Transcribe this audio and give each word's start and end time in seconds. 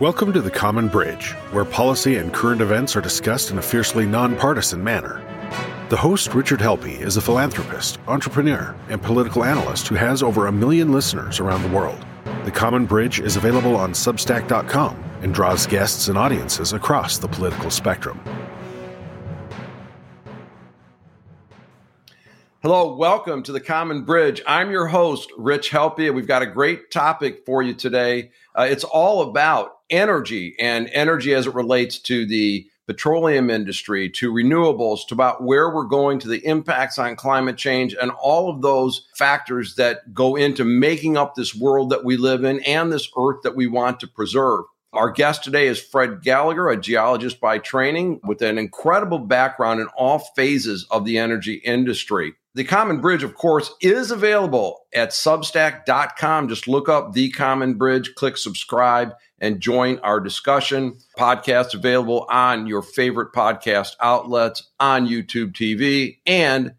Welcome 0.00 0.32
to 0.34 0.40
the 0.40 0.48
Common 0.48 0.86
Bridge, 0.86 1.32
where 1.50 1.64
policy 1.64 2.18
and 2.18 2.32
current 2.32 2.60
events 2.60 2.94
are 2.94 3.00
discussed 3.00 3.50
in 3.50 3.58
a 3.58 3.62
fiercely 3.62 4.06
nonpartisan 4.06 4.84
manner. 4.84 5.20
The 5.88 5.96
host, 5.96 6.34
Richard 6.34 6.60
Helppie, 6.60 7.00
is 7.00 7.16
a 7.16 7.20
philanthropist, 7.20 7.98
entrepreneur, 8.06 8.76
and 8.90 9.02
political 9.02 9.42
analyst 9.42 9.88
who 9.88 9.96
has 9.96 10.22
over 10.22 10.46
a 10.46 10.52
million 10.52 10.92
listeners 10.92 11.40
around 11.40 11.64
the 11.64 11.76
world. 11.76 12.06
The 12.44 12.52
Common 12.52 12.86
Bridge 12.86 13.18
is 13.18 13.34
available 13.34 13.74
on 13.74 13.90
Substack.com 13.90 15.02
and 15.22 15.34
draws 15.34 15.66
guests 15.66 16.06
and 16.06 16.16
audiences 16.16 16.72
across 16.72 17.18
the 17.18 17.26
political 17.26 17.68
spectrum. 17.68 18.20
Hello, 22.62 22.94
welcome 22.94 23.42
to 23.42 23.50
the 23.50 23.60
Common 23.60 24.04
Bridge. 24.04 24.42
I'm 24.46 24.70
your 24.70 24.86
host, 24.86 25.32
Rich 25.36 25.72
Helppie. 25.72 26.14
We've 26.14 26.28
got 26.28 26.42
a 26.42 26.46
great 26.46 26.92
topic 26.92 27.44
for 27.44 27.64
you 27.64 27.74
today. 27.74 28.30
Uh, 28.56 28.68
it's 28.70 28.84
all 28.84 29.22
about 29.22 29.77
energy 29.90 30.54
and 30.58 30.88
energy 30.92 31.34
as 31.34 31.46
it 31.46 31.54
relates 31.54 31.98
to 32.00 32.26
the 32.26 32.66
petroleum 32.88 33.50
industry, 33.50 34.08
to 34.08 34.32
renewables, 34.32 35.06
to 35.06 35.14
about 35.14 35.42
where 35.42 35.68
we're 35.72 35.84
going, 35.84 36.18
to 36.18 36.26
the 36.28 36.44
impacts 36.46 36.98
on 36.98 37.14
climate 37.16 37.58
change, 37.58 37.94
and 38.00 38.10
all 38.12 38.48
of 38.48 38.62
those 38.62 39.06
factors 39.14 39.74
that 39.76 40.14
go 40.14 40.36
into 40.36 40.64
making 40.64 41.16
up 41.16 41.34
this 41.34 41.54
world 41.54 41.90
that 41.90 42.02
we 42.02 42.16
live 42.16 42.44
in 42.44 42.60
and 42.60 42.90
this 42.90 43.10
earth 43.18 43.42
that 43.42 43.54
we 43.54 43.66
want 43.66 44.00
to 44.00 44.06
preserve. 44.06 44.64
Our 44.94 45.10
guest 45.10 45.44
today 45.44 45.66
is 45.66 45.78
Fred 45.78 46.22
Gallagher, 46.22 46.70
a 46.70 46.80
geologist 46.80 47.40
by 47.40 47.58
training 47.58 48.20
with 48.24 48.40
an 48.40 48.56
incredible 48.56 49.18
background 49.18 49.80
in 49.80 49.88
all 49.88 50.18
phases 50.18 50.86
of 50.90 51.04
the 51.04 51.18
energy 51.18 51.56
industry. 51.56 52.32
The 52.54 52.64
Common 52.64 53.02
Bridge, 53.02 53.22
of 53.22 53.34
course, 53.34 53.70
is 53.82 54.10
available 54.10 54.80
at 54.94 55.10
substack.com. 55.10 56.48
Just 56.48 56.66
look 56.66 56.88
up 56.88 57.12
The 57.12 57.30
Common 57.30 57.74
Bridge, 57.74 58.14
click 58.14 58.38
subscribe, 58.38 59.12
and 59.40 59.60
join 59.60 59.98
our 60.00 60.20
discussion. 60.20 60.98
Podcast 61.16 61.74
available 61.74 62.26
on 62.30 62.66
your 62.66 62.82
favorite 62.82 63.32
podcast 63.32 63.96
outlets, 64.00 64.70
on 64.80 65.06
YouTube 65.06 65.52
TV, 65.52 66.18
and 66.26 66.74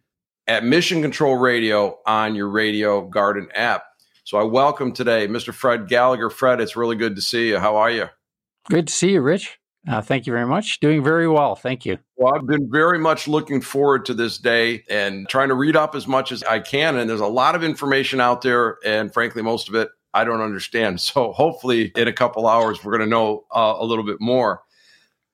at 0.48 0.64
Mission 0.64 1.02
Control 1.02 1.36
Radio 1.36 2.00
on 2.06 2.36
your 2.36 2.50
Radio 2.50 3.02
Garden 3.02 3.50
app. 3.54 3.84
So 4.24 4.38
I 4.38 4.44
welcome 4.44 4.92
today 4.92 5.28
Mr. 5.28 5.54
Fred 5.54 5.88
Gallagher. 5.88 6.30
Fred, 6.30 6.62
it's 6.62 6.76
really 6.76 6.96
good 6.96 7.16
to 7.16 7.22
see 7.22 7.50
you. 7.50 7.60
How 7.60 7.78
are 7.78 7.92
you? 7.92 8.10
Good 8.70 8.88
to 8.88 8.94
see 8.94 9.12
you, 9.14 9.22
Rich. 9.22 9.60
Uh, 9.88 10.02
thank 10.02 10.28
you 10.28 10.34
very 10.34 10.46
much. 10.46 10.80
Doing 10.82 11.04
very 11.04 11.28
well. 11.28 11.56
Thank 11.56 11.86
you. 11.86 11.98
Well, 12.18 12.36
I've 12.36 12.46
been 12.46 12.70
very 12.70 13.00
much 13.00 13.28
looking 13.28 13.62
forward 13.62 14.06
to 14.06 14.14
this 14.14 14.38
day 14.38 14.84
and 14.90 15.28
trying 15.30 15.50
to 15.50 15.56
read 15.56 15.76
up 15.76 15.96
as 15.96 16.06
much 16.06 16.32
as 16.32 16.44
I 16.44 16.60
can. 16.60 16.98
And 16.98 17.10
there's 17.10 17.22
a 17.22 17.28
lot 17.28 17.56
of 17.56 17.64
information 17.64 18.20
out 18.20 18.42
there. 18.42 18.78
And 18.86 19.14
frankly, 19.14 19.42
most 19.42 19.70
of 19.70 19.76
it 19.76 19.90
I 20.14 20.24
don't 20.24 20.42
understand. 20.42 21.00
So 21.10 21.32
hopefully, 21.32 21.92
in 21.96 22.08
a 22.08 22.14
couple 22.14 22.48
hours, 22.48 22.84
we're 22.84 22.98
going 22.98 23.08
to 23.08 23.10
know 23.10 23.46
uh, 23.52 23.76
a 23.78 23.86
little 23.86 24.04
bit 24.04 24.18
more. 24.20 24.62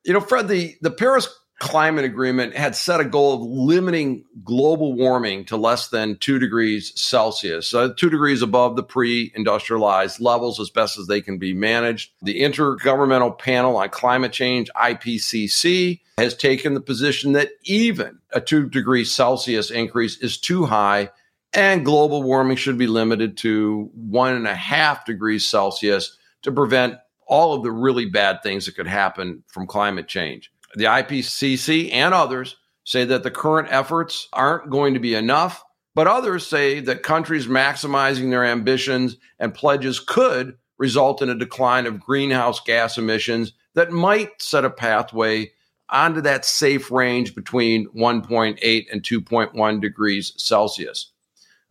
You 0.03 0.13
know, 0.13 0.21
Fred, 0.21 0.47
the, 0.47 0.75
the 0.81 0.91
Paris 0.91 1.27
Climate 1.59 2.03
Agreement 2.05 2.55
had 2.55 2.75
set 2.75 2.99
a 2.99 3.05
goal 3.05 3.33
of 3.33 3.41
limiting 3.41 4.25
global 4.43 4.93
warming 4.93 5.45
to 5.45 5.57
less 5.57 5.87
than 5.87 6.17
two 6.17 6.37
degrees 6.37 6.91
Celsius, 6.99 7.67
so 7.67 7.93
two 7.93 8.09
degrees 8.09 8.41
above 8.41 8.75
the 8.75 8.83
pre 8.83 9.31
industrialized 9.35 10.19
levels 10.19 10.59
as 10.59 10.69
best 10.69 10.97
as 10.97 11.07
they 11.07 11.21
can 11.21 11.37
be 11.37 11.53
managed. 11.53 12.11
The 12.21 12.41
Intergovernmental 12.41 13.39
Panel 13.39 13.77
on 13.77 13.89
Climate 13.89 14.33
Change, 14.33 14.69
IPCC, 14.75 16.01
has 16.17 16.35
taken 16.35 16.73
the 16.73 16.81
position 16.81 17.33
that 17.33 17.51
even 17.63 18.19
a 18.31 18.41
two 18.41 18.69
degrees 18.69 19.11
Celsius 19.11 19.71
increase 19.71 20.17
is 20.17 20.37
too 20.37 20.65
high 20.65 21.09
and 21.55 21.85
global 21.85 22.21
warming 22.21 22.57
should 22.57 22.77
be 22.77 22.87
limited 22.87 23.37
to 23.37 23.89
one 23.93 24.33
and 24.33 24.47
a 24.47 24.55
half 24.55 25.05
degrees 25.05 25.45
Celsius 25.45 26.17
to 26.41 26.51
prevent 26.51 26.97
all 27.27 27.53
of 27.53 27.63
the 27.63 27.71
really 27.71 28.05
bad 28.05 28.43
things 28.43 28.65
that 28.65 28.75
could 28.75 28.87
happen 28.87 29.43
from 29.47 29.65
climate 29.65 30.07
change. 30.07 30.51
The 30.75 30.85
IPCC 30.85 31.91
and 31.93 32.13
others 32.13 32.57
say 32.83 33.05
that 33.05 33.23
the 33.23 33.31
current 33.31 33.69
efforts 33.71 34.27
aren't 34.33 34.69
going 34.69 34.93
to 34.93 34.99
be 34.99 35.15
enough, 35.15 35.63
but 35.95 36.07
others 36.07 36.45
say 36.45 36.81
that 36.81 37.01
countries 37.01 37.47
maximizing 37.47 38.29
their 38.29 38.43
ambitions 38.43 39.17
and 39.39 39.53
pledges 39.53 39.99
could 39.99 40.57
result 40.77 41.21
in 41.21 41.29
a 41.29 41.35
decline 41.35 41.85
of 41.85 42.01
greenhouse 42.01 42.59
gas 42.59 42.97
emissions 42.97 43.53
that 43.73 43.91
might 43.91 44.41
set 44.41 44.65
a 44.65 44.69
pathway 44.69 45.51
onto 45.89 46.21
that 46.21 46.43
safe 46.45 46.91
range 46.91 47.33
between 47.33 47.87
1.8 47.95 48.85
and 48.91 49.03
2.1 49.03 49.81
degrees 49.81 50.33
Celsius. 50.37 51.11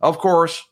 Of 0.01 0.17
course, 0.17 0.63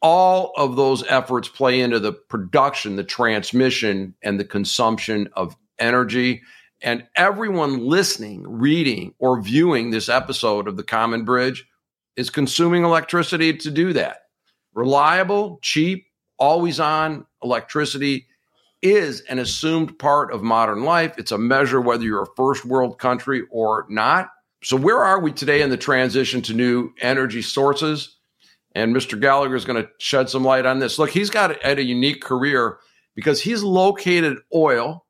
all 0.00 0.52
of 0.56 0.76
those 0.76 1.04
efforts 1.08 1.48
play 1.48 1.80
into 1.80 1.98
the 1.98 2.12
production, 2.12 2.96
the 2.96 3.04
transmission, 3.04 4.14
and 4.22 4.38
the 4.38 4.44
consumption 4.44 5.28
of 5.34 5.56
energy. 5.78 6.42
And 6.82 7.06
everyone 7.16 7.86
listening, 7.86 8.44
reading, 8.46 9.14
or 9.18 9.40
viewing 9.40 9.90
this 9.90 10.08
episode 10.08 10.68
of 10.68 10.76
The 10.76 10.84
Common 10.84 11.24
Bridge 11.24 11.66
is 12.16 12.30
consuming 12.30 12.84
electricity 12.84 13.56
to 13.56 13.70
do 13.70 13.92
that. 13.94 14.22
Reliable, 14.74 15.58
cheap, 15.62 16.06
always 16.38 16.78
on 16.78 17.26
electricity 17.42 18.26
is 18.82 19.22
an 19.22 19.40
assumed 19.40 19.98
part 19.98 20.32
of 20.32 20.42
modern 20.42 20.84
life. 20.84 21.14
It's 21.18 21.32
a 21.32 21.38
measure 21.38 21.80
whether 21.80 22.04
you're 22.04 22.22
a 22.22 22.34
first 22.36 22.64
world 22.64 22.98
country 22.98 23.42
or 23.50 23.86
not. 23.88 24.30
So, 24.62 24.76
where 24.76 25.02
are 25.02 25.20
we 25.20 25.32
today 25.32 25.62
in 25.62 25.70
the 25.70 25.76
transition 25.76 26.42
to 26.42 26.54
new 26.54 26.92
energy 27.00 27.42
sources? 27.42 28.17
And 28.78 28.94
Mr. 28.94 29.20
Gallagher 29.20 29.56
is 29.56 29.64
going 29.64 29.82
to 29.82 29.90
shed 29.98 30.30
some 30.30 30.44
light 30.44 30.64
on 30.64 30.78
this. 30.78 31.00
Look, 31.00 31.10
he's 31.10 31.30
got 31.30 31.50
a, 31.50 31.78
a 31.78 31.80
unique 31.80 32.22
career 32.22 32.78
because 33.16 33.42
he's 33.42 33.64
located 33.64 34.38
oil 34.54 35.04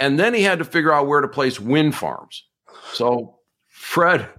and 0.00 0.18
then 0.18 0.32
he 0.32 0.42
had 0.42 0.58
to 0.60 0.64
figure 0.64 0.94
out 0.94 1.06
where 1.06 1.20
to 1.20 1.28
place 1.28 1.60
wind 1.60 1.94
farms. 1.94 2.42
So, 2.94 3.38
Fred, 3.68 4.30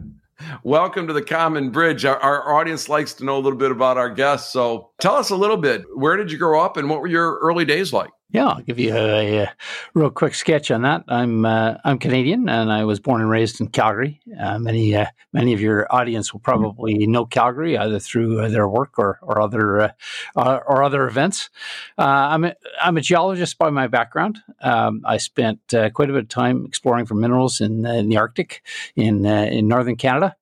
welcome 0.63 1.06
to 1.06 1.13
the 1.13 1.22
Common 1.22 1.69
Bridge. 1.69 2.03
Our, 2.03 2.17
our, 2.17 2.56
audience 2.56 2.89
likes 2.89 3.13
to 3.13 3.23
know 3.23 3.38
a 3.38 3.41
little 3.41 3.59
bit 3.59 3.69
about 3.69 4.00
our 4.00 4.09
guests. 4.09 4.51
So, 4.51 4.89
tell 5.00 5.17
us 5.17 5.29
a 5.29 5.35
little 5.35 5.57
bit. 5.57 5.83
Where 5.94 6.17
did 6.17 6.31
you 6.31 6.39
grow 6.39 6.59
up 6.59 6.75
and 6.75 6.89
what 6.89 7.00
were 7.00 7.07
your 7.07 7.38
early 7.44 7.66
days 7.66 7.94
like? 7.94 8.09
Yeah, 8.33 8.47
I'll 8.47 8.61
give 8.63 8.79
you 8.79 8.95
a, 8.95 9.44
a 9.44 9.53
real 9.94 10.09
quick 10.09 10.33
sketch 10.33 10.71
on 10.71 10.81
that. 10.81 11.03
I'm 11.07 11.45
uh, 11.45 11.75
I'm 11.85 11.99
Canadian, 11.99 12.49
and 12.49 12.71
I 12.71 12.83
was 12.83 12.99
born 12.99 13.21
and 13.21 13.29
raised 13.29 13.61
in 13.61 13.67
Calgary. 13.67 14.21
Uh, 14.41 14.57
many 14.57 14.95
uh, 14.95 15.05
many 15.33 15.53
of 15.53 15.61
your 15.61 15.85
audience 15.91 16.33
will 16.33 16.39
probably 16.39 17.05
know 17.05 17.27
Calgary 17.27 17.77
either 17.77 17.99
through 17.99 18.39
uh, 18.39 18.49
their 18.49 18.67
work 18.67 18.97
or 18.97 19.19
or 19.21 19.39
other 19.39 19.81
uh, 19.81 19.91
uh, 20.35 20.59
or 20.66 20.81
other 20.81 21.05
events. 21.05 21.51
I'm 21.99 22.45
a, 22.45 22.55
I'm 22.81 22.97
a 22.97 23.01
geologist 23.01 23.59
by 23.59 23.69
my 23.69 23.85
background. 23.85 24.39
Um, 24.61 25.03
I 25.05 25.17
spent 25.17 25.59
quite 25.69 26.09
a 26.09 26.13
bit 26.13 26.23
of 26.23 26.27
time 26.27 26.65
exploring 26.65 27.05
for 27.05 27.13
minerals 27.13 27.61
in, 27.61 27.85
in 27.85 28.09
the 28.09 28.17
Arctic 28.17 28.63
in 28.95 29.27
in 29.27 29.67
northern 29.67 29.95
Canada, 29.95 30.35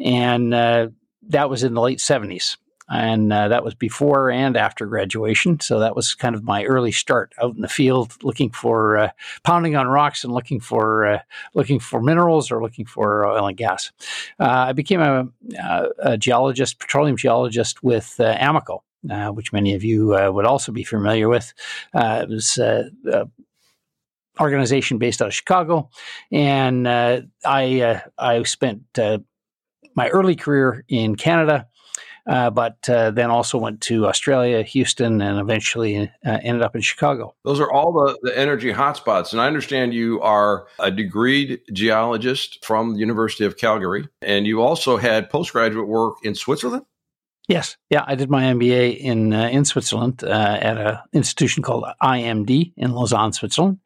and 0.00 0.52
that 0.52 1.48
was 1.48 1.62
in 1.62 1.74
the 1.74 1.80
late 1.80 1.98
'70s 1.98 2.56
and 2.88 3.32
uh, 3.32 3.48
that 3.48 3.64
was 3.64 3.74
before 3.74 4.30
and 4.30 4.56
after 4.56 4.86
graduation. 4.86 5.58
So 5.60 5.80
that 5.80 5.96
was 5.96 6.14
kind 6.14 6.34
of 6.34 6.44
my 6.44 6.64
early 6.64 6.92
start 6.92 7.32
out 7.42 7.54
in 7.54 7.60
the 7.60 7.68
field, 7.68 8.12
looking 8.22 8.50
for 8.50 8.98
uh, 8.98 9.10
pounding 9.42 9.76
on 9.76 9.88
rocks 9.88 10.22
and 10.22 10.32
looking 10.32 10.60
for 10.60 11.06
uh, 11.06 11.18
looking 11.54 11.80
for 11.80 12.00
minerals 12.00 12.50
or 12.50 12.62
looking 12.62 12.86
for 12.86 13.26
oil 13.26 13.46
and 13.46 13.56
gas. 13.56 13.90
Uh, 14.38 14.66
I 14.68 14.72
became 14.72 15.00
a, 15.00 15.28
uh, 15.62 15.88
a, 15.98 16.18
geologist, 16.18 16.78
petroleum 16.78 17.16
geologist 17.16 17.82
with 17.82 18.14
uh, 18.20 18.36
Amoco. 18.38 18.82
which 19.34 19.52
many 19.52 19.74
of 19.74 19.82
you 19.82 20.08
would 20.32 20.46
also 20.46 20.72
be 20.72 20.84
familiar 20.84 21.28
with. 21.28 21.52
it 21.94 22.28
was 22.28 22.58
organization 24.38 24.98
based 24.98 25.22
out 25.22 25.28
of 25.28 25.34
Chicago, 25.34 25.88
and 26.30 26.86
I 26.86 28.02
I 28.18 28.42
spent 28.44 28.82
my 28.94 30.08
early 30.08 30.36
career 30.36 30.84
in 30.88 31.16
Canada 31.16 31.66
uh, 32.26 32.50
but 32.50 32.88
uh, 32.88 33.10
then 33.10 33.30
also 33.30 33.58
went 33.58 33.80
to 33.82 34.06
Australia, 34.06 34.62
Houston, 34.62 35.20
and 35.20 35.38
eventually 35.38 36.10
uh, 36.24 36.38
ended 36.42 36.62
up 36.62 36.74
in 36.74 36.80
Chicago. 36.80 37.34
Those 37.44 37.60
are 37.60 37.70
all 37.70 37.92
the, 37.92 38.18
the 38.22 38.36
energy 38.36 38.72
hotspots. 38.72 39.32
And 39.32 39.40
I 39.40 39.46
understand 39.46 39.94
you 39.94 40.20
are 40.20 40.66
a 40.78 40.90
degreed 40.90 41.60
geologist 41.72 42.64
from 42.64 42.94
the 42.94 42.98
University 42.98 43.44
of 43.44 43.56
Calgary, 43.56 44.08
and 44.20 44.46
you 44.46 44.62
also 44.62 44.96
had 44.96 45.30
postgraduate 45.30 45.88
work 45.88 46.16
in 46.22 46.34
Switzerland. 46.34 46.84
Yes, 47.48 47.76
yeah, 47.90 48.02
I 48.04 48.16
did 48.16 48.28
my 48.28 48.42
MBA 48.42 48.98
in 48.98 49.32
uh, 49.32 49.46
in 49.46 49.64
Switzerland 49.64 50.24
uh, 50.24 50.58
at 50.60 50.78
an 50.78 50.98
institution 51.12 51.62
called 51.62 51.84
IMD 52.02 52.72
in 52.76 52.90
Lausanne, 52.90 53.32
Switzerland, 53.32 53.78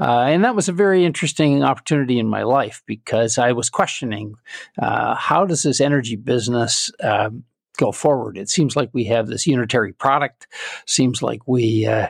uh, 0.00 0.20
and 0.20 0.42
that 0.42 0.56
was 0.56 0.70
a 0.70 0.72
very 0.72 1.04
interesting 1.04 1.62
opportunity 1.62 2.18
in 2.18 2.26
my 2.26 2.44
life 2.44 2.82
because 2.86 3.36
I 3.36 3.52
was 3.52 3.68
questioning 3.68 4.36
uh, 4.80 5.16
how 5.16 5.44
does 5.44 5.64
this 5.64 5.82
energy 5.82 6.16
business 6.16 6.90
um, 7.02 7.44
go 7.76 7.92
forward. 7.92 8.38
It 8.38 8.48
seems 8.48 8.76
like 8.76 8.90
we 8.92 9.04
have 9.04 9.26
this 9.26 9.46
unitary 9.46 9.92
product. 9.92 10.46
Seems 10.86 11.22
like 11.22 11.46
we 11.46 11.86
uh, 11.86 12.08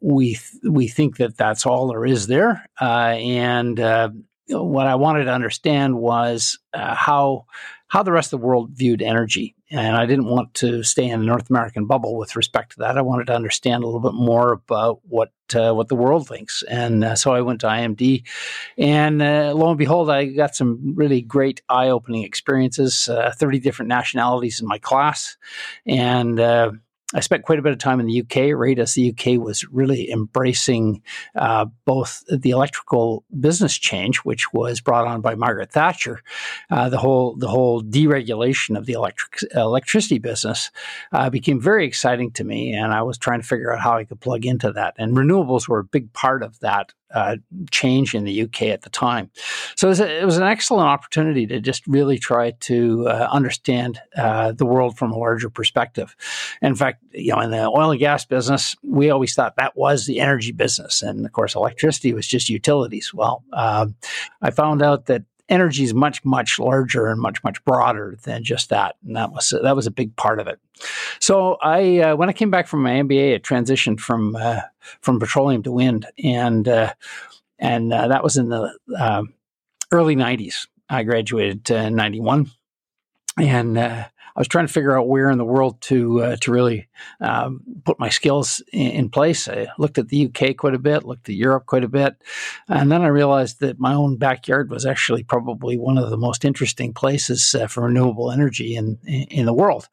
we 0.00 0.38
we 0.62 0.88
think 0.88 1.16
that 1.18 1.36
that's 1.36 1.66
all 1.66 1.88
there 1.88 2.04
is 2.04 2.26
there. 2.26 2.68
Uh, 2.80 3.14
and 3.18 3.78
uh, 3.78 4.10
what 4.48 4.86
I 4.86 4.94
wanted 4.94 5.24
to 5.24 5.32
understand 5.32 5.96
was 5.96 6.58
uh, 6.72 6.94
how 6.94 7.46
how 7.88 8.02
the 8.02 8.12
rest 8.12 8.32
of 8.32 8.40
the 8.40 8.46
world 8.46 8.70
viewed 8.72 9.02
energy. 9.02 9.54
And 9.72 9.96
I 9.96 10.04
didn't 10.04 10.26
want 10.26 10.52
to 10.54 10.82
stay 10.82 11.08
in 11.08 11.20
the 11.20 11.26
North 11.26 11.48
American 11.48 11.86
bubble 11.86 12.16
with 12.16 12.36
respect 12.36 12.72
to 12.72 12.78
that. 12.80 12.98
I 12.98 13.02
wanted 13.02 13.28
to 13.28 13.34
understand 13.34 13.82
a 13.82 13.86
little 13.86 14.00
bit 14.00 14.14
more 14.14 14.52
about 14.52 15.00
what 15.08 15.32
uh, 15.54 15.72
what 15.72 15.88
the 15.88 15.94
world 15.94 16.28
thinks, 16.28 16.62
and 16.64 17.02
uh, 17.02 17.14
so 17.16 17.32
I 17.32 17.40
went 17.40 17.60
to 17.62 17.66
IMD, 17.66 18.22
and 18.76 19.22
uh, 19.22 19.52
lo 19.54 19.70
and 19.70 19.78
behold, 19.78 20.10
I 20.10 20.26
got 20.26 20.54
some 20.54 20.94
really 20.94 21.22
great 21.22 21.62
eye 21.68 21.88
opening 21.88 22.22
experiences. 22.22 23.08
Uh, 23.08 23.32
Thirty 23.36 23.58
different 23.58 23.88
nationalities 23.88 24.60
in 24.60 24.68
my 24.68 24.78
class, 24.78 25.36
and 25.86 26.38
uh, 26.38 26.72
I 27.14 27.20
spent 27.20 27.44
quite 27.44 27.58
a 27.58 27.62
bit 27.62 27.72
of 27.72 27.78
time 27.78 28.00
in 28.00 28.06
the 28.06 28.20
UK, 28.20 28.56
right 28.56 28.78
as 28.78 28.94
the 28.94 29.10
UK 29.10 29.40
was 29.40 29.64
really 29.70 30.10
embracing 30.10 31.02
uh, 31.34 31.66
both 31.84 32.22
the 32.28 32.50
electrical 32.50 33.24
business 33.38 33.76
change, 33.76 34.18
which 34.18 34.52
was 34.52 34.80
brought 34.80 35.06
on 35.06 35.20
by 35.20 35.34
Margaret 35.34 35.72
Thatcher, 35.72 36.22
uh, 36.70 36.88
the 36.88 36.98
whole 36.98 37.36
the 37.36 37.48
whole 37.48 37.82
deregulation 37.82 38.76
of 38.76 38.86
the 38.86 38.94
electric 38.94 39.42
electricity 39.54 40.18
business 40.18 40.70
uh, 41.12 41.30
became 41.30 41.60
very 41.60 41.86
exciting 41.86 42.30
to 42.32 42.44
me, 42.44 42.72
and 42.72 42.92
I 42.92 43.02
was 43.02 43.18
trying 43.18 43.40
to 43.40 43.46
figure 43.46 43.72
out 43.72 43.80
how 43.80 43.96
I 43.96 44.04
could 44.04 44.20
plug 44.20 44.46
into 44.46 44.72
that. 44.72 44.94
And 44.98 45.16
renewables 45.16 45.68
were 45.68 45.80
a 45.80 45.84
big 45.84 46.12
part 46.12 46.42
of 46.42 46.58
that 46.60 46.92
uh, 47.14 47.36
change 47.70 48.14
in 48.14 48.24
the 48.24 48.42
UK 48.42 48.62
at 48.62 48.82
the 48.82 48.90
time. 48.90 49.30
So 49.76 49.88
it 49.88 49.90
was, 49.90 50.00
a, 50.00 50.20
it 50.20 50.24
was, 50.24 50.36
an 50.36 50.42
excellent 50.42 50.88
opportunity 50.88 51.46
to 51.46 51.60
just 51.60 51.86
really 51.86 52.18
try 52.18 52.52
to 52.52 53.08
uh, 53.08 53.28
understand 53.30 54.00
uh, 54.16 54.52
the 54.52 54.66
world 54.66 54.96
from 54.96 55.12
a 55.12 55.18
larger 55.18 55.50
perspective. 55.50 56.16
In 56.62 56.74
fact, 56.74 57.02
you 57.12 57.32
know, 57.32 57.40
in 57.40 57.50
the 57.50 57.64
oil 57.64 57.90
and 57.90 58.00
gas 58.00 58.24
business, 58.24 58.76
we 58.82 59.10
always 59.10 59.34
thought 59.34 59.56
that 59.56 59.76
was 59.76 60.06
the 60.06 60.20
energy 60.20 60.52
business, 60.52 61.02
and 61.02 61.26
of 61.26 61.32
course, 61.32 61.54
electricity 61.54 62.14
was 62.14 62.26
just 62.26 62.48
utilities. 62.48 63.12
Well, 63.12 63.44
um, 63.52 63.94
I 64.40 64.50
found 64.50 64.82
out 64.82 65.06
that 65.06 65.24
energy 65.52 65.84
is 65.84 65.92
much 65.92 66.24
much 66.24 66.58
larger 66.58 67.06
and 67.08 67.20
much 67.20 67.44
much 67.44 67.62
broader 67.64 68.16
than 68.22 68.42
just 68.42 68.70
that. 68.70 68.96
And 69.06 69.14
that 69.16 69.32
was 69.32 69.54
that 69.62 69.76
was 69.76 69.86
a 69.86 69.90
big 69.90 70.16
part 70.16 70.40
of 70.40 70.48
it. 70.48 70.58
So 71.20 71.58
i 71.62 71.98
uh, 71.98 72.16
when 72.16 72.28
i 72.28 72.32
came 72.32 72.50
back 72.50 72.66
from 72.66 72.82
my 72.82 72.92
mba 72.92 73.34
i 73.34 73.38
transitioned 73.38 74.00
from 74.00 74.34
uh, 74.34 74.62
from 75.00 75.20
petroleum 75.20 75.62
to 75.64 75.72
wind. 75.72 76.06
And 76.24 76.66
uh, 76.66 76.94
and 77.58 77.92
uh, 77.92 78.08
that 78.08 78.24
was 78.24 78.36
in 78.36 78.48
the 78.48 78.76
um, 78.98 79.34
early 79.92 80.16
90s 80.16 80.66
i 80.88 81.02
graduated 81.02 81.70
in 81.70 81.94
91 81.94 82.50
and 83.38 83.78
uh, 83.78 84.04
I 84.34 84.40
was 84.40 84.48
trying 84.48 84.66
to 84.66 84.72
figure 84.72 84.96
out 84.96 85.08
where 85.08 85.30
in 85.30 85.38
the 85.38 85.44
world 85.44 85.80
to 85.82 86.22
uh, 86.22 86.36
to 86.36 86.50
really 86.50 86.88
um, 87.20 87.60
put 87.84 87.98
my 87.98 88.08
skills 88.08 88.62
in, 88.72 88.90
in, 88.90 89.08
place. 89.10 89.48
I 89.48 89.68
looked 89.78 89.98
at 89.98 90.08
the 90.08 90.26
UK 90.26 90.56
quite 90.56 90.74
a 90.74 90.78
bit, 90.78 91.04
looked 91.04 91.28
at 91.28 91.34
Europe 91.34 91.66
quite 91.66 91.84
a 91.84 91.88
bit, 91.88 92.16
and 92.68 92.90
then 92.90 93.02
I 93.02 93.08
realized 93.08 93.60
that 93.60 93.78
my 93.78 93.92
own 93.92 94.16
backyard 94.16 94.70
was 94.70 94.86
actually 94.86 95.22
probably 95.22 95.76
one 95.76 95.98
of 95.98 96.10
the 96.10 96.16
most 96.16 96.44
interesting 96.44 96.94
places 96.94 97.54
uh, 97.54 97.66
for 97.66 97.84
renewable 97.84 98.30
energy 98.30 98.74
in 98.74 98.98
in, 99.04 99.22
in 99.24 99.46
the 99.46 99.52
world. 99.52 99.88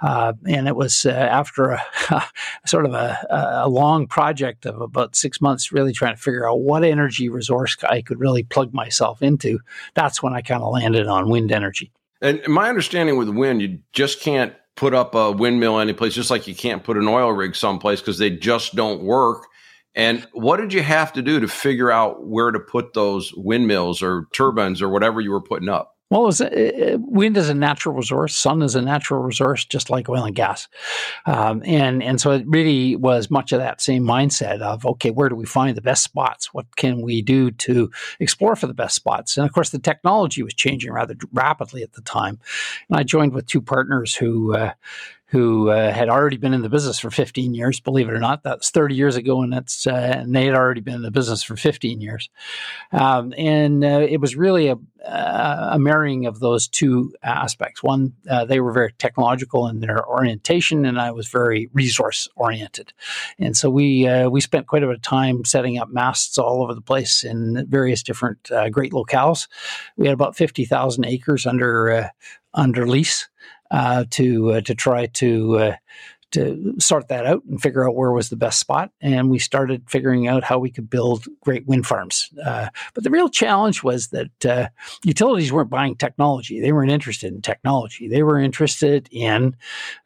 Uh, 0.00 0.34
and 0.46 0.68
it 0.68 0.76
was 0.76 1.04
uh, 1.04 1.10
after 1.10 1.70
a, 1.70 1.82
sort 2.66 2.86
of 2.86 2.94
a, 2.94 3.18
a 3.64 3.68
long 3.68 4.06
project 4.06 4.66
of 4.66 4.80
about 4.80 5.16
six 5.16 5.40
months, 5.40 5.72
really 5.72 5.92
trying 5.92 6.14
to 6.14 6.20
figure 6.20 6.48
out 6.48 6.60
what 6.60 6.84
energy 6.84 7.28
resource 7.28 7.76
I 7.88 8.02
could 8.02 8.20
really 8.20 8.42
plug 8.42 8.72
myself 8.72 9.22
into. 9.22 9.60
That's 9.94 10.22
when 10.22 10.32
I 10.32 10.42
kind 10.42 10.62
of 10.62 10.72
landed 10.72 11.06
on 11.06 11.30
wind 11.30 11.52
energy. 11.52 11.92
And 12.22 12.46
my 12.46 12.68
understanding 12.68 13.16
with 13.16 13.28
wind, 13.28 13.62
you 13.62 13.78
just 13.92 14.20
can't 14.20 14.54
put 14.76 14.94
up 14.94 15.14
a 15.14 15.32
windmill 15.32 15.78
anyplace, 15.78 16.14
just 16.14 16.30
like 16.30 16.46
you 16.46 16.54
can't 16.54 16.84
put 16.84 16.96
an 16.96 17.08
oil 17.08 17.32
rig 17.32 17.54
someplace 17.54 18.00
because 18.00 18.18
they 18.18 18.30
just 18.30 18.74
don't 18.74 19.02
work. 19.02 19.46
And 19.94 20.26
what 20.32 20.58
did 20.58 20.72
you 20.72 20.82
have 20.82 21.12
to 21.14 21.22
do 21.22 21.40
to 21.40 21.48
figure 21.48 21.90
out 21.90 22.26
where 22.26 22.50
to 22.50 22.60
put 22.60 22.94
those 22.94 23.32
windmills 23.34 24.02
or 24.02 24.26
turbines 24.32 24.80
or 24.80 24.88
whatever 24.88 25.20
you 25.20 25.30
were 25.30 25.42
putting 25.42 25.68
up? 25.68 25.96
Well, 26.10 26.24
was, 26.24 26.42
wind 26.42 27.36
is 27.36 27.48
a 27.48 27.54
natural 27.54 27.94
resource. 27.94 28.34
Sun 28.36 28.62
is 28.62 28.74
a 28.74 28.82
natural 28.82 29.22
resource, 29.22 29.64
just 29.64 29.90
like 29.90 30.08
oil 30.08 30.24
and 30.24 30.34
gas. 30.34 30.66
Um, 31.24 31.62
and 31.64 32.02
and 32.02 32.20
so 32.20 32.32
it 32.32 32.44
really 32.48 32.96
was 32.96 33.30
much 33.30 33.52
of 33.52 33.60
that 33.60 33.80
same 33.80 34.02
mindset 34.02 34.60
of 34.60 34.84
okay, 34.84 35.10
where 35.10 35.28
do 35.28 35.36
we 35.36 35.46
find 35.46 35.76
the 35.76 35.82
best 35.82 36.02
spots? 36.02 36.52
What 36.52 36.76
can 36.76 37.00
we 37.00 37.22
do 37.22 37.52
to 37.52 37.90
explore 38.18 38.56
for 38.56 38.66
the 38.66 38.74
best 38.74 38.96
spots? 38.96 39.36
And 39.36 39.46
of 39.46 39.52
course, 39.52 39.70
the 39.70 39.78
technology 39.78 40.42
was 40.42 40.52
changing 40.52 40.92
rather 40.92 41.14
rapidly 41.32 41.82
at 41.82 41.92
the 41.92 42.02
time. 42.02 42.40
And 42.88 42.98
I 42.98 43.04
joined 43.04 43.32
with 43.32 43.46
two 43.46 43.62
partners 43.62 44.14
who. 44.14 44.56
Uh, 44.56 44.72
who 45.30 45.70
uh, 45.70 45.92
had 45.92 46.08
already 46.08 46.36
been 46.36 46.52
in 46.52 46.62
the 46.62 46.68
business 46.68 46.98
for 46.98 47.08
15 47.08 47.54
years, 47.54 47.78
believe 47.78 48.08
it 48.08 48.12
or 48.12 48.18
not. 48.18 48.42
That's 48.42 48.70
30 48.70 48.96
years 48.96 49.14
ago, 49.14 49.42
and 49.42 49.54
uh, 49.54 49.90
and 49.90 50.34
they 50.34 50.44
had 50.46 50.56
already 50.56 50.80
been 50.80 50.94
in 50.94 51.02
the 51.02 51.12
business 51.12 51.44
for 51.44 51.54
15 51.56 52.00
years. 52.00 52.28
Um, 52.90 53.32
and 53.38 53.84
uh, 53.84 54.06
it 54.08 54.20
was 54.20 54.34
really 54.34 54.66
a, 54.68 54.76
a, 55.06 55.78
marrying 55.78 56.26
of 56.26 56.40
those 56.40 56.66
two 56.66 57.14
aspects. 57.22 57.80
One, 57.80 58.12
uh, 58.28 58.44
they 58.44 58.58
were 58.58 58.72
very 58.72 58.92
technological 58.98 59.68
in 59.68 59.78
their 59.78 60.04
orientation, 60.04 60.84
and 60.84 61.00
I 61.00 61.12
was 61.12 61.28
very 61.28 61.70
resource 61.72 62.28
oriented. 62.34 62.92
And 63.38 63.56
so 63.56 63.70
we 63.70 64.08
uh, 64.08 64.28
we 64.30 64.40
spent 64.40 64.66
quite 64.66 64.82
a 64.82 64.86
bit 64.86 64.96
of 64.96 65.02
time 65.02 65.44
setting 65.44 65.78
up 65.78 65.90
masts 65.90 66.38
all 66.38 66.60
over 66.60 66.74
the 66.74 66.80
place 66.80 67.22
in 67.22 67.66
various 67.68 68.02
different 68.02 68.50
uh, 68.50 68.68
great 68.68 68.92
locales. 68.92 69.46
We 69.96 70.08
had 70.08 70.14
about 70.14 70.36
50,000 70.36 71.04
acres 71.04 71.46
under 71.46 72.10
under 72.52 72.84
lease 72.84 73.28
uh, 73.70 74.04
to 74.10 74.52
uh, 74.52 74.60
to 74.62 74.74
try 74.74 75.06
to 75.06 75.58
uh, 75.58 75.76
to 76.32 76.74
sort 76.78 77.08
that 77.08 77.26
out 77.26 77.42
and 77.44 77.60
figure 77.60 77.88
out 77.88 77.96
where 77.96 78.12
was 78.12 78.28
the 78.28 78.36
best 78.36 78.60
spot. 78.60 78.90
And 79.00 79.30
we 79.30 79.38
started 79.38 79.88
figuring 79.88 80.28
out 80.28 80.44
how 80.44 80.58
we 80.58 80.70
could 80.70 80.88
build 80.88 81.24
great 81.40 81.66
wind 81.66 81.86
farms. 81.86 82.30
Uh, 82.44 82.68
but 82.94 83.04
the 83.04 83.10
real 83.10 83.28
challenge 83.28 83.82
was 83.82 84.08
that 84.08 84.46
uh, 84.46 84.68
utilities 85.04 85.52
weren't 85.52 85.70
buying 85.70 85.96
technology. 85.96 86.60
They 86.60 86.72
weren't 86.72 86.92
interested 86.92 87.32
in 87.32 87.42
technology. 87.42 88.08
They 88.08 88.22
were 88.22 88.38
interested 88.38 89.08
in 89.10 89.56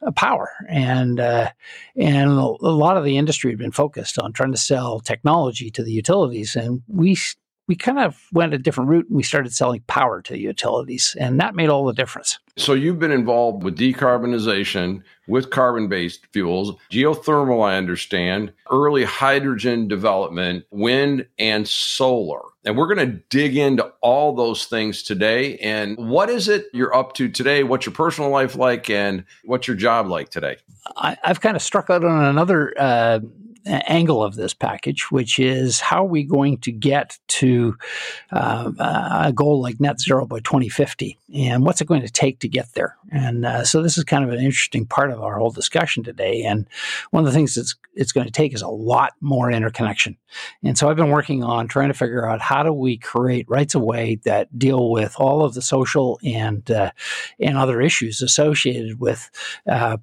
uh, 0.05 0.11
power. 0.11 0.51
And, 0.67 1.19
uh, 1.19 1.51
and 1.95 2.31
a 2.31 2.43
lot 2.43 2.97
of 2.97 3.03
the 3.03 3.17
industry 3.17 3.51
had 3.51 3.59
been 3.59 3.71
focused 3.71 4.17
on 4.17 4.33
trying 4.33 4.51
to 4.51 4.57
sell 4.57 4.99
technology 4.99 5.69
to 5.71 5.83
the 5.83 5.91
utilities. 5.91 6.55
And 6.55 6.81
we 6.87 7.17
we 7.67 7.75
kind 7.75 7.99
of 7.99 8.21
went 8.31 8.53
a 8.53 8.57
different 8.57 8.89
route 8.89 9.07
and 9.07 9.15
we 9.15 9.23
started 9.23 9.53
selling 9.53 9.81
power 9.87 10.21
to 10.23 10.37
utilities, 10.37 11.15
and 11.19 11.39
that 11.39 11.55
made 11.55 11.69
all 11.69 11.85
the 11.85 11.93
difference. 11.93 12.39
So, 12.57 12.73
you've 12.73 12.99
been 12.99 13.11
involved 13.11 13.63
with 13.63 13.77
decarbonization 13.77 15.03
with 15.27 15.49
carbon 15.49 15.87
based 15.87 16.25
fuels, 16.31 16.75
geothermal, 16.91 17.67
I 17.67 17.77
understand, 17.77 18.53
early 18.71 19.03
hydrogen 19.03 19.87
development, 19.87 20.65
wind, 20.71 21.27
and 21.39 21.67
solar. 21.67 22.41
And 22.63 22.77
we're 22.77 22.93
going 22.93 23.11
to 23.11 23.19
dig 23.29 23.57
into 23.57 23.91
all 24.01 24.35
those 24.35 24.65
things 24.65 25.03
today. 25.03 25.57
And 25.57 25.97
what 25.97 26.29
is 26.29 26.47
it 26.47 26.65
you're 26.73 26.95
up 26.95 27.13
to 27.15 27.29
today? 27.29 27.63
What's 27.63 27.85
your 27.85 27.93
personal 27.93 28.29
life 28.31 28.55
like? 28.55 28.89
And 28.89 29.23
what's 29.43 29.67
your 29.67 29.77
job 29.77 30.07
like 30.07 30.29
today? 30.29 30.57
I, 30.97 31.17
have 31.23 31.41
kind 31.41 31.55
of 31.55 31.61
struck 31.61 31.89
out 31.89 32.03
on 32.03 32.23
another 32.25 32.73
uh, 32.77 33.19
angle 33.65 34.23
of 34.23 34.35
this 34.35 34.53
package, 34.53 35.11
which 35.11 35.39
is 35.39 35.79
how 35.79 36.03
are 36.03 36.07
we 36.07 36.23
going 36.23 36.57
to 36.59 36.71
get 36.71 37.17
to 37.27 37.75
uh, 38.31 38.71
a 39.25 39.33
goal 39.33 39.61
like 39.61 39.79
net 39.79 39.99
zero 39.99 40.25
by 40.25 40.39
2050, 40.39 41.17
and 41.33 41.65
what's 41.65 41.81
it 41.81 41.87
going 41.87 42.01
to 42.01 42.11
take 42.11 42.39
to 42.39 42.47
get 42.47 42.73
there? 42.73 42.95
And 43.11 43.45
uh, 43.45 43.63
so 43.63 43.81
this 43.81 43.97
is 43.97 44.03
kind 44.03 44.23
of 44.23 44.31
an 44.31 44.39
interesting 44.39 44.85
part 44.85 45.11
of 45.11 45.21
our 45.21 45.37
whole 45.37 45.51
discussion 45.51 46.03
today. 46.03 46.43
And 46.43 46.67
one 47.11 47.25
of 47.25 47.31
the 47.31 47.37
things 47.37 47.55
that's 47.55 47.75
it's 47.95 48.11
going 48.11 48.25
to 48.25 48.31
take 48.31 48.53
is 48.53 48.61
a 48.61 48.67
lot 48.67 49.13
more 49.21 49.49
interconnection. 49.51 50.17
And 50.63 50.77
so 50.77 50.89
I've 50.89 50.97
been 50.97 51.11
working 51.11 51.43
on 51.43 51.67
trying 51.67 51.87
to 51.87 51.93
figure 51.93 52.27
out 52.27 52.41
how 52.41 52.63
do 52.63 52.73
we 52.73 52.97
create 52.97 53.49
rights 53.49 53.73
of 53.73 53.81
way 53.81 54.19
that 54.25 54.57
deal 54.57 54.91
with 54.91 55.15
all 55.17 55.43
of 55.43 55.53
the 55.53 55.61
social 55.61 56.19
and 56.23 56.69
uh, 56.69 56.91
and 57.39 57.57
other 57.57 57.81
issues 57.81 58.21
associated 58.21 58.99
with 58.99 59.29
uh, 59.67 59.97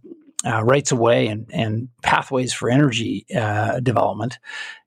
uh, 0.44 0.62
rights 0.64 0.92
of 0.92 0.98
way 0.98 1.28
and, 1.28 1.46
and 1.52 1.88
pathways 2.02 2.52
for 2.52 2.68
energy 2.70 3.24
uh, 3.36 3.80
development, 3.80 4.38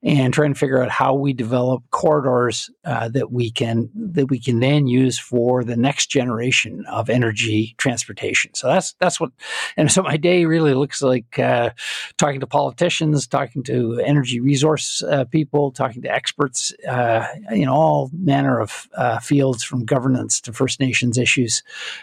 and 0.02 0.34
trying 0.34 0.52
to 0.52 0.58
figure 0.58 0.82
out 0.82 0.90
how 0.90 1.14
we 1.14 1.32
develop 1.32 1.82
corridors 1.90 2.70
uh, 2.84 3.08
that 3.08 3.32
we 3.32 3.50
can 3.50 3.90
that 3.94 4.26
we 4.26 4.38
can 4.38 4.60
then 4.60 4.86
use 4.86 5.18
for 5.18 5.64
the 5.64 5.76
next 5.76 6.06
generation 6.06 6.84
of 6.90 7.08
energy 7.08 7.74
transportation. 7.78 8.54
So 8.54 8.68
that's 8.68 8.94
that's 9.00 9.18
what, 9.18 9.30
and 9.76 9.90
so 9.90 10.02
my 10.02 10.16
day 10.16 10.44
really 10.44 10.74
looks 10.74 11.02
like 11.02 11.38
uh, 11.38 11.70
talking 12.18 12.40
to 12.40 12.46
politicians, 12.46 13.26
talking 13.26 13.62
to 13.64 14.00
energy 14.04 14.40
resource 14.40 15.02
uh, 15.02 15.24
people, 15.24 15.72
talking 15.72 16.02
to 16.02 16.12
experts, 16.12 16.72
uh, 16.88 17.26
you 17.50 17.66
all 17.68 18.10
manner 18.12 18.60
of 18.60 18.88
fields 19.22 19.64
from 19.64 19.84
governance 19.84 20.40
to 20.42 20.52
First 20.52 20.80
Nations 20.80 21.18
issues, 21.18 21.62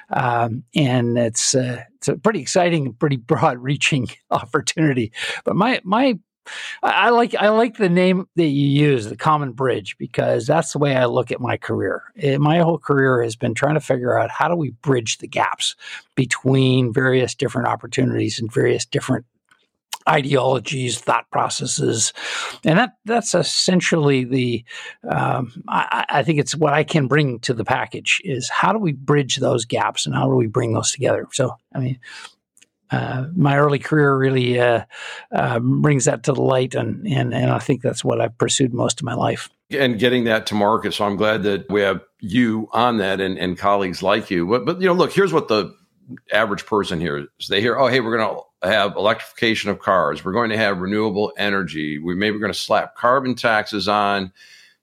um, 0.09 0.63
and 0.75 1.17
it's 1.17 1.55
it's 2.03 2.09
a 2.09 2.17
pretty 2.17 2.41
exciting, 2.41 2.93
pretty 2.93 3.15
broad 3.15 3.59
reaching 3.59 4.09
opportunity. 4.31 5.13
But 5.45 5.55
my 5.55 5.79
my 5.85 6.19
I 6.81 7.11
like 7.11 7.33
I 7.35 7.47
like 7.49 7.77
the 7.77 7.87
name 7.87 8.27
that 8.35 8.47
you 8.47 8.67
use, 8.67 9.05
the 9.05 9.15
Common 9.15 9.53
Bridge, 9.53 9.95
because 9.97 10.45
that's 10.45 10.73
the 10.73 10.79
way 10.79 10.97
I 10.97 11.05
look 11.05 11.31
at 11.31 11.39
my 11.39 11.55
career. 11.55 12.03
It, 12.17 12.41
my 12.41 12.59
whole 12.59 12.77
career 12.77 13.23
has 13.23 13.37
been 13.37 13.53
trying 13.53 13.75
to 13.75 13.79
figure 13.79 14.19
out 14.19 14.29
how 14.29 14.49
do 14.49 14.55
we 14.57 14.71
bridge 14.71 15.19
the 15.19 15.27
gaps 15.27 15.77
between 16.15 16.91
various 16.91 17.33
different 17.33 17.69
opportunities 17.69 18.37
and 18.37 18.51
various 18.51 18.85
different 18.85 19.25
ideologies, 20.07 20.99
thought 20.99 21.29
processes, 21.31 22.13
and 22.63 22.79
that 22.79 22.97
that's 23.05 23.33
essentially 23.33 24.23
the. 24.23 24.63
Um, 25.07 25.63
I, 25.67 26.05
I, 26.09 26.23
think 26.23 26.39
it's 26.39 26.55
what 26.55 26.73
I 26.73 26.83
can 26.83 27.07
bring 27.07 27.39
to 27.39 27.53
the 27.53 27.65
package 27.65 28.21
is 28.23 28.49
how 28.49 28.73
do 28.73 28.79
we 28.79 28.91
bridge 28.91 29.37
those 29.37 29.65
gaps 29.65 30.05
and 30.05 30.15
how 30.15 30.27
do 30.27 30.35
we 30.35 30.47
bring 30.47 30.73
those 30.73 30.91
together. 30.91 31.27
So 31.31 31.57
I 31.73 31.79
mean. 31.79 31.99
Uh, 32.91 33.25
my 33.35 33.57
early 33.57 33.79
career 33.79 34.15
really 34.15 34.59
uh, 34.59 34.83
uh, 35.31 35.59
brings 35.59 36.05
that 36.05 36.21
to 36.21 36.31
the 36.31 36.41
light, 36.43 36.75
and, 36.75 37.07
and 37.07 37.33
and 37.33 37.49
I 37.49 37.57
think 37.57 37.81
that's 37.81 38.03
what 38.03 38.21
I've 38.21 38.37
pursued 38.37 38.71
most 38.71 38.99
of 38.99 39.05
my 39.05 39.15
life. 39.15 39.49
And 39.71 39.97
getting 39.97 40.25
that 40.25 40.45
to 40.47 40.55
market, 40.55 40.93
so 40.93 41.05
I'm 41.05 41.15
glad 41.15 41.41
that 41.41 41.71
we 41.71 41.81
have 41.81 42.01
you 42.19 42.69
on 42.71 42.97
that 42.97 43.19
and, 43.19 43.39
and 43.39 43.57
colleagues 43.57 44.03
like 44.03 44.29
you. 44.29 44.45
But 44.45 44.65
but 44.65 44.79
you 44.79 44.85
know, 44.85 44.93
look, 44.93 45.11
here's 45.11 45.33
what 45.33 45.47
the 45.47 45.73
average 46.31 46.65
person 46.65 46.99
hears: 46.99 47.27
they 47.49 47.61
hear, 47.61 47.77
"Oh, 47.77 47.87
hey, 47.87 47.99
we're 47.99 48.17
going 48.17 48.35
to 48.35 48.67
have 48.67 48.95
electrification 48.95 49.69
of 49.69 49.79
cars. 49.79 50.23
We're 50.23 50.33
going 50.33 50.49
to 50.49 50.57
have 50.57 50.79
renewable 50.79 51.33
energy. 51.37 51.99
We 51.99 52.15
maybe 52.15 52.35
we're 52.35 52.41
going 52.41 52.53
to 52.53 52.59
slap 52.59 52.95
carbon 52.95 53.35
taxes 53.35 53.87
on. 53.87 54.31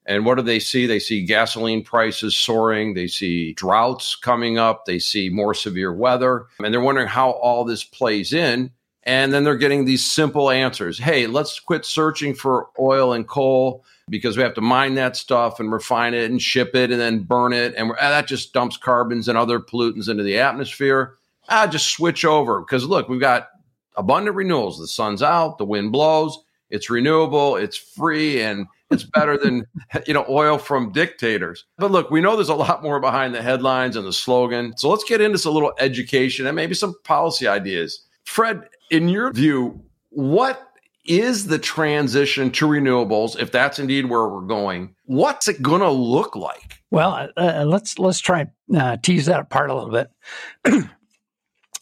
And 0.07 0.25
what 0.25 0.37
do 0.37 0.43
they 0.43 0.59
see? 0.59 0.87
They 0.87 0.99
see 0.99 1.25
gasoline 1.25 1.85
prices 1.85 2.35
soaring. 2.35 2.95
They 2.95 3.07
see 3.07 3.53
droughts 3.53 4.17
coming 4.17 4.59
up. 4.59 4.85
They 4.85 4.99
see 4.99 5.29
more 5.29 5.55
severe 5.55 5.93
weather. 5.93 6.47
And 6.59 6.73
they're 6.73 6.81
wondering 6.81 7.07
how 7.07 7.31
all 7.31 7.65
this 7.65 7.85
plays 7.85 8.33
in. 8.33 8.73
And 9.05 9.33
then 9.33 9.45
they're 9.45 9.57
getting 9.57 9.85
these 9.85 10.05
simple 10.05 10.51
answers. 10.51 10.99
Hey, 10.99 11.27
let's 11.27 11.59
quit 11.59 11.87
searching 11.87 12.35
for 12.35 12.69
oil 12.79 13.15
and 13.15 13.27
coal 13.27 13.85
because 14.11 14.37
we 14.37 14.43
have 14.43 14.55
to 14.55 14.61
mine 14.61 14.95
that 14.97 15.17
stuff 15.17 15.59
and 15.59 15.73
refine 15.73 16.13
it 16.13 16.31
and 16.31 16.43
ship 16.43 16.75
it 16.75 16.91
and 16.91 17.01
then 17.01 17.23
burn 17.23 17.53
it. 17.53 17.75
And 17.77 17.93
that 17.99 18.27
just 18.27 18.53
dumps 18.53 18.77
carbons 18.77 19.29
and 19.29 19.39
other 19.39 19.59
pollutants 19.59 20.09
into 20.09 20.23
the 20.23 20.39
atmosphere. 20.39 21.15
Ah, 21.49 21.67
just 21.67 21.91
switch 21.91 22.25
over 22.25 22.61
because 22.61 22.85
look, 22.85 23.09
we've 23.09 23.21
got 23.21 23.49
abundant 23.97 24.37
renewals. 24.37 24.79
The 24.79 24.87
sun's 24.87 25.23
out, 25.23 25.59
the 25.59 25.65
wind 25.65 25.93
blows, 25.93 26.39
it's 26.69 26.91
renewable, 26.91 27.57
it's 27.57 27.77
free, 27.77 28.41
and 28.41 28.67
it's 28.91 29.05
better 29.05 29.37
than 29.37 29.67
you 30.07 30.15
know 30.15 30.25
oil 30.29 30.59
from 30.59 30.93
dictators. 30.93 31.65
But 31.79 31.91
look, 31.91 32.11
we 32.11 32.21
know 32.21 32.37
there's 32.37 32.49
a 32.49 32.55
lot 32.55 32.83
more 32.83 33.01
behind 33.01 33.35
the 33.35 33.43
headlines 33.43 33.97
and 33.97 34.07
the 34.07 34.13
slogan. 34.13 34.77
So 34.77 34.89
let's 34.91 35.05
get 35.05 35.21
into 35.21 35.39
some 35.39 35.55
little 35.55 35.73
education 35.79 36.47
and 36.47 36.57
maybe 36.57 36.75
some 36.75 36.95
policy 37.05 37.47
ideas. 37.47 38.03
Fred, 38.25 38.69
in 38.91 39.09
your 39.09 39.33
view, 39.33 39.83
what 40.11 40.71
is 41.05 41.47
the 41.47 41.59
transition 41.59 42.51
to 42.51 42.67
renewables 42.67 43.39
if 43.41 43.51
that's 43.51 43.79
indeed 43.79 44.05
where 44.07 44.29
we're 44.29 44.43
going 44.43 44.95
what's 45.07 45.49
it 45.49 45.63
going 45.63 45.81
to 45.81 45.91
look 45.91 46.37
like 46.37 46.83
well 46.91 47.13
uh, 47.13 47.29
uh, 47.37 47.65
let's 47.65 47.99
let's 47.99 48.21
try 48.21 48.41
and 48.69 48.77
uh, 48.77 48.97
tease 48.99 49.27
that 49.27 49.41
apart 49.41 49.71
a 49.71 49.75
little 49.75 49.91
bit 49.91 50.11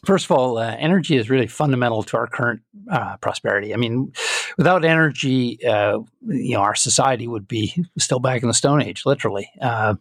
First 0.06 0.26
of 0.26 0.30
all, 0.30 0.58
uh, 0.58 0.76
energy 0.78 1.16
is 1.16 1.28
really 1.28 1.48
fundamental 1.48 2.04
to 2.04 2.16
our 2.16 2.28
current 2.28 2.62
uh, 2.88 3.16
prosperity. 3.16 3.74
I 3.74 3.76
mean, 3.76 4.12
without 4.56 4.84
energy, 4.84 5.58
uh, 5.66 5.98
you 6.24 6.54
know, 6.54 6.60
our 6.60 6.76
society 6.76 7.26
would 7.26 7.48
be 7.48 7.84
still 7.98 8.20
back 8.20 8.42
in 8.42 8.48
the 8.48 8.54
Stone 8.54 8.80
Age, 8.80 9.02
literally. 9.04 9.50
You 9.56 9.60
know, 9.60 9.98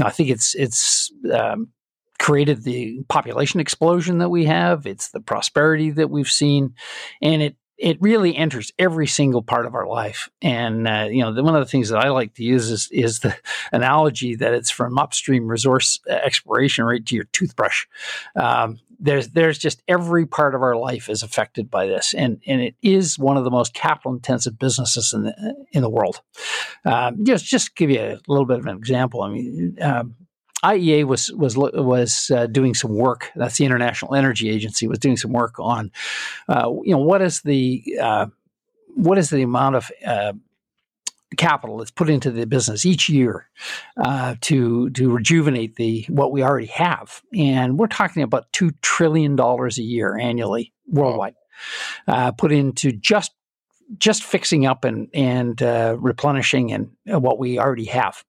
I 0.00 0.10
think 0.10 0.28
it's 0.28 0.54
it's 0.54 1.10
um, 1.32 1.68
created 2.18 2.64
the 2.64 3.02
population 3.08 3.60
explosion 3.60 4.18
that 4.18 4.28
we 4.28 4.44
have. 4.44 4.86
It's 4.86 5.10
the 5.10 5.20
prosperity 5.20 5.90
that 5.90 6.10
we've 6.10 6.28
seen, 6.28 6.74
and 7.22 7.42
it 7.42 7.56
it 7.78 7.96
really 8.00 8.36
enters 8.36 8.72
every 8.78 9.06
single 9.06 9.40
part 9.40 9.64
of 9.64 9.74
our 9.74 9.86
life. 9.86 10.28
And 10.42 10.88
uh, 10.88 11.06
you 11.10 11.22
know, 11.22 11.32
the, 11.32 11.44
one 11.44 11.54
of 11.54 11.60
the 11.60 11.70
things 11.70 11.88
that 11.90 12.04
I 12.04 12.08
like 12.08 12.34
to 12.34 12.44
use 12.44 12.70
is 12.70 12.88
is 12.90 13.20
the 13.20 13.36
analogy 13.72 14.34
that 14.36 14.52
it's 14.52 14.70
from 14.70 14.98
upstream 14.98 15.46
resource 15.46 16.00
exploration 16.08 16.84
right 16.84 17.04
to 17.06 17.14
your 17.14 17.24
toothbrush. 17.32 17.86
Um, 18.34 18.80
there's 19.00 19.28
there's 19.28 19.58
just 19.58 19.82
every 19.86 20.26
part 20.26 20.56
of 20.56 20.62
our 20.62 20.74
life 20.74 21.08
is 21.08 21.22
affected 21.22 21.70
by 21.70 21.86
this, 21.86 22.14
and 22.14 22.42
and 22.46 22.60
it 22.60 22.74
is 22.82 23.18
one 23.18 23.36
of 23.36 23.44
the 23.44 23.50
most 23.50 23.74
capital 23.74 24.12
intensive 24.12 24.58
businesses 24.58 25.14
in 25.14 25.22
the 25.22 25.66
in 25.72 25.82
the 25.82 25.90
world. 25.90 26.20
Um, 26.84 27.24
just 27.24 27.44
just 27.44 27.76
give 27.76 27.90
you 27.90 28.00
a 28.00 28.20
little 28.26 28.46
bit 28.46 28.58
of 28.58 28.66
an 28.66 28.76
example. 28.76 29.22
I 29.22 29.30
mean. 29.30 29.76
Um, 29.80 30.14
IEA 30.64 31.04
was 31.04 31.32
was 31.32 31.56
was 31.56 32.30
uh, 32.34 32.46
doing 32.46 32.74
some 32.74 32.94
work. 32.94 33.30
That's 33.36 33.58
the 33.58 33.64
International 33.64 34.14
Energy 34.14 34.50
Agency 34.50 34.88
was 34.88 34.98
doing 34.98 35.16
some 35.16 35.32
work 35.32 35.58
on, 35.58 35.92
uh, 36.48 36.70
you 36.82 36.92
know, 36.92 36.98
what 36.98 37.22
is 37.22 37.42
the 37.42 37.84
uh, 38.00 38.26
what 38.94 39.18
is 39.18 39.30
the 39.30 39.42
amount 39.42 39.76
of 39.76 39.90
uh, 40.04 40.32
capital 41.36 41.78
that's 41.78 41.92
put 41.92 42.10
into 42.10 42.32
the 42.32 42.46
business 42.46 42.84
each 42.84 43.08
year 43.08 43.48
uh, 43.98 44.34
to 44.40 44.90
to 44.90 45.10
rejuvenate 45.10 45.76
the 45.76 46.04
what 46.08 46.32
we 46.32 46.42
already 46.42 46.66
have, 46.66 47.22
and 47.32 47.78
we're 47.78 47.86
talking 47.86 48.24
about 48.24 48.52
two 48.52 48.72
trillion 48.82 49.36
dollars 49.36 49.78
a 49.78 49.82
year 49.82 50.18
annually 50.18 50.72
worldwide, 50.88 51.34
uh, 52.08 52.32
put 52.32 52.50
into 52.50 52.90
just 52.90 53.30
just 53.96 54.24
fixing 54.24 54.66
up 54.66 54.84
and 54.84 55.08
and 55.14 55.60
replenishing 56.02 56.72
and 56.72 56.90
what 57.04 57.38
we 57.38 57.60
already 57.60 57.84
have. 57.84 58.24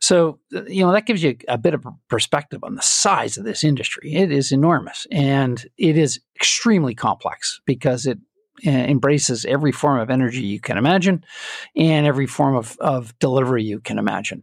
So 0.00 0.38
you 0.50 0.84
know 0.84 0.92
that 0.92 1.06
gives 1.06 1.22
you 1.22 1.36
a 1.48 1.58
bit 1.58 1.74
of 1.74 1.86
perspective 2.08 2.62
on 2.64 2.74
the 2.74 2.82
size 2.82 3.36
of 3.36 3.44
this 3.44 3.64
industry. 3.64 4.14
It 4.14 4.30
is 4.30 4.52
enormous, 4.52 5.06
and 5.10 5.64
it 5.78 5.96
is 5.96 6.20
extremely 6.34 6.94
complex 6.94 7.60
because 7.66 8.06
it 8.06 8.18
uh, 8.66 8.70
embraces 8.70 9.44
every 9.44 9.72
form 9.72 10.00
of 10.00 10.10
energy 10.10 10.42
you 10.42 10.60
can 10.60 10.78
imagine 10.78 11.24
and 11.76 12.06
every 12.06 12.26
form 12.26 12.56
of, 12.56 12.76
of 12.80 13.18
delivery 13.18 13.62
you 13.62 13.80
can 13.80 13.98
imagine. 13.98 14.42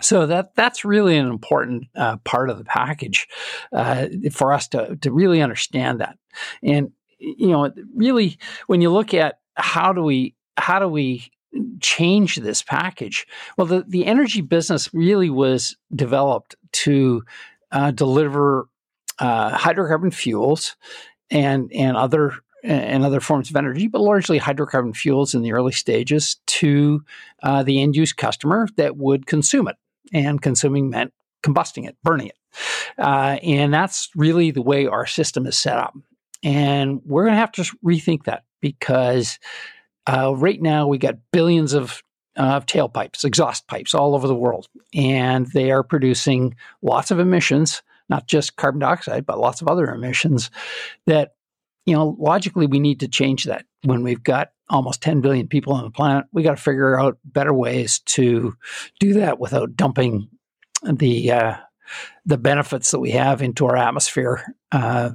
So 0.00 0.26
that 0.26 0.54
that's 0.54 0.84
really 0.84 1.16
an 1.16 1.26
important 1.26 1.84
uh, 1.96 2.18
part 2.18 2.50
of 2.50 2.58
the 2.58 2.64
package 2.64 3.28
uh, 3.72 4.06
for 4.32 4.52
us 4.52 4.68
to 4.68 4.96
to 4.96 5.12
really 5.12 5.42
understand 5.42 6.00
that. 6.00 6.18
And 6.62 6.92
you 7.18 7.48
know, 7.48 7.72
really, 7.94 8.38
when 8.68 8.80
you 8.80 8.90
look 8.90 9.12
at 9.12 9.40
how 9.54 9.92
do 9.92 10.02
we 10.02 10.36
how 10.56 10.78
do 10.78 10.88
we 10.88 11.30
change 11.80 12.36
this 12.36 12.62
package? 12.62 13.26
Well, 13.56 13.66
the 13.66 13.84
the 13.86 14.06
energy 14.06 14.40
business 14.40 14.92
really 14.92 15.30
was 15.30 15.76
developed 15.94 16.56
to 16.72 17.22
uh, 17.72 17.90
deliver 17.90 18.68
uh, 19.18 19.56
hydrocarbon 19.56 20.12
fuels 20.12 20.76
and 21.30 21.70
and 21.72 21.96
other 21.96 22.34
and 22.64 23.04
other 23.04 23.20
forms 23.20 23.50
of 23.50 23.56
energy, 23.56 23.86
but 23.86 24.00
largely 24.00 24.38
hydrocarbon 24.38 24.94
fuels 24.94 25.34
in 25.34 25.42
the 25.42 25.52
early 25.52 25.72
stages 25.72 26.36
to 26.46 27.02
uh, 27.42 27.62
the 27.62 27.80
end 27.80 27.94
use 27.94 28.12
customer 28.12 28.68
that 28.76 28.96
would 28.96 29.26
consume 29.26 29.68
it. 29.68 29.76
And 30.12 30.40
consuming 30.40 30.90
meant 30.90 31.12
combusting 31.42 31.86
it, 31.86 31.96
burning 32.02 32.28
it. 32.28 32.36
Uh, 32.98 33.38
and 33.42 33.72
that's 33.72 34.08
really 34.16 34.50
the 34.50 34.62
way 34.62 34.86
our 34.86 35.06
system 35.06 35.46
is 35.46 35.56
set 35.56 35.76
up. 35.76 35.94
And 36.42 37.00
we're 37.04 37.24
going 37.24 37.34
to 37.34 37.40
have 37.40 37.52
to 37.52 37.62
rethink 37.84 38.24
that 38.24 38.44
because 38.60 39.38
uh, 40.08 40.34
right 40.36 40.60
now 40.60 40.88
we 40.88 40.98
got 40.98 41.16
billions 41.32 41.74
of 41.74 42.02
tailpipes, 42.36 43.24
exhaust 43.24 43.66
pipes 43.66 43.94
all 43.94 44.14
over 44.14 44.26
the 44.26 44.34
world, 44.34 44.68
and 44.94 45.46
they 45.48 45.70
are 45.70 45.82
producing 45.82 46.54
lots 46.82 47.10
of 47.10 47.18
emissions, 47.18 47.82
not 48.08 48.26
just 48.26 48.56
carbon 48.56 48.80
dioxide, 48.80 49.26
but 49.26 49.38
lots 49.38 49.60
of 49.60 49.68
other 49.68 49.88
emissions 49.88 50.50
that 51.06 51.32
you 51.88 51.94
know, 51.94 52.14
logically, 52.18 52.66
we 52.66 52.80
need 52.80 53.00
to 53.00 53.08
change 53.08 53.44
that. 53.44 53.64
When 53.82 54.02
we've 54.02 54.22
got 54.22 54.50
almost 54.68 55.00
10 55.00 55.22
billion 55.22 55.48
people 55.48 55.72
on 55.72 55.84
the 55.84 55.90
planet, 55.90 56.26
we 56.32 56.42
got 56.42 56.58
to 56.58 56.62
figure 56.62 57.00
out 57.00 57.16
better 57.24 57.54
ways 57.54 58.00
to 58.00 58.54
do 59.00 59.14
that 59.14 59.40
without 59.40 59.74
dumping 59.74 60.28
the 60.84 61.32
uh, 61.32 61.56
the 62.26 62.36
benefits 62.36 62.90
that 62.90 62.98
we 62.98 63.12
have 63.12 63.40
into 63.40 63.64
our 63.64 63.76
atmosphere 63.76 64.44
uh, 64.70 65.12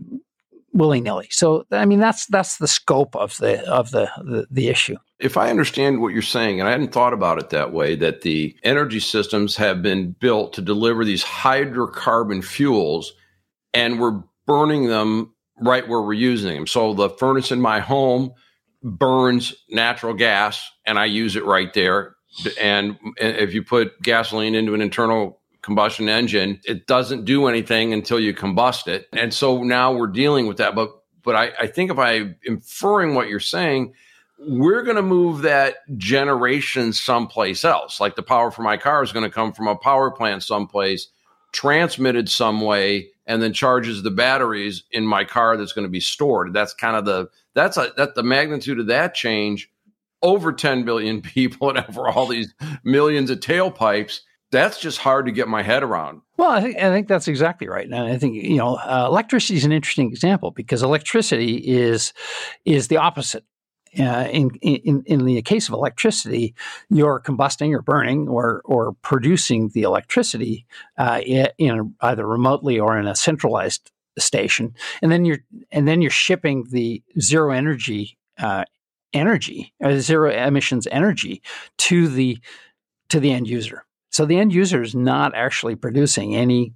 willy 0.73 0.99
nilly. 0.99 1.27
So, 1.31 1.65
I 1.71 1.85
mean, 1.85 1.99
that's 1.99 2.25
that's 2.27 2.57
the 2.57 2.67
scope 2.67 3.15
of 3.15 3.37
the 3.37 3.65
of 3.69 3.91
the, 3.91 4.09
the 4.17 4.47
the 4.49 4.67
issue. 4.69 4.97
If 5.19 5.37
I 5.37 5.49
understand 5.49 6.01
what 6.01 6.13
you're 6.13 6.21
saying, 6.21 6.59
and 6.59 6.67
I 6.67 6.71
hadn't 6.71 6.91
thought 6.91 7.13
about 7.13 7.39
it 7.39 7.49
that 7.51 7.71
way, 7.71 7.95
that 7.95 8.21
the 8.21 8.55
energy 8.63 8.99
systems 8.99 9.55
have 9.55 9.81
been 9.81 10.11
built 10.19 10.53
to 10.53 10.61
deliver 10.61 11.05
these 11.05 11.23
hydrocarbon 11.23 12.43
fuels, 12.43 13.13
and 13.73 13.99
we're 13.99 14.21
burning 14.45 14.87
them 14.87 15.33
right 15.61 15.87
where 15.87 16.01
we're 16.01 16.13
using 16.13 16.53
them. 16.53 16.67
So 16.67 16.93
the 16.93 17.09
furnace 17.09 17.51
in 17.51 17.61
my 17.61 17.79
home 17.79 18.33
burns 18.83 19.53
natural 19.69 20.13
gas 20.13 20.69
and 20.85 20.99
I 20.99 21.05
use 21.05 21.35
it 21.35 21.45
right 21.45 21.73
there. 21.73 22.15
And 22.59 22.97
if 23.17 23.53
you 23.53 23.63
put 23.63 24.01
gasoline 24.01 24.55
into 24.55 24.73
an 24.73 24.81
internal 24.81 25.41
combustion 25.63 26.07
engine, 26.07 26.59
it 26.63 26.85
doesn't 26.85 27.25
do 27.25 27.47
anything 27.47 27.93
until 27.93 28.19
you 28.19 28.33
combust 28.33 28.87
it. 28.87 29.07
And 29.13 29.33
so 29.33 29.63
now 29.63 29.93
we're 29.93 30.07
dealing 30.07 30.45
with 30.45 30.57
that. 30.57 30.75
But 30.75 30.91
but 31.23 31.35
I, 31.35 31.51
I 31.61 31.67
think 31.67 31.89
if 31.89 31.97
I'm 31.97 32.35
inferring 32.43 33.15
what 33.15 33.29
you're 33.29 33.39
saying, 33.39 33.93
we're 34.37 34.83
going 34.83 34.97
to 34.97 35.01
move 35.01 35.43
that 35.43 35.77
generation 35.97 36.91
someplace 36.91 37.63
else. 37.63 37.99
Like 38.01 38.15
the 38.15 38.23
power 38.23 38.51
for 38.51 38.61
my 38.61 38.77
car 38.77 39.01
is 39.01 39.13
going 39.13 39.23
to 39.23 39.33
come 39.33 39.53
from 39.53 39.67
a 39.67 39.75
power 39.75 40.11
plant 40.11 40.43
someplace, 40.43 41.07
transmitted 41.53 42.29
some 42.29 42.59
way 42.61 43.09
and 43.25 43.41
then 43.41 43.53
charges 43.53 44.03
the 44.03 44.11
batteries 44.11 44.83
in 44.91 45.05
my 45.05 45.23
car 45.23 45.55
that's 45.55 45.71
going 45.71 45.87
to 45.87 45.91
be 45.91 46.01
stored. 46.01 46.53
That's 46.53 46.73
kind 46.73 46.97
of 46.97 47.05
the 47.05 47.29
that's 47.53 47.77
a, 47.77 47.93
that 47.95 48.15
the 48.15 48.23
magnitude 48.23 48.79
of 48.79 48.87
that 48.87 49.15
change 49.15 49.71
over 50.21 50.51
10 50.51 50.83
billion 50.83 51.21
people 51.21 51.69
and 51.69 51.79
over 51.79 52.09
all 52.09 52.27
these 52.27 52.53
millions 52.83 53.29
of 53.29 53.39
tailpipes. 53.39 54.21
That's 54.53 54.79
just 54.79 54.99
hard 54.99 55.25
to 55.25 55.31
get 55.31 55.47
my 55.47 55.63
head 55.63 55.83
around. 55.83 56.21
Well, 56.37 56.51
I 56.51 56.61
think 56.61 56.77
I 56.77 56.89
think 56.89 57.07
that's 57.07 57.27
exactly 57.27 57.67
right, 57.67 57.85
and 57.85 57.95
I 57.95 58.17
think 58.17 58.35
you 58.35 58.57
know 58.57 58.75
uh, 58.75 59.05
electricity 59.09 59.55
is 59.55 59.65
an 59.65 59.71
interesting 59.71 60.09
example 60.09 60.51
because 60.51 60.83
electricity 60.83 61.55
is 61.55 62.13
is 62.63 62.87
the 62.87 62.97
opposite. 62.97 63.43
Uh, 63.99 64.27
in, 64.31 64.49
in 64.61 65.03
in 65.05 65.25
the 65.25 65.39
case 65.43 65.67
of 65.67 65.73
electricity, 65.73 66.55
you're 66.89 67.19
combusting 67.19 67.71
or 67.73 67.81
burning 67.81 68.27
or 68.27 68.61
or 68.65 68.93
producing 69.03 69.69
the 69.69 69.83
electricity 69.83 70.65
uh, 70.97 71.21
in 71.25 71.93
either 72.01 72.25
remotely 72.25 72.79
or 72.79 72.97
in 72.97 73.05
a 73.05 73.15
centralized 73.15 73.91
station, 74.17 74.73
and 75.01 75.11
then 75.11 75.25
you're 75.25 75.39
and 75.71 75.87
then 75.87 76.01
you're 76.01 76.09
shipping 76.09 76.65
the 76.71 77.03
zero 77.19 77.51
energy 77.51 78.17
uh, 78.39 78.63
energy 79.13 79.73
or 79.79 79.99
zero 79.99 80.31
emissions 80.31 80.87
energy 80.91 81.41
to 81.77 82.07
the 82.07 82.37
to 83.09 83.19
the 83.19 83.31
end 83.31 83.47
user. 83.47 83.85
So 84.13 84.25
the 84.25 84.37
end 84.37 84.53
user 84.53 84.81
is 84.81 84.95
not 84.95 85.35
actually 85.35 85.75
producing 85.75 86.35
any 86.35 86.73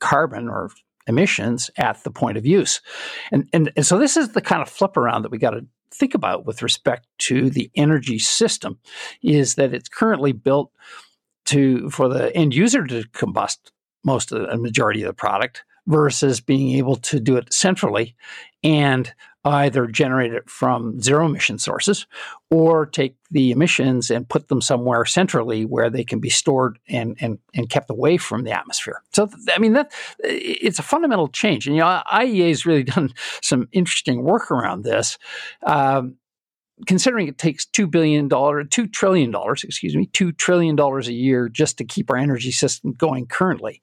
carbon 0.00 0.48
or 0.48 0.70
emissions 1.06 1.70
at 1.76 2.02
the 2.04 2.10
point 2.10 2.38
of 2.38 2.46
use. 2.46 2.80
And, 3.30 3.48
and, 3.52 3.70
and 3.76 3.86
so 3.86 3.98
this 3.98 4.16
is 4.16 4.30
the 4.30 4.40
kind 4.40 4.62
of 4.62 4.68
flip 4.68 4.96
around 4.96 5.22
that 5.22 5.30
we 5.30 5.38
got 5.38 5.50
to 5.50 5.66
think 5.92 6.14
about 6.14 6.46
with 6.46 6.62
respect 6.62 7.06
to 7.18 7.50
the 7.50 7.70
energy 7.74 8.18
system 8.18 8.78
is 9.22 9.56
that 9.56 9.74
it's 9.74 9.88
currently 9.88 10.32
built 10.32 10.72
to 11.46 11.90
for 11.90 12.08
the 12.08 12.34
end 12.34 12.54
user 12.54 12.86
to 12.86 13.02
combust 13.08 13.58
most 14.04 14.32
of 14.32 14.48
the 14.48 14.56
majority 14.56 15.02
of 15.02 15.08
the 15.08 15.12
product 15.12 15.64
versus 15.90 16.40
being 16.40 16.76
able 16.76 16.96
to 16.96 17.18
do 17.20 17.36
it 17.36 17.52
centrally 17.52 18.14
and 18.62 19.12
either 19.44 19.86
generate 19.86 20.32
it 20.34 20.48
from 20.50 21.00
zero 21.00 21.24
emission 21.24 21.58
sources 21.58 22.06
or 22.50 22.84
take 22.84 23.16
the 23.30 23.50
emissions 23.50 24.10
and 24.10 24.28
put 24.28 24.48
them 24.48 24.60
somewhere 24.60 25.04
centrally 25.06 25.64
where 25.64 25.88
they 25.88 26.04
can 26.04 26.20
be 26.20 26.28
stored 26.28 26.78
and, 26.88 27.16
and, 27.20 27.38
and 27.54 27.70
kept 27.70 27.90
away 27.90 28.18
from 28.18 28.44
the 28.44 28.50
atmosphere. 28.50 29.02
So, 29.12 29.30
I 29.54 29.58
mean, 29.58 29.72
that 29.72 29.92
it's 30.18 30.78
a 30.78 30.82
fundamental 30.82 31.28
change. 31.28 31.66
And, 31.66 31.74
you 31.74 31.80
know, 31.80 32.02
IEA 32.12 32.48
has 32.48 32.66
really 32.66 32.82
done 32.84 33.14
some 33.42 33.68
interesting 33.72 34.24
work 34.24 34.50
around 34.50 34.84
this. 34.84 35.16
Um, 35.66 36.16
considering 36.86 37.28
it 37.28 37.38
takes 37.38 37.66
two 37.66 37.86
billion 37.86 38.28
dollars, 38.28 38.66
two 38.70 38.86
trillion 38.86 39.30
dollars, 39.30 39.64
excuse 39.64 39.94
me, 39.94 40.06
two 40.06 40.32
trillion 40.32 40.76
dollars 40.76 41.08
a 41.08 41.12
year 41.12 41.48
just 41.48 41.78
to 41.78 41.84
keep 41.84 42.10
our 42.10 42.16
energy 42.16 42.50
system 42.50 42.92
going 42.92 43.26
currently, 43.26 43.82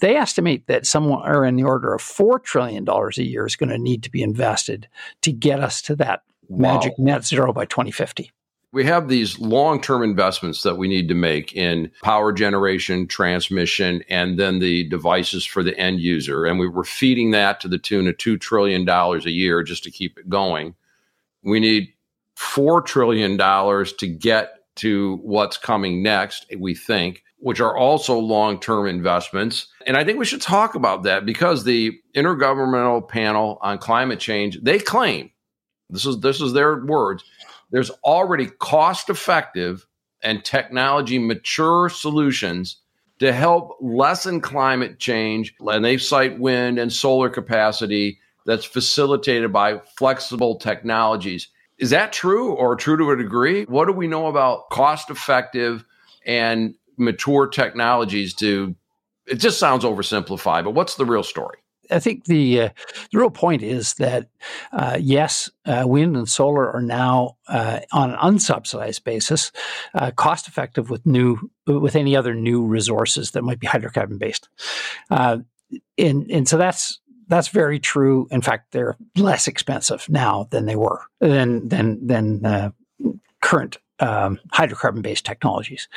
they 0.00 0.16
estimate 0.16 0.66
that 0.66 0.86
somewhere 0.86 1.44
in 1.44 1.56
the 1.56 1.64
order 1.64 1.94
of 1.94 2.02
four 2.02 2.38
trillion 2.38 2.84
dollars 2.84 3.18
a 3.18 3.24
year 3.24 3.46
is 3.46 3.56
going 3.56 3.70
to 3.70 3.78
need 3.78 4.02
to 4.02 4.10
be 4.10 4.22
invested 4.22 4.88
to 5.22 5.32
get 5.32 5.60
us 5.60 5.82
to 5.82 5.96
that 5.96 6.22
wow. 6.48 6.74
magic 6.74 6.98
net 6.98 7.24
zero 7.24 7.52
by 7.52 7.64
2050. 7.64 8.30
We 8.72 8.84
have 8.84 9.08
these 9.08 9.38
long 9.38 9.80
term 9.80 10.02
investments 10.02 10.62
that 10.62 10.76
we 10.76 10.88
need 10.88 11.08
to 11.08 11.14
make 11.14 11.54
in 11.54 11.90
power 12.02 12.32
generation, 12.32 13.06
transmission, 13.06 14.02
and 14.10 14.38
then 14.38 14.58
the 14.58 14.88
devices 14.88 15.46
for 15.46 15.62
the 15.62 15.78
end 15.78 16.00
user. 16.00 16.44
And 16.44 16.58
we 16.58 16.68
were 16.68 16.84
feeding 16.84 17.30
that 17.30 17.60
to 17.60 17.68
the 17.68 17.78
tune 17.78 18.06
of 18.06 18.16
$2 18.16 18.38
trillion 18.38 18.86
a 18.86 19.18
year 19.30 19.62
just 19.62 19.84
to 19.84 19.90
keep 19.90 20.18
it 20.18 20.28
going. 20.28 20.74
We 21.42 21.60
need 21.60 21.92
$4 22.38 22.84
trillion 22.84 23.36
to 23.38 24.06
get 24.06 24.52
to 24.76 25.16
what's 25.22 25.56
coming 25.56 26.02
next, 26.02 26.46
we 26.58 26.74
think, 26.74 27.22
which 27.38 27.60
are 27.60 27.76
also 27.76 28.18
long 28.18 28.60
term 28.60 28.86
investments. 28.86 29.68
And 29.86 29.96
I 29.96 30.04
think 30.04 30.18
we 30.18 30.24
should 30.24 30.42
talk 30.42 30.74
about 30.74 31.04
that 31.04 31.24
because 31.24 31.64
the 31.64 31.98
Intergovernmental 32.14 33.08
Panel 33.08 33.58
on 33.62 33.78
Climate 33.78 34.20
Change, 34.20 34.60
they 34.62 34.78
claim 34.78 35.30
this 35.90 36.06
is 36.06 36.20
this 36.20 36.40
is 36.40 36.52
their 36.52 36.84
words, 36.84 37.24
there's 37.70 37.90
already 38.04 38.46
cost 38.46 39.08
effective 39.08 39.86
and 40.22 40.44
technology 40.44 41.18
mature 41.18 41.88
solutions 41.88 42.76
to 43.18 43.32
help 43.32 43.76
lessen 43.80 44.40
climate 44.40 44.98
change. 44.98 45.54
And 45.60 45.84
they 45.84 45.96
cite 45.96 46.38
wind 46.38 46.78
and 46.78 46.92
solar 46.92 47.30
capacity 47.30 48.18
that's 48.44 48.64
facilitated 48.64 49.52
by 49.52 49.78
flexible 49.96 50.56
technologies. 50.56 51.48
Is 51.78 51.90
that 51.90 52.12
true 52.12 52.52
or 52.52 52.76
true 52.76 52.96
to 52.96 53.10
a 53.10 53.16
degree? 53.16 53.64
What 53.64 53.86
do 53.86 53.92
we 53.92 54.06
know 54.06 54.26
about 54.28 54.70
cost 54.70 55.10
effective 55.10 55.84
and 56.24 56.74
mature 56.96 57.46
technologies 57.46 58.34
to 58.34 58.74
it 59.26 59.36
just 59.36 59.58
sounds 59.58 59.84
oversimplified, 59.84 60.64
but 60.64 60.70
what's 60.70 60.94
the 60.94 61.04
real 61.04 61.24
story? 61.24 61.58
I 61.90 62.00
think 62.00 62.24
the 62.24 62.62
uh, 62.62 62.68
the 63.12 63.18
real 63.18 63.30
point 63.30 63.62
is 63.62 63.94
that 63.94 64.28
uh, 64.72 64.98
yes, 65.00 65.48
uh, 65.66 65.84
wind 65.86 66.16
and 66.16 66.28
solar 66.28 66.72
are 66.72 66.82
now 66.82 67.36
uh, 67.48 67.80
on 67.92 68.10
an 68.10 68.18
unsubsidized 68.18 69.04
basis, 69.04 69.52
uh, 69.94 70.10
cost 70.10 70.48
effective 70.48 70.90
with 70.90 71.06
new 71.06 71.50
with 71.66 71.94
any 71.94 72.16
other 72.16 72.34
new 72.34 72.64
resources 72.64 73.32
that 73.32 73.42
might 73.42 73.60
be 73.60 73.66
hydrocarbon 73.66 74.18
based, 74.18 74.48
uh, 75.10 75.38
and 75.96 76.28
and 76.30 76.48
so 76.48 76.56
that's 76.56 77.00
that's 77.28 77.48
very 77.48 77.78
true. 77.78 78.28
In 78.30 78.40
fact, 78.40 78.72
they're 78.72 78.96
less 79.16 79.48
expensive 79.48 80.08
now 80.08 80.48
than 80.50 80.66
they 80.66 80.76
were 80.76 81.02
than 81.20 81.68
than 81.68 82.06
than 82.06 82.44
uh, 82.44 82.70
current 83.42 83.78
um, 84.00 84.38
hydrocarbon 84.52 85.02
based 85.02 85.24
technologies. 85.24 85.88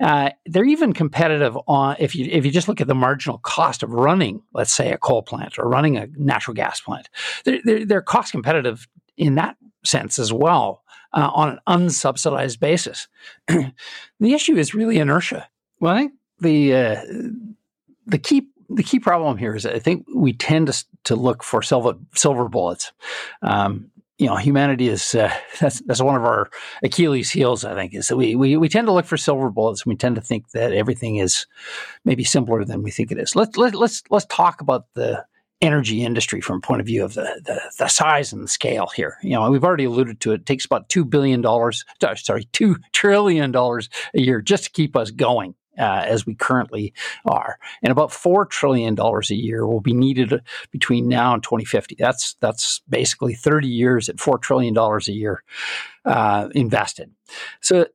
Uh, 0.00 0.30
they're 0.46 0.64
even 0.64 0.92
competitive 0.92 1.56
on 1.66 1.96
if 1.98 2.14
you 2.14 2.26
if 2.30 2.44
you 2.44 2.50
just 2.50 2.68
look 2.68 2.80
at 2.80 2.88
the 2.88 2.94
marginal 2.94 3.38
cost 3.38 3.82
of 3.82 3.92
running, 3.92 4.42
let's 4.52 4.72
say, 4.72 4.92
a 4.92 4.98
coal 4.98 5.22
plant 5.22 5.58
or 5.58 5.68
running 5.68 5.96
a 5.96 6.08
natural 6.16 6.54
gas 6.54 6.80
plant. 6.80 7.08
They're, 7.44 7.60
they're, 7.64 7.86
they're 7.86 8.02
cost 8.02 8.32
competitive 8.32 8.88
in 9.16 9.36
that 9.36 9.56
sense 9.84 10.18
as 10.18 10.32
well 10.32 10.82
uh, 11.12 11.30
on 11.32 11.50
an 11.50 11.58
unsubsidized 11.68 12.58
basis. 12.58 13.08
the 13.48 14.34
issue 14.34 14.56
is 14.56 14.74
really 14.74 14.98
inertia. 14.98 15.48
Well, 15.80 15.94
I 15.94 15.98
think 15.98 16.12
the 16.40 16.74
uh, 16.74 17.04
the 18.06 18.18
key 18.18 18.48
the 18.68 18.82
key 18.82 18.98
problem 18.98 19.36
here 19.38 19.54
is 19.54 19.66
I 19.66 19.78
think 19.78 20.06
we 20.14 20.32
tend 20.32 20.68
to, 20.68 20.84
to 21.04 21.16
look 21.16 21.42
for 21.42 21.62
silver, 21.62 21.94
silver 22.14 22.48
bullets. 22.48 22.92
Um, 23.42 23.90
you 24.18 24.26
know, 24.26 24.36
humanity 24.36 24.88
is 24.88 25.14
uh, 25.14 25.32
that's 25.60 25.80
that's 25.80 26.02
one 26.02 26.16
of 26.16 26.24
our 26.24 26.50
Achilles' 26.82 27.30
heels. 27.30 27.64
I 27.64 27.74
think 27.74 27.94
is 27.94 28.08
that 28.08 28.16
we, 28.16 28.34
we 28.36 28.56
we 28.56 28.68
tend 28.68 28.86
to 28.86 28.92
look 28.92 29.06
for 29.06 29.16
silver 29.16 29.50
bullets. 29.50 29.82
And 29.82 29.90
We 29.90 29.96
tend 29.96 30.14
to 30.16 30.20
think 30.20 30.50
that 30.50 30.72
everything 30.72 31.16
is 31.16 31.46
maybe 32.04 32.24
simpler 32.24 32.64
than 32.64 32.82
we 32.82 32.90
think 32.90 33.10
it 33.10 33.18
is. 33.18 33.34
Let's 33.34 33.56
let, 33.56 33.74
let's 33.74 34.02
let's 34.10 34.26
talk 34.26 34.60
about 34.60 34.86
the 34.94 35.24
energy 35.60 36.04
industry 36.04 36.40
from 36.40 36.60
point 36.60 36.80
of 36.80 36.86
view 36.86 37.04
of 37.04 37.14
the, 37.14 37.40
the, 37.44 37.60
the 37.78 37.88
size 37.88 38.32
and 38.32 38.50
scale 38.50 38.88
here. 38.94 39.16
You 39.22 39.30
know, 39.30 39.50
we've 39.50 39.64
already 39.64 39.84
alluded 39.84 40.20
to 40.20 40.32
it. 40.32 40.40
It 40.40 40.46
takes 40.46 40.66
about 40.66 40.88
two 40.88 41.04
billion 41.04 41.40
dollars, 41.40 41.84
sorry, 42.16 42.44
two 42.52 42.76
trillion 42.92 43.50
dollars 43.50 43.88
a 44.14 44.20
year 44.20 44.42
just 44.42 44.64
to 44.64 44.70
keep 44.70 44.94
us 44.94 45.10
going 45.10 45.54
uh, 45.78 46.04
as 46.06 46.26
we 46.26 46.34
currently 46.34 46.92
are, 47.24 47.58
and 47.82 47.90
about 47.90 48.12
four 48.12 48.46
trillion 48.46 48.94
dollars 48.94 49.30
a 49.30 49.36
year 49.36 49.66
will 49.66 49.80
be 49.80 49.94
needed 49.94 50.40
between 50.70 51.08
now 51.08 51.34
and 51.34 51.42
2050. 51.42 51.96
That's 51.98 52.34
that's 52.40 52.80
basically 52.88 53.34
30 53.34 53.68
years 53.68 54.08
at 54.08 54.20
four 54.20 54.38
trillion 54.38 54.74
dollars 54.74 55.08
a 55.08 55.12
year 55.12 55.42
uh, 56.04 56.48
invested. 56.54 57.10
So 57.60 57.86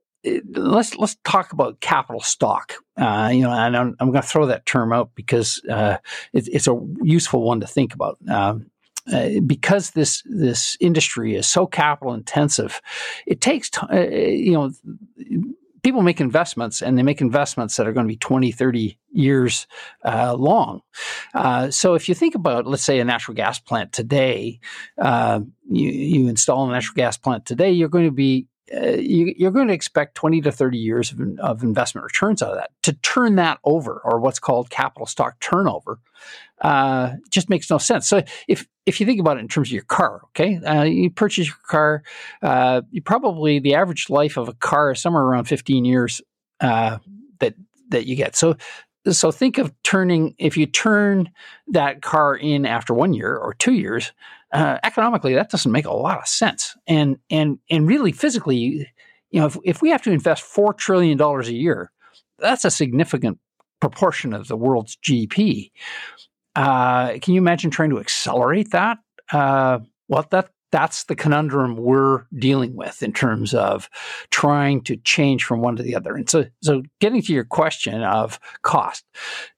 let's 0.54 0.96
let's 0.96 1.16
talk 1.24 1.52
about 1.52 1.80
capital 1.80 2.20
stock. 2.20 2.74
Uh, 2.96 3.30
you 3.32 3.42
know, 3.42 3.52
and 3.52 3.76
I'm, 3.76 3.96
I'm 4.00 4.10
going 4.10 4.22
to 4.22 4.28
throw 4.28 4.46
that 4.46 4.66
term 4.66 4.92
out 4.92 5.10
because 5.14 5.62
uh, 5.70 5.96
it, 6.32 6.48
it's 6.48 6.68
a 6.68 6.78
useful 7.02 7.42
one 7.42 7.60
to 7.60 7.66
think 7.66 7.94
about. 7.94 8.18
Um, 8.28 8.70
uh, 9.10 9.40
because 9.46 9.92
this 9.92 10.22
this 10.26 10.76
industry 10.78 11.34
is 11.34 11.46
so 11.46 11.66
capital 11.66 12.12
intensive, 12.12 12.80
it 13.26 13.40
takes 13.40 13.70
time. 13.70 13.88
Uh, 13.90 14.00
you 14.02 14.52
know, 14.52 14.70
people 15.82 16.02
make 16.02 16.20
investments 16.20 16.82
and 16.82 16.96
they 16.98 17.02
make 17.02 17.20
investments 17.20 17.76
that 17.76 17.86
are 17.86 17.92
going 17.92 18.06
to 18.06 18.12
be 18.12 18.16
20, 18.16 18.52
30 18.52 18.98
years 19.12 19.66
uh, 20.04 20.34
long. 20.34 20.80
Uh, 21.34 21.70
so 21.70 21.94
if 21.94 22.08
you 22.08 22.14
think 22.14 22.34
about, 22.34 22.66
let's 22.66 22.84
say, 22.84 23.00
a 23.00 23.04
natural 23.04 23.34
gas 23.34 23.58
plant 23.58 23.92
today, 23.92 24.60
uh, 24.98 25.40
you, 25.68 25.90
you, 25.90 26.28
install 26.28 26.68
a 26.68 26.72
natural 26.72 26.94
gas 26.94 27.16
plant 27.16 27.46
today, 27.46 27.70
you're 27.70 27.88
going 27.88 28.04
to 28.04 28.10
be 28.10 28.46
uh, 28.74 28.96
you, 28.98 29.46
are 29.46 29.50
going 29.50 29.68
to 29.68 29.74
expect 29.74 30.14
20 30.14 30.42
to 30.42 30.52
30 30.52 30.78
years 30.78 31.12
of, 31.12 31.20
of, 31.40 31.62
investment 31.62 32.04
returns 32.04 32.40
out 32.40 32.50
of 32.50 32.56
that. 32.56 32.70
To 32.82 32.92
turn 32.92 33.36
that 33.36 33.58
over, 33.64 34.00
or 34.04 34.20
what's 34.20 34.38
called 34.38 34.70
capital 34.70 35.06
stock 35.06 35.40
turnover, 35.40 35.98
uh, 36.60 37.14
just 37.30 37.48
makes 37.50 37.68
no 37.70 37.78
sense. 37.78 38.06
So 38.06 38.22
if 38.46 38.66
if 38.86 39.00
you 39.00 39.06
think 39.06 39.20
about 39.20 39.38
it 39.38 39.40
in 39.40 39.48
terms 39.48 39.68
of 39.68 39.72
your 39.72 39.82
car, 39.82 40.22
okay, 40.26 40.56
uh, 40.58 40.82
you 40.82 41.10
purchase 41.10 41.48
your 41.48 41.56
car, 41.66 42.02
uh, 42.42 42.82
you 42.90 43.02
probably 43.02 43.58
the 43.58 43.74
average 43.74 44.08
life 44.08 44.36
of 44.36 44.48
a 44.48 44.54
car 44.54 44.92
is 44.92 45.00
somewhere 45.00 45.22
around 45.22 45.44
15 45.46 45.84
years 45.84 46.20
uh, 46.60 46.98
that 47.40 47.54
that 47.88 48.06
you 48.06 48.14
get. 48.14 48.36
So 48.36 48.56
so 49.10 49.32
think 49.32 49.58
of 49.58 49.72
turning 49.82 50.34
if 50.38 50.56
you 50.56 50.66
turn 50.66 51.30
that 51.68 52.02
car 52.02 52.36
in 52.36 52.66
after 52.66 52.94
one 52.94 53.14
year 53.14 53.36
or 53.36 53.54
two 53.54 53.72
years 53.72 54.12
uh, 54.52 54.78
economically 54.82 55.34
that 55.34 55.50
doesn't 55.50 55.72
make 55.72 55.86
a 55.86 55.92
lot 55.92 56.18
of 56.18 56.26
sense. 56.26 56.76
And 56.86 57.18
and 57.30 57.58
and 57.70 57.86
really 57.86 58.12
physically 58.12 58.88
you 59.30 59.40
know 59.40 59.46
if, 59.46 59.56
if 59.64 59.82
we 59.82 59.90
have 59.90 60.02
to 60.02 60.12
invest 60.12 60.42
four 60.42 60.74
trillion 60.74 61.16
dollars 61.16 61.48
a 61.48 61.54
year 61.54 61.92
that's 62.38 62.64
a 62.64 62.70
significant 62.70 63.38
proportion 63.80 64.32
of 64.32 64.48
the 64.48 64.56
world's 64.56 64.96
gdp 64.96 65.70
uh, 66.56 67.18
can 67.18 67.34
you 67.34 67.40
imagine 67.40 67.70
trying 67.70 67.90
to 67.90 68.00
accelerate 68.00 68.70
that? 68.72 68.98
Uh, 69.32 69.78
well 70.08 70.26
that 70.30 70.50
that's 70.72 71.04
the 71.04 71.16
conundrum 71.16 71.76
we're 71.76 72.24
dealing 72.38 72.76
with 72.76 73.02
in 73.02 73.12
terms 73.12 73.54
of 73.54 73.88
trying 74.30 74.80
to 74.82 74.96
change 74.98 75.42
from 75.42 75.60
one 75.60 75.74
to 75.74 75.82
the 75.82 75.96
other. 75.96 76.14
And 76.14 76.30
so, 76.30 76.44
so 76.62 76.82
getting 77.00 77.20
to 77.22 77.32
your 77.32 77.44
question 77.44 78.02
of 78.04 78.38
cost, 78.62 79.04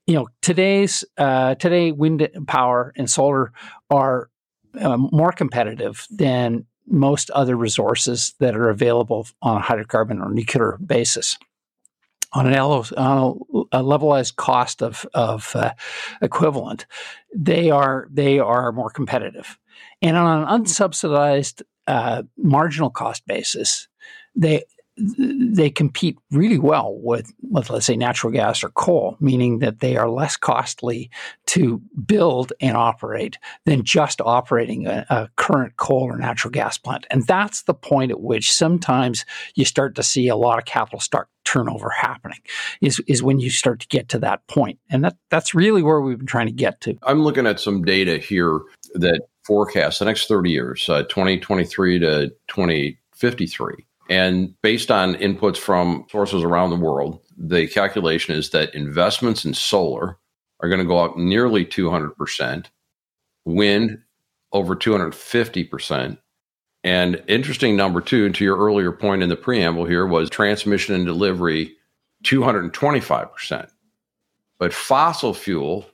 you 0.06 0.14
know, 0.14 0.28
today's 0.40 1.04
uh, 1.18 1.54
today 1.56 1.92
wind 1.92 2.26
power 2.46 2.94
and 2.96 3.10
solar 3.10 3.52
are 3.90 4.30
uh, 4.80 4.96
more 4.96 5.32
competitive 5.32 6.06
than 6.10 6.66
most 6.86 7.30
other 7.30 7.56
resources 7.56 8.34
that 8.38 8.56
are 8.56 8.68
available 8.68 9.26
on 9.40 9.58
a 9.58 9.64
hydrocarbon 9.64 10.20
or 10.20 10.32
nuclear 10.32 10.78
basis. 10.84 11.38
On 12.34 12.46
an 12.46 12.54
on 12.54 13.38
a 13.72 13.82
levelized 13.82 14.36
cost 14.36 14.82
of 14.82 15.06
of 15.12 15.54
uh, 15.54 15.72
equivalent, 16.22 16.86
they 17.34 17.70
are 17.70 18.08
they 18.10 18.38
are 18.38 18.72
more 18.72 18.88
competitive, 18.88 19.58
and 20.00 20.16
on 20.16 20.42
an 20.42 20.62
unsubsidized 20.62 21.60
uh, 21.86 22.22
marginal 22.38 22.88
cost 22.88 23.26
basis, 23.26 23.86
they 24.34 24.64
they 24.96 25.70
compete 25.70 26.18
really 26.30 26.58
well 26.58 26.94
with, 26.98 27.32
with, 27.40 27.70
let's 27.70 27.86
say, 27.86 27.96
natural 27.96 28.32
gas 28.32 28.62
or 28.62 28.68
coal, 28.70 29.16
meaning 29.20 29.60
that 29.60 29.80
they 29.80 29.96
are 29.96 30.10
less 30.10 30.36
costly 30.36 31.10
to 31.46 31.80
build 32.04 32.52
and 32.60 32.76
operate 32.76 33.38
than 33.64 33.84
just 33.84 34.20
operating 34.20 34.86
a, 34.86 35.06
a, 35.08 35.28
current 35.36 35.76
coal 35.76 36.02
or 36.02 36.18
natural 36.18 36.50
gas 36.50 36.76
plant. 36.76 37.06
And 37.10 37.26
that's 37.26 37.62
the 37.62 37.74
point 37.74 38.10
at 38.10 38.20
which 38.20 38.52
sometimes 38.52 39.24
you 39.54 39.64
start 39.64 39.94
to 39.96 40.02
see 40.02 40.28
a 40.28 40.36
lot 40.36 40.58
of 40.58 40.66
capital 40.66 41.00
start 41.00 41.28
turnover 41.44 41.90
happening 41.90 42.38
is, 42.80 43.00
is 43.08 43.22
when 43.22 43.40
you 43.40 43.50
start 43.50 43.80
to 43.80 43.88
get 43.88 44.08
to 44.10 44.18
that 44.18 44.46
point. 44.46 44.78
And 44.90 45.04
that, 45.04 45.16
that's 45.30 45.54
really 45.54 45.82
where 45.82 46.00
we've 46.00 46.18
been 46.18 46.26
trying 46.26 46.46
to 46.46 46.52
get 46.52 46.80
to. 46.82 46.96
I'm 47.02 47.22
looking 47.22 47.46
at 47.46 47.60
some 47.60 47.82
data 47.82 48.18
here 48.18 48.60
that 48.94 49.22
forecasts 49.44 49.98
the 49.98 50.04
next 50.04 50.28
30 50.28 50.50
years, 50.50 50.88
uh, 50.88 51.02
2023 51.04 51.98
to 52.00 52.28
2053 52.48 53.86
and 54.10 54.54
based 54.62 54.90
on 54.90 55.14
inputs 55.14 55.56
from 55.56 56.06
sources 56.10 56.42
around 56.42 56.70
the 56.70 56.76
world, 56.76 57.20
the 57.36 57.66
calculation 57.68 58.34
is 58.34 58.50
that 58.50 58.74
investments 58.74 59.44
in 59.44 59.54
solar 59.54 60.18
are 60.60 60.68
going 60.68 60.80
to 60.80 60.86
go 60.86 60.98
up 60.98 61.16
nearly 61.16 61.64
200%, 61.64 62.66
wind 63.44 63.98
over 64.52 64.76
250%. 64.76 66.18
And 66.84 67.22
interesting 67.28 67.76
number 67.76 68.00
two, 68.00 68.30
to 68.30 68.44
your 68.44 68.58
earlier 68.58 68.92
point 68.92 69.22
in 69.22 69.28
the 69.28 69.36
preamble 69.36 69.84
here, 69.84 70.06
was 70.06 70.28
transmission 70.28 70.94
and 70.94 71.06
delivery 71.06 71.76
225%. 72.24 73.68
But 74.58 74.72
fossil 74.72 75.34
fuel 75.34 75.86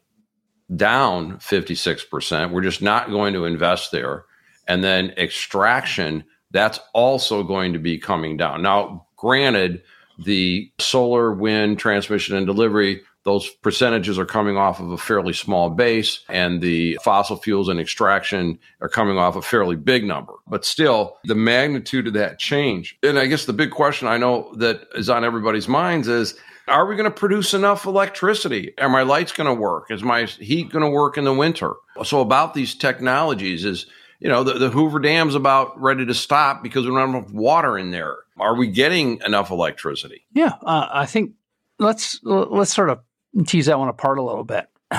down 0.74 1.38
56%. 1.38 2.50
We're 2.50 2.62
just 2.62 2.82
not 2.82 3.10
going 3.10 3.32
to 3.34 3.44
invest 3.44 3.92
there. 3.92 4.24
And 4.66 4.84
then 4.84 5.10
extraction 5.16 6.24
that's 6.50 6.80
also 6.94 7.42
going 7.42 7.72
to 7.72 7.78
be 7.78 7.98
coming 7.98 8.36
down. 8.36 8.62
Now, 8.62 9.06
granted, 9.16 9.82
the 10.18 10.70
solar, 10.78 11.32
wind, 11.32 11.78
transmission, 11.78 12.36
and 12.36 12.46
delivery, 12.46 13.02
those 13.24 13.48
percentages 13.48 14.18
are 14.18 14.24
coming 14.24 14.56
off 14.56 14.80
of 14.80 14.90
a 14.90 14.96
fairly 14.96 15.32
small 15.32 15.70
base, 15.70 16.20
and 16.28 16.62
the 16.62 16.98
fossil 17.02 17.36
fuels 17.36 17.68
and 17.68 17.78
extraction 17.78 18.58
are 18.80 18.88
coming 18.88 19.18
off 19.18 19.36
a 19.36 19.42
fairly 19.42 19.76
big 19.76 20.04
number. 20.04 20.32
But 20.46 20.64
still, 20.64 21.18
the 21.24 21.34
magnitude 21.34 22.06
of 22.06 22.14
that 22.14 22.38
change. 22.38 22.96
And 23.02 23.18
I 23.18 23.26
guess 23.26 23.44
the 23.44 23.52
big 23.52 23.70
question 23.70 24.08
I 24.08 24.16
know 24.16 24.54
that 24.56 24.80
is 24.94 25.10
on 25.10 25.24
everybody's 25.24 25.68
minds 25.68 26.08
is 26.08 26.38
are 26.68 26.86
we 26.86 26.96
going 26.96 27.10
to 27.10 27.10
produce 27.10 27.54
enough 27.54 27.86
electricity? 27.86 28.74
Are 28.78 28.88
my 28.88 29.02
lights 29.02 29.32
going 29.32 29.46
to 29.46 29.60
work? 29.60 29.90
Is 29.90 30.02
my 30.02 30.24
heat 30.24 30.70
going 30.70 30.84
to 30.84 30.90
work 30.90 31.16
in 31.16 31.24
the 31.24 31.32
winter? 31.32 31.74
So, 32.04 32.20
about 32.20 32.54
these 32.54 32.74
technologies 32.74 33.64
is 33.64 33.86
you 34.18 34.28
know, 34.28 34.42
the, 34.42 34.54
the 34.54 34.70
Hoover 34.70 34.98
Dam's 34.98 35.34
about 35.34 35.80
ready 35.80 36.04
to 36.06 36.14
stop 36.14 36.62
because 36.62 36.84
we 36.84 36.90
don't 36.90 37.00
have 37.00 37.08
enough 37.10 37.32
water 37.32 37.78
in 37.78 37.90
there. 37.90 38.16
Are 38.38 38.54
we 38.54 38.68
getting 38.68 39.20
enough 39.24 39.50
electricity? 39.50 40.26
Yeah, 40.32 40.54
uh, 40.62 40.88
I 40.90 41.06
think 41.06 41.32
let's 41.78 42.20
let's 42.22 42.74
sort 42.74 42.90
of 42.90 43.00
tease 43.46 43.66
that 43.66 43.78
one 43.78 43.88
apart 43.88 44.18
a 44.18 44.22
little 44.22 44.44
bit. 44.44 44.68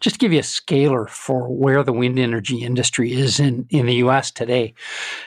Just 0.00 0.16
to 0.16 0.18
give 0.18 0.32
you 0.32 0.40
a 0.40 0.42
scalar 0.42 1.08
for 1.08 1.48
where 1.48 1.82
the 1.82 1.92
wind 1.92 2.18
energy 2.18 2.62
industry 2.62 3.12
is 3.12 3.40
in, 3.40 3.66
in 3.70 3.86
the 3.86 3.94
U.S. 3.94 4.30
today. 4.30 4.74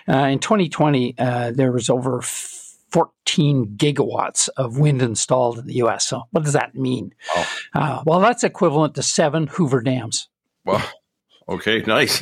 Uh, 0.07 0.17
in 0.17 0.39
2020, 0.39 1.15
uh, 1.17 1.51
there 1.51 1.71
was 1.71 1.89
over 1.89 2.21
14 2.21 3.75
gigawatts 3.77 4.47
of 4.57 4.77
wind 4.77 5.01
installed 5.01 5.57
in 5.57 5.65
the 5.65 5.75
U.S. 5.75 6.05
So, 6.05 6.23
what 6.31 6.43
does 6.43 6.53
that 6.53 6.75
mean? 6.75 7.13
Oh. 7.35 7.47
Uh, 7.73 8.03
well, 8.05 8.19
that's 8.19 8.43
equivalent 8.43 8.95
to 8.95 9.03
seven 9.03 9.47
Hoover 9.47 9.81
dams. 9.81 10.29
Well, 10.65 10.87
Okay, 11.47 11.83
nice. 11.85 12.21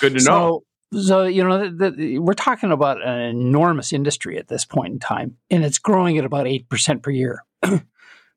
Good 0.00 0.18
to 0.18 0.24
know. 0.24 0.62
So, 0.92 1.00
so 1.02 1.24
you 1.24 1.42
know, 1.44 1.68
the, 1.70 1.90
the, 1.90 2.18
we're 2.18 2.34
talking 2.34 2.72
about 2.72 3.04
an 3.04 3.20
enormous 3.20 3.92
industry 3.92 4.38
at 4.38 4.48
this 4.48 4.64
point 4.64 4.92
in 4.92 4.98
time, 4.98 5.36
and 5.50 5.64
it's 5.64 5.78
growing 5.78 6.18
at 6.18 6.24
about 6.24 6.46
eight 6.46 6.68
percent 6.68 7.02
per 7.02 7.10
year. 7.10 7.44
but 7.60 7.82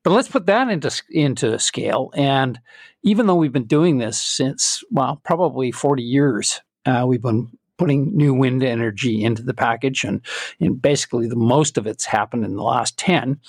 let's 0.05 0.27
put 0.27 0.47
that 0.47 0.69
into 0.69 0.91
into 1.09 1.59
scale. 1.59 2.11
And 2.15 2.59
even 3.03 3.27
though 3.27 3.35
we've 3.35 3.53
been 3.53 3.65
doing 3.65 3.99
this 3.99 4.19
since 4.21 4.83
well, 4.91 5.21
probably 5.23 5.71
forty 5.71 6.03
years, 6.03 6.61
uh, 6.85 7.05
we've 7.07 7.21
been 7.21 7.49
putting 7.77 8.15
new 8.15 8.33
wind 8.33 8.63
energy 8.63 9.23
into 9.23 9.43
the 9.43 9.53
package, 9.53 10.03
and, 10.03 10.21
and 10.59 10.81
basically 10.81 11.27
the 11.27 11.35
most 11.35 11.77
of 11.77 11.85
it's 11.85 12.05
happened 12.05 12.43
in 12.43 12.55
the 12.55 12.63
last 12.63 12.97
ten. 12.97 13.39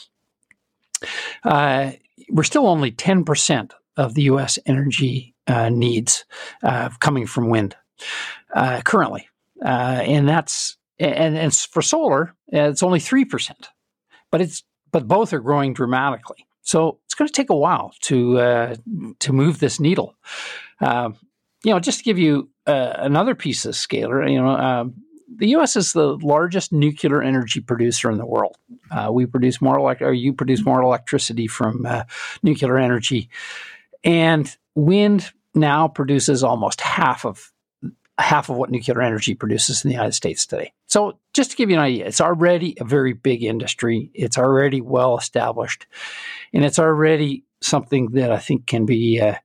Uh, 1.43 1.93
we're 2.29 2.43
still 2.43 2.67
only 2.67 2.91
ten 2.91 3.25
percent 3.25 3.73
of 3.97 4.15
the 4.15 4.23
U.S. 4.23 4.59
energy 4.67 5.34
uh, 5.47 5.69
needs 5.69 6.25
uh, 6.63 6.91
coming 7.01 7.27
from 7.27 7.49
wind 7.49 7.77
uh, 8.55 8.81
currently, 8.85 9.29
uh, 9.65 10.03
and 10.05 10.29
that's 10.29 10.77
and, 10.99 11.37
and 11.37 11.55
for 11.55 11.83
solar 11.83 12.35
it's 12.49 12.83
only 12.83 13.01
three 13.01 13.25
percent, 13.25 13.69
but 14.31 14.41
it's 14.41 14.63
but 14.93 15.09
both 15.09 15.33
are 15.33 15.41
growing 15.41 15.75
dramatically. 15.75 16.47
So 16.63 16.99
it's 17.05 17.15
going 17.15 17.29
to 17.29 17.33
take 17.33 17.51
a 17.51 17.57
while 17.57 17.93
to 18.03 18.39
uh, 18.39 18.77
to 19.21 19.33
move 19.33 19.59
this 19.59 19.79
needle. 19.79 20.17
Um, 20.81 21.17
you 21.63 21.73
know, 21.73 21.81
just 21.81 21.99
to 21.99 22.05
give 22.05 22.19
you 22.19 22.51
uh, 22.67 22.95
another 22.99 23.35
piece 23.35 23.65
of 23.65 23.75
scalar, 23.75 24.31
you 24.31 24.41
know, 24.41 24.49
um, 24.49 24.95
the 25.37 25.49
U.S. 25.49 25.77
is 25.77 25.93
the 25.93 26.17
largest 26.19 26.73
nuclear 26.73 27.23
energy 27.23 27.61
producer 27.61 28.11
in 28.11 28.19
the 28.19 28.27
world. 28.27 28.57
Uh, 28.91 29.11
we 29.13 29.27
produce 29.27 29.61
more 29.61 29.79
elect- 29.79 30.03
or 30.03 30.13
you 30.13 30.33
produce 30.33 30.65
more 30.65 30.81
electricity 30.81 31.47
from 31.47 31.87
uh, 31.87 32.05
nuclear 32.43 32.79
energy, 32.79 33.29
and 34.05 34.57
wind 34.75 35.33
now 35.55 35.89
produces 35.89 36.45
almost 36.45 36.81
half 36.81 37.25
of 37.25 37.53
half 38.19 38.49
of 38.49 38.57
what 38.57 38.71
nuclear 38.71 39.03
energy 39.03 39.35
produces 39.35 39.85
in 39.85 39.89
the 39.89 39.95
United 39.95 40.13
States 40.13 40.47
today. 40.47 40.73
So 40.87 41.19
just 41.33 41.51
to 41.51 41.57
give 41.57 41.71
you 41.71 41.77
an 41.77 41.83
idea, 41.83 42.07
it's 42.07 42.21
already 42.21 42.77
a 42.81 42.85
very 42.85 43.13
big 43.13 43.43
industry. 43.43 44.11
It's 44.15 44.39
already 44.39 44.81
well 44.81 45.19
established, 45.19 45.87
and 46.53 46.65
it's 46.65 46.79
already 46.79 47.45
something 47.61 48.11
that 48.13 48.31
I 48.31 48.39
think 48.39 48.67
can 48.67 48.87
be 48.87 49.21
uh, 49.21 49.37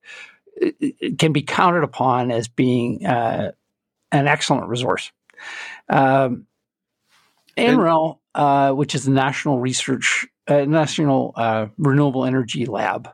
can 1.17 1.34
be 1.34 1.41
counted 1.41 1.84
upon 1.84 2.32
as 2.32 2.48
being 2.48 3.06
uh, 3.06 3.52
an 4.12 4.28
excellent 4.28 4.67
resource. 4.67 5.12
Um, 5.88 6.45
NREL, 7.58 8.19
uh, 8.36 8.72
which 8.72 8.95
is 8.95 9.06
the 9.06 9.12
National 9.12 9.60
Research 9.60 10.28
uh, 10.50 10.66
National 10.66 11.34
uh, 11.36 11.68
Renewable 11.78 12.26
Energy 12.26 12.66
Lab, 12.66 13.10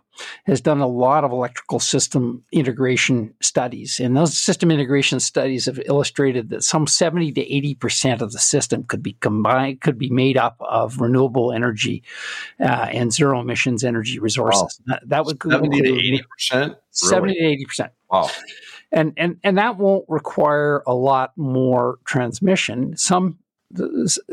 has 0.45 0.62
done 0.62 0.80
a 0.80 0.88
lot 0.88 1.24
of 1.24 1.32
electrical 1.32 1.80
system 1.80 2.43
integration 2.52 3.34
studies. 3.41 4.00
And 4.00 4.15
those 4.15 4.38
system 4.38 4.71
integration 4.71 5.19
studies 5.19 5.65
have 5.65 5.80
illustrated 5.86 6.50
that 6.50 6.63
some 6.63 6.88
70 6.88 7.34
to 7.34 7.45
80% 7.45 8.21
of 8.21 8.32
the 8.32 8.39
system 8.39 8.84
could 8.84 9.04
be 9.04 9.13
combined, 9.19 9.82
could 9.82 9.98
be 9.98 10.10
made 10.10 10.38
up 10.38 10.56
of 10.62 11.00
renewable 11.02 11.52
energy 11.52 12.04
uh, 12.60 12.88
and 12.91 13.13
zero 13.13 13.41
emissions 13.41 13.84
energy 13.84 14.19
resources. 14.19 14.80
Wow. 14.88 14.93
That, 14.93 15.10
that, 15.10 15.26
would 15.26 15.41
70 15.41 15.82
to 15.82 16.21
80%? 16.39 16.54
Really? 16.54 16.76
70 16.91 17.34
to 17.34 17.65
80%. 17.65 17.89
Wow. 18.10 18.30
And, 18.91 19.13
and, 19.17 19.38
and 19.43 19.58
that 19.58 19.78
won't 19.78 20.06
require 20.08 20.84
a 20.88 20.93
lot 20.93 21.34
more 21.36 22.00
transmission. 22.06 22.95
Some 22.95 23.39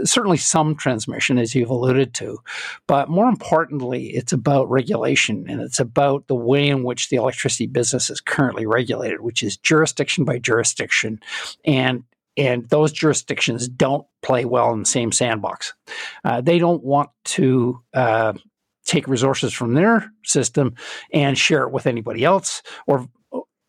certainly 0.05 0.37
some 0.37 0.75
transmission, 0.77 1.39
as 1.39 1.55
you've 1.55 1.71
alluded 1.71 2.15
to, 2.15 2.39
but 2.87 3.09
more 3.09 3.29
importantly, 3.29 4.09
it's 4.09 4.33
about 4.33 4.71
regulation 4.71 5.47
and 5.49 5.61
it's 5.61 5.81
about 5.81 6.27
the 6.27 6.35
way 6.35 6.69
in 6.69 6.83
which 6.83 7.09
the 7.09 7.17
electricity 7.17 7.67
business 7.67 8.11
is 8.11 8.21
currently 8.21 8.67
regulated, 8.67 9.21
which 9.21 9.43
is 9.43 9.57
jurisdiction 9.57 10.25
by 10.25 10.39
jurisdiction, 10.39 11.21
and 11.65 12.05
and 12.37 12.69
those 12.71 12.93
jurisdictions 12.93 13.69
don't 13.69 14.07
play 14.23 14.47
well 14.47 14.73
in 14.73 14.81
the 14.81 14.87
same 14.87 15.13
sandbox. 15.13 15.75
Uh, 16.25 16.41
they 16.41 16.59
don't 16.59 16.83
want 16.83 17.11
to. 17.25 17.83
Uh, 17.95 18.35
take 18.85 19.07
resources 19.07 19.53
from 19.53 19.75
their 19.75 20.13
system 20.25 20.75
and 21.13 21.39
share 21.39 21.63
it 21.63 21.71
with 21.71 21.87
anybody 21.87 22.25
else 22.25 22.65
or 22.89 23.09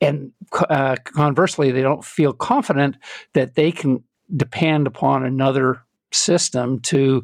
and 0.02 0.32
uh, 0.70 0.96
conversely 1.04 1.72
they 1.72 1.84
don't 1.84 2.04
feel 2.04 2.34
confident 2.34 2.98
that 3.34 3.54
they 3.54 3.72
can 3.72 4.04
depend 4.36 4.88
upon 4.88 5.24
another 5.26 5.82
system 6.12 6.80
to 6.82 7.24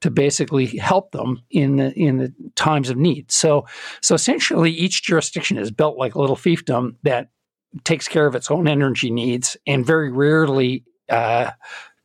to 0.00 0.10
basically 0.10 0.66
help 0.66 1.12
them 1.12 1.42
in 1.50 1.76
the 1.76 1.92
in 1.98 2.18
the 2.18 2.32
times 2.54 2.90
of 2.90 2.96
need. 2.96 3.30
So 3.30 3.66
so 4.00 4.14
essentially 4.14 4.70
each 4.70 5.02
jurisdiction 5.02 5.58
is 5.58 5.70
built 5.70 5.96
like 5.96 6.14
a 6.14 6.20
little 6.20 6.36
fiefdom 6.36 6.96
that 7.02 7.30
takes 7.84 8.08
care 8.08 8.26
of 8.26 8.34
its 8.34 8.50
own 8.50 8.66
energy 8.66 9.10
needs 9.10 9.56
and 9.66 9.84
very 9.84 10.10
rarely 10.10 10.84
uh, 11.08 11.50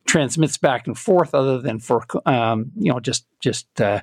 transmits 0.06 0.58
back 0.58 0.86
and 0.86 0.98
forth 0.98 1.34
other 1.34 1.60
than 1.60 1.78
for 1.78 2.04
um, 2.26 2.70
you 2.76 2.92
know 2.92 3.00
just 3.00 3.26
just 3.40 3.80
uh, 3.80 4.00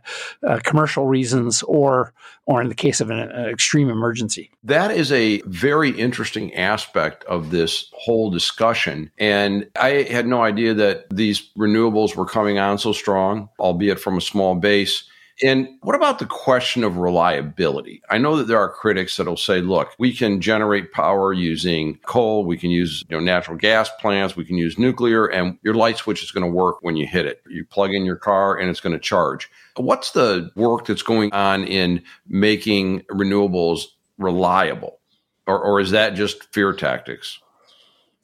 uh, 0.47 0.59
commercial 0.63 1.05
reasons 1.05 1.63
or 1.63 2.13
or 2.45 2.61
in 2.61 2.69
the 2.69 2.75
case 2.75 3.01
of 3.01 3.09
an, 3.09 3.19
an, 3.19 3.49
extreme 3.49 3.89
emergency. 3.89 4.51
That 4.63 4.91
is 4.91 5.11
a 5.11 5.41
very 5.41 5.91
interesting 5.91 6.53
aspect 6.55 7.23
of 7.25 7.51
this 7.51 7.89
whole 7.93 8.29
discussion, 8.29 9.11
and 9.17 9.69
I 9.79 10.03
had 10.03 10.27
no 10.27 10.41
idea 10.43 10.73
that 10.73 11.09
these 11.09 11.49
renewables 11.57 12.15
were 12.15 12.25
coming 12.25 12.59
on 12.59 12.77
so 12.77 12.93
strong, 12.93 13.49
albeit 13.59 13.99
from 13.99 14.17
a 14.17 14.21
small 14.21 14.55
base. 14.55 15.03
And 15.43 15.67
what 15.81 15.95
about 15.95 16.19
the 16.19 16.27
question 16.27 16.83
of 16.83 16.97
reliability? 16.97 18.01
I 18.09 18.19
know 18.19 18.35
that 18.37 18.47
there 18.47 18.59
are 18.59 18.69
critics 18.69 19.17
that'll 19.17 19.37
say, 19.37 19.59
look, 19.59 19.89
we 19.97 20.13
can 20.13 20.39
generate 20.39 20.91
power 20.91 21.33
using 21.33 21.97
coal, 22.05 22.45
we 22.45 22.57
can 22.57 22.69
use 22.69 23.03
you 23.09 23.17
know, 23.17 23.23
natural 23.23 23.57
gas 23.57 23.89
plants, 23.99 24.35
we 24.35 24.45
can 24.45 24.57
use 24.57 24.77
nuclear, 24.77 25.25
and 25.25 25.57
your 25.63 25.73
light 25.73 25.97
switch 25.97 26.21
is 26.21 26.31
going 26.31 26.45
to 26.45 26.51
work 26.51 26.77
when 26.81 26.95
you 26.95 27.07
hit 27.07 27.25
it. 27.25 27.41
You 27.49 27.65
plug 27.65 27.91
in 27.91 28.05
your 28.05 28.17
car 28.17 28.55
and 28.55 28.69
it's 28.69 28.79
going 28.79 28.93
to 28.93 28.99
charge. 28.99 29.49
What's 29.77 30.11
the 30.11 30.51
work 30.55 30.85
that's 30.85 31.01
going 31.01 31.33
on 31.33 31.63
in 31.63 32.03
making 32.27 33.01
renewables 33.11 33.85
reliable? 34.19 34.99
Or, 35.47 35.59
or 35.59 35.79
is 35.79 35.89
that 35.91 36.13
just 36.13 36.53
fear 36.53 36.71
tactics? 36.71 37.39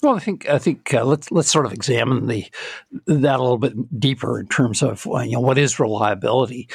Well, 0.03 0.15
I 0.15 0.19
think 0.19 0.47
I 0.47 0.59
think 0.59 0.93
uh, 0.93 1.03
let's 1.03 1.31
let's 1.31 1.51
sort 1.51 1.65
of 1.65 1.73
examine 1.73 2.27
the 2.27 2.45
that 3.07 3.39
a 3.39 3.41
little 3.41 3.57
bit 3.57 3.99
deeper 3.99 4.39
in 4.39 4.47
terms 4.47 4.83
of 4.83 5.07
uh, 5.07 5.21
you 5.21 5.33
know 5.33 5.39
what 5.39 5.57
is 5.57 5.79
reliability. 5.79 6.69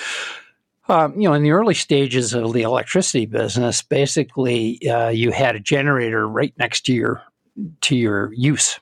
Um, 0.89 1.15
you 1.19 1.29
know, 1.29 1.35
in 1.35 1.45
the 1.45 1.53
early 1.53 1.75
stages 1.75 2.35
of 2.35 2.53
the 2.53 2.63
electricity 2.63 3.27
business, 3.27 3.81
basically 3.83 4.89
uh, 4.89 5.11
you 5.11 5.31
had 5.31 5.55
a 5.55 5.61
generator 5.61 6.29
right 6.29 6.53
next 6.59 6.85
to 6.87 6.93
your 6.93 7.23
to 7.83 7.95
your 7.95 8.33
use, 8.33 8.81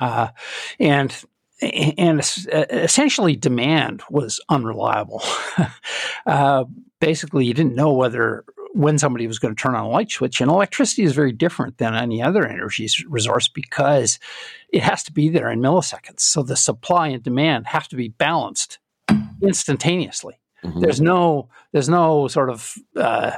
uh, 0.00 0.28
and 0.80 1.14
and 1.60 2.20
essentially 2.20 3.36
demand 3.36 4.02
was 4.08 4.40
unreliable. 4.48 5.22
uh, 6.26 6.64
basically, 7.00 7.44
you 7.44 7.52
didn't 7.52 7.74
know 7.74 7.92
whether 7.92 8.44
when 8.74 8.98
somebody 8.98 9.28
was 9.28 9.38
going 9.38 9.54
to 9.54 9.60
turn 9.60 9.76
on 9.76 9.84
a 9.84 9.88
light 9.88 10.10
switch. 10.10 10.40
And 10.40 10.50
electricity 10.50 11.04
is 11.04 11.12
very 11.12 11.30
different 11.30 11.78
than 11.78 11.94
any 11.94 12.20
other 12.20 12.44
energy 12.44 12.88
resource 13.08 13.46
because 13.46 14.18
it 14.68 14.82
has 14.82 15.04
to 15.04 15.12
be 15.12 15.28
there 15.28 15.48
in 15.48 15.60
milliseconds. 15.60 16.20
So 16.20 16.42
the 16.42 16.56
supply 16.56 17.08
and 17.08 17.22
demand 17.22 17.68
have 17.68 17.86
to 17.88 17.96
be 17.96 18.08
balanced 18.08 18.80
instantaneously. 19.40 20.40
Mm-hmm. 20.64 20.80
There's 20.80 21.00
no 21.00 21.48
there's 21.70 21.88
no 21.88 22.26
sort 22.26 22.50
of 22.50 22.74
uh, 22.96 23.32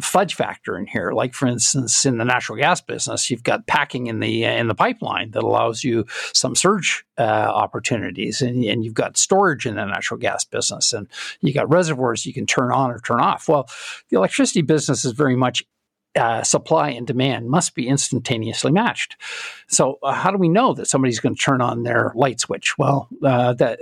fudge 0.00 0.34
factor 0.34 0.78
in 0.78 0.86
here. 0.86 1.12
Like 1.12 1.34
for 1.34 1.46
instance, 1.46 2.04
in 2.06 2.18
the 2.18 2.24
natural 2.24 2.58
gas 2.58 2.80
business, 2.80 3.30
you've 3.30 3.42
got 3.42 3.66
packing 3.66 4.06
in 4.06 4.20
the 4.20 4.44
in 4.44 4.68
the 4.68 4.74
pipeline 4.74 5.32
that 5.32 5.42
allows 5.42 5.82
you 5.82 6.06
some 6.32 6.54
surge 6.54 7.04
uh, 7.18 7.22
opportunities, 7.22 8.40
and, 8.42 8.64
and 8.64 8.84
you've 8.84 8.94
got 8.94 9.16
storage 9.16 9.66
in 9.66 9.76
the 9.76 9.84
natural 9.84 10.18
gas 10.18 10.44
business, 10.44 10.92
and 10.92 11.08
you 11.40 11.52
got 11.52 11.70
reservoirs 11.70 12.26
you 12.26 12.32
can 12.32 12.46
turn 12.46 12.72
on 12.72 12.90
or 12.90 12.98
turn 13.00 13.20
off. 13.20 13.48
Well, 13.48 13.68
the 14.10 14.16
electricity 14.16 14.62
business 14.62 15.04
is 15.04 15.12
very 15.12 15.36
much 15.36 15.64
uh, 16.16 16.42
supply 16.42 16.90
and 16.90 17.06
demand 17.06 17.48
must 17.48 17.74
be 17.74 17.86
instantaneously 17.86 18.72
matched. 18.72 19.16
So, 19.68 19.98
uh, 20.02 20.12
how 20.12 20.30
do 20.30 20.38
we 20.38 20.48
know 20.48 20.74
that 20.74 20.88
somebody's 20.88 21.20
going 21.20 21.34
to 21.34 21.40
turn 21.40 21.60
on 21.60 21.82
their 21.82 22.12
light 22.14 22.40
switch? 22.40 22.76
Well, 22.78 23.08
uh, 23.22 23.54
that 23.54 23.78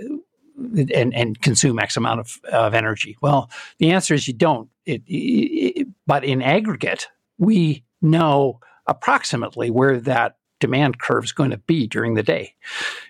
and, 0.59 1.15
and 1.15 1.41
consume 1.41 1.79
X 1.79 1.97
amount 1.97 2.21
of, 2.21 2.41
of 2.53 2.75
energy? 2.75 3.17
Well, 3.21 3.51
the 3.79 3.93
answer 3.93 4.15
is 4.15 4.27
you 4.27 4.35
don't. 4.35 4.69
It, 4.85 5.03
it, 5.07 5.87
but 6.07 6.25
in 6.25 6.43
aggregate, 6.43 7.09
we 7.39 7.85
know 8.01 8.61
approximately 8.87 9.71
where 9.71 10.01
that 10.01 10.37
demand 10.61 10.99
curve 10.99 11.25
is 11.25 11.33
going 11.33 11.51
to 11.51 11.59
be 11.59 11.87
during 11.87 12.15
the 12.15 12.23
day. 12.23 12.55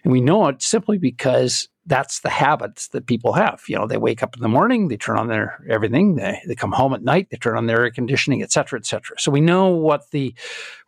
And 0.05 0.13
we 0.13 0.21
know 0.21 0.49
it 0.49 0.61
simply 0.61 0.99
because 0.99 1.69
that's 1.87 2.21
the 2.21 2.29
habits 2.29 2.89
that 2.89 3.07
people 3.07 3.33
have. 3.33 3.63
You 3.69 3.77
know, 3.77 3.87
they 3.87 3.97
wake 3.97 4.23
up 4.23 4.37
in 4.37 4.43
the 4.43 4.49
morning, 4.49 4.89
they 4.89 4.99
turn 4.99 5.17
on 5.17 5.29
their 5.29 5.65
everything, 5.71 6.17
they, 6.17 6.43
they 6.47 6.55
come 6.55 6.73
home 6.73 6.93
at 6.93 7.03
night, 7.03 7.29
they 7.31 7.39
turn 7.39 7.57
on 7.57 7.67
their 7.67 7.85
air 7.85 7.91
conditioning, 7.91 8.43
et 8.43 8.53
cetera, 8.53 8.79
et 8.79 8.85
cetera. 8.85 9.19
So 9.19 9.31
we 9.31 9.41
know 9.41 9.69
what 9.69 10.11
the 10.11 10.35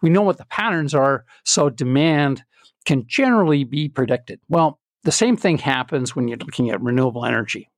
we 0.02 0.10
know 0.10 0.22
what 0.22 0.36
the 0.36 0.44
patterns 0.44 0.94
are, 0.94 1.24
so 1.44 1.70
demand 1.70 2.44
can 2.84 3.06
generally 3.06 3.64
be 3.64 3.88
predicted. 3.88 4.40
Well, 4.48 4.79
the 5.04 5.12
same 5.12 5.36
thing 5.36 5.58
happens 5.58 6.14
when 6.14 6.28
you're 6.28 6.38
looking 6.38 6.70
at 6.70 6.80
renewable 6.80 7.24
energy. 7.24 7.70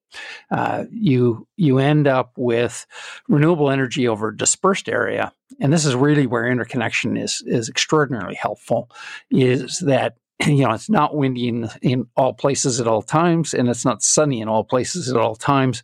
Uh, 0.51 0.85
you 0.91 1.47
you 1.57 1.79
end 1.79 2.07
up 2.07 2.33
with 2.37 2.87
renewable 3.29 3.71
energy 3.71 4.07
over 4.07 4.29
a 4.29 4.37
dispersed 4.37 4.89
area, 4.89 5.33
and 5.59 5.73
this 5.73 5.87
is 5.87 5.95
really 5.95 6.27
where 6.27 6.47
interconnection 6.47 7.17
is 7.17 7.43
is 7.47 7.69
extraordinarily 7.69 8.35
helpful. 8.35 8.91
Is 9.31 9.79
that 9.79 10.17
you 10.47 10.65
know 10.65 10.73
it's 10.73 10.91
not 10.91 11.17
windy 11.17 11.49
in, 11.49 11.71
in 11.81 12.07
all 12.15 12.35
places 12.35 12.79
at 12.79 12.87
all 12.87 13.01
times, 13.01 13.55
and 13.55 13.69
it's 13.69 13.87
not 13.87 14.03
sunny 14.03 14.43
in 14.43 14.49
all 14.49 14.65
places 14.65 15.11
at 15.11 15.17
all 15.17 15.35
times, 15.35 15.83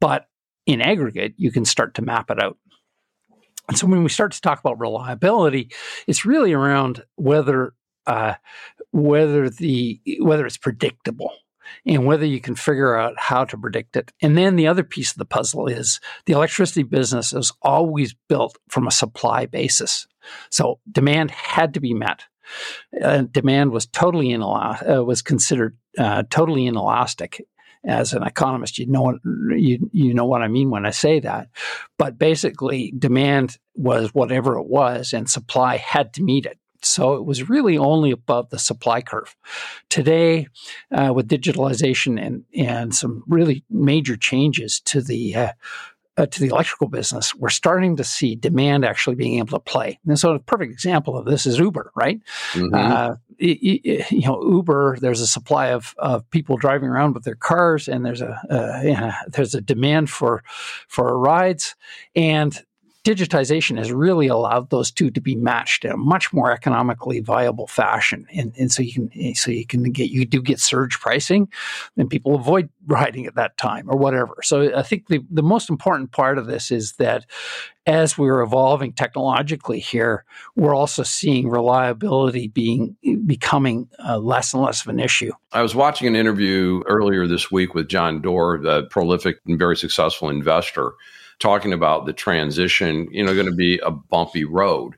but 0.00 0.28
in 0.66 0.80
aggregate, 0.80 1.34
you 1.36 1.50
can 1.50 1.64
start 1.64 1.94
to 1.94 2.02
map 2.02 2.30
it 2.30 2.42
out. 2.42 2.56
And 3.68 3.78
so 3.78 3.86
when 3.86 4.02
we 4.02 4.08
start 4.08 4.32
to 4.32 4.40
talk 4.40 4.60
about 4.60 4.78
reliability, 4.78 5.70
it's 6.06 6.24
really 6.24 6.52
around 6.52 7.02
whether 7.16 7.74
uh, 8.06 8.34
whether 8.94 9.50
the 9.50 10.00
whether 10.20 10.46
it's 10.46 10.56
predictable 10.56 11.32
and 11.84 12.06
whether 12.06 12.24
you 12.24 12.40
can 12.40 12.54
figure 12.54 12.94
out 12.96 13.14
how 13.18 13.44
to 13.44 13.58
predict 13.58 13.96
it. 13.96 14.12
And 14.22 14.38
then 14.38 14.54
the 14.54 14.68
other 14.68 14.84
piece 14.84 15.10
of 15.10 15.18
the 15.18 15.24
puzzle 15.24 15.66
is 15.66 15.98
the 16.26 16.34
electricity 16.34 16.84
business 16.84 17.32
is 17.32 17.52
always 17.60 18.14
built 18.28 18.56
from 18.68 18.86
a 18.86 18.92
supply 18.92 19.46
basis. 19.46 20.06
So 20.50 20.78
demand 20.90 21.32
had 21.32 21.74
to 21.74 21.80
be 21.80 21.92
met. 21.92 22.22
Uh, 23.02 23.22
demand 23.22 23.72
was 23.72 23.86
totally 23.86 24.30
inelastic, 24.30 24.88
uh, 24.88 25.02
was 25.02 25.22
considered 25.22 25.76
uh, 25.98 26.22
totally 26.30 26.66
inelastic. 26.66 27.44
As 27.86 28.14
an 28.14 28.22
economist, 28.22 28.78
you 28.78 28.86
know 28.86 29.18
you 29.54 29.90
you 29.92 30.14
know 30.14 30.24
what 30.24 30.40
I 30.40 30.48
mean 30.48 30.70
when 30.70 30.86
I 30.86 30.90
say 30.90 31.20
that. 31.20 31.50
But 31.98 32.16
basically, 32.16 32.94
demand 32.98 33.58
was 33.74 34.14
whatever 34.14 34.56
it 34.56 34.66
was, 34.66 35.12
and 35.12 35.28
supply 35.28 35.76
had 35.76 36.14
to 36.14 36.22
meet 36.22 36.46
it. 36.46 36.58
So 36.84 37.14
it 37.14 37.24
was 37.24 37.48
really 37.48 37.78
only 37.78 38.10
above 38.10 38.50
the 38.50 38.58
supply 38.58 39.00
curve. 39.00 39.34
Today, 39.88 40.48
uh, 40.90 41.12
with 41.14 41.28
digitalization 41.28 42.24
and, 42.24 42.44
and 42.56 42.94
some 42.94 43.22
really 43.26 43.64
major 43.70 44.16
changes 44.16 44.80
to 44.80 45.00
the 45.00 45.34
uh, 45.34 45.52
uh, 46.16 46.26
to 46.26 46.40
the 46.40 46.46
electrical 46.46 46.86
business, 46.86 47.34
we're 47.34 47.48
starting 47.48 47.96
to 47.96 48.04
see 48.04 48.36
demand 48.36 48.84
actually 48.84 49.16
being 49.16 49.38
able 49.38 49.48
to 49.48 49.58
play. 49.58 49.98
And 50.06 50.16
so, 50.16 50.32
a 50.32 50.38
perfect 50.38 50.70
example 50.70 51.18
of 51.18 51.24
this 51.24 51.44
is 51.44 51.58
Uber, 51.58 51.90
right? 51.96 52.20
Mm-hmm. 52.52 52.72
Uh, 52.72 53.16
you 53.38 54.20
know, 54.20 54.40
Uber. 54.40 54.98
There's 55.00 55.20
a 55.20 55.26
supply 55.26 55.68
of, 55.68 55.92
of 55.98 56.28
people 56.30 56.56
driving 56.56 56.88
around 56.88 57.14
with 57.14 57.24
their 57.24 57.34
cars, 57.34 57.88
and 57.88 58.06
there's 58.06 58.22
a 58.22 58.38
uh, 58.48 59.12
there's 59.28 59.54
a 59.56 59.60
demand 59.60 60.08
for 60.08 60.44
for 60.86 61.18
rides, 61.18 61.74
and 62.14 62.62
digitization 63.04 63.76
has 63.76 63.92
really 63.92 64.26
allowed 64.26 64.70
those 64.70 64.90
two 64.90 65.10
to 65.10 65.20
be 65.20 65.36
matched 65.36 65.84
in 65.84 65.92
a 65.92 65.96
much 65.96 66.32
more 66.32 66.50
economically 66.50 67.20
viable 67.20 67.66
fashion. 67.66 68.26
And, 68.34 68.52
and 68.58 68.72
so 68.72 68.82
you 68.82 68.92
can 68.92 69.34
so 69.34 69.50
you 69.50 69.66
can 69.66 69.82
get 69.92 70.10
you 70.10 70.24
do 70.24 70.40
get 70.40 70.58
surge 70.58 70.98
pricing, 70.98 71.48
and 71.96 72.08
people 72.08 72.34
avoid 72.34 72.70
riding 72.86 73.26
at 73.26 73.34
that 73.34 73.56
time 73.58 73.90
or 73.90 73.96
whatever. 73.96 74.36
So 74.42 74.74
I 74.74 74.82
think 74.82 75.08
the, 75.08 75.20
the 75.30 75.42
most 75.42 75.68
important 75.68 76.12
part 76.12 76.38
of 76.38 76.46
this 76.46 76.70
is 76.70 76.94
that 76.94 77.26
as 77.86 78.16
we're 78.16 78.40
evolving 78.40 78.94
technologically 78.94 79.80
here, 79.80 80.24
we're 80.56 80.74
also 80.74 81.02
seeing 81.02 81.50
reliability 81.50 82.48
being 82.48 82.96
becoming 83.26 83.88
uh, 84.02 84.18
less 84.18 84.54
and 84.54 84.62
less 84.62 84.80
of 84.80 84.88
an 84.88 84.98
issue. 84.98 85.32
I 85.52 85.60
was 85.60 85.74
watching 85.74 86.08
an 86.08 86.16
interview 86.16 86.82
earlier 86.86 87.26
this 87.26 87.50
week 87.50 87.74
with 87.74 87.88
John 87.88 88.22
Doerr, 88.22 88.58
the 88.62 88.84
prolific 88.84 89.40
and 89.46 89.58
very 89.58 89.76
successful 89.76 90.30
investor 90.30 90.94
talking 91.38 91.72
about 91.72 92.06
the 92.06 92.12
transition, 92.12 93.08
you 93.10 93.24
know, 93.24 93.34
going 93.34 93.46
to 93.46 93.52
be 93.52 93.78
a 93.78 93.90
bumpy 93.90 94.44
road. 94.44 94.94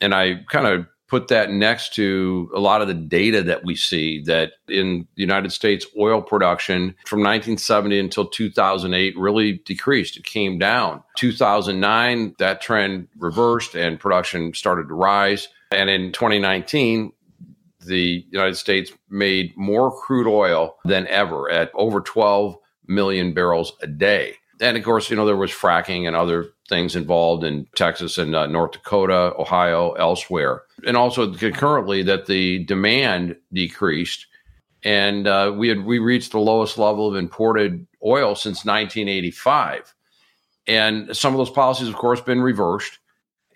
And 0.00 0.14
I 0.14 0.44
kind 0.50 0.66
of 0.66 0.86
put 1.12 1.28
that 1.28 1.50
next 1.50 1.92
to 1.92 2.50
a 2.54 2.58
lot 2.58 2.80
of 2.80 2.88
the 2.88 2.94
data 2.94 3.42
that 3.42 3.66
we 3.66 3.76
see 3.76 4.22
that 4.22 4.52
in 4.66 5.06
the 5.14 5.20
United 5.20 5.52
States 5.52 5.84
oil 5.98 6.22
production 6.22 6.94
from 7.04 7.18
1970 7.18 7.98
until 7.98 8.26
2008 8.26 9.14
really 9.18 9.60
decreased. 9.66 10.16
It 10.16 10.24
came 10.24 10.58
down. 10.58 11.02
2009 11.18 12.34
that 12.38 12.62
trend 12.62 13.08
reversed 13.18 13.74
and 13.74 14.00
production 14.00 14.54
started 14.54 14.88
to 14.88 14.94
rise. 14.94 15.48
And 15.70 15.90
in 15.90 16.12
2019 16.12 17.12
the 17.84 18.24
United 18.30 18.56
States 18.56 18.90
made 19.10 19.54
more 19.54 19.94
crude 19.94 20.26
oil 20.26 20.76
than 20.86 21.06
ever 21.08 21.50
at 21.50 21.70
over 21.74 22.00
12 22.00 22.56
million 22.86 23.34
barrels 23.34 23.74
a 23.82 23.86
day 23.86 24.36
and 24.62 24.76
of 24.76 24.84
course, 24.84 25.10
you 25.10 25.16
know, 25.16 25.26
there 25.26 25.36
was 25.36 25.50
fracking 25.50 26.06
and 26.06 26.16
other 26.16 26.46
things 26.68 26.96
involved 26.96 27.44
in 27.44 27.66
Texas 27.74 28.16
and 28.16 28.34
uh, 28.34 28.46
North 28.46 28.72
Dakota, 28.72 29.34
Ohio, 29.38 29.92
elsewhere. 29.92 30.62
And 30.86 30.96
also 30.96 31.34
concurrently 31.34 32.02
that 32.04 32.26
the 32.26 32.64
demand 32.64 33.36
decreased 33.52 34.26
and 34.84 35.26
uh, 35.26 35.52
we 35.56 35.68
had 35.68 35.84
we 35.84 35.98
reached 35.98 36.32
the 36.32 36.40
lowest 36.40 36.76
level 36.78 37.08
of 37.08 37.14
imported 37.14 37.86
oil 38.04 38.34
since 38.34 38.64
1985. 38.64 39.94
And 40.66 41.16
some 41.16 41.32
of 41.32 41.38
those 41.38 41.50
policies, 41.50 41.88
of 41.88 41.94
course, 41.94 42.20
been 42.20 42.40
reversed. 42.40 42.98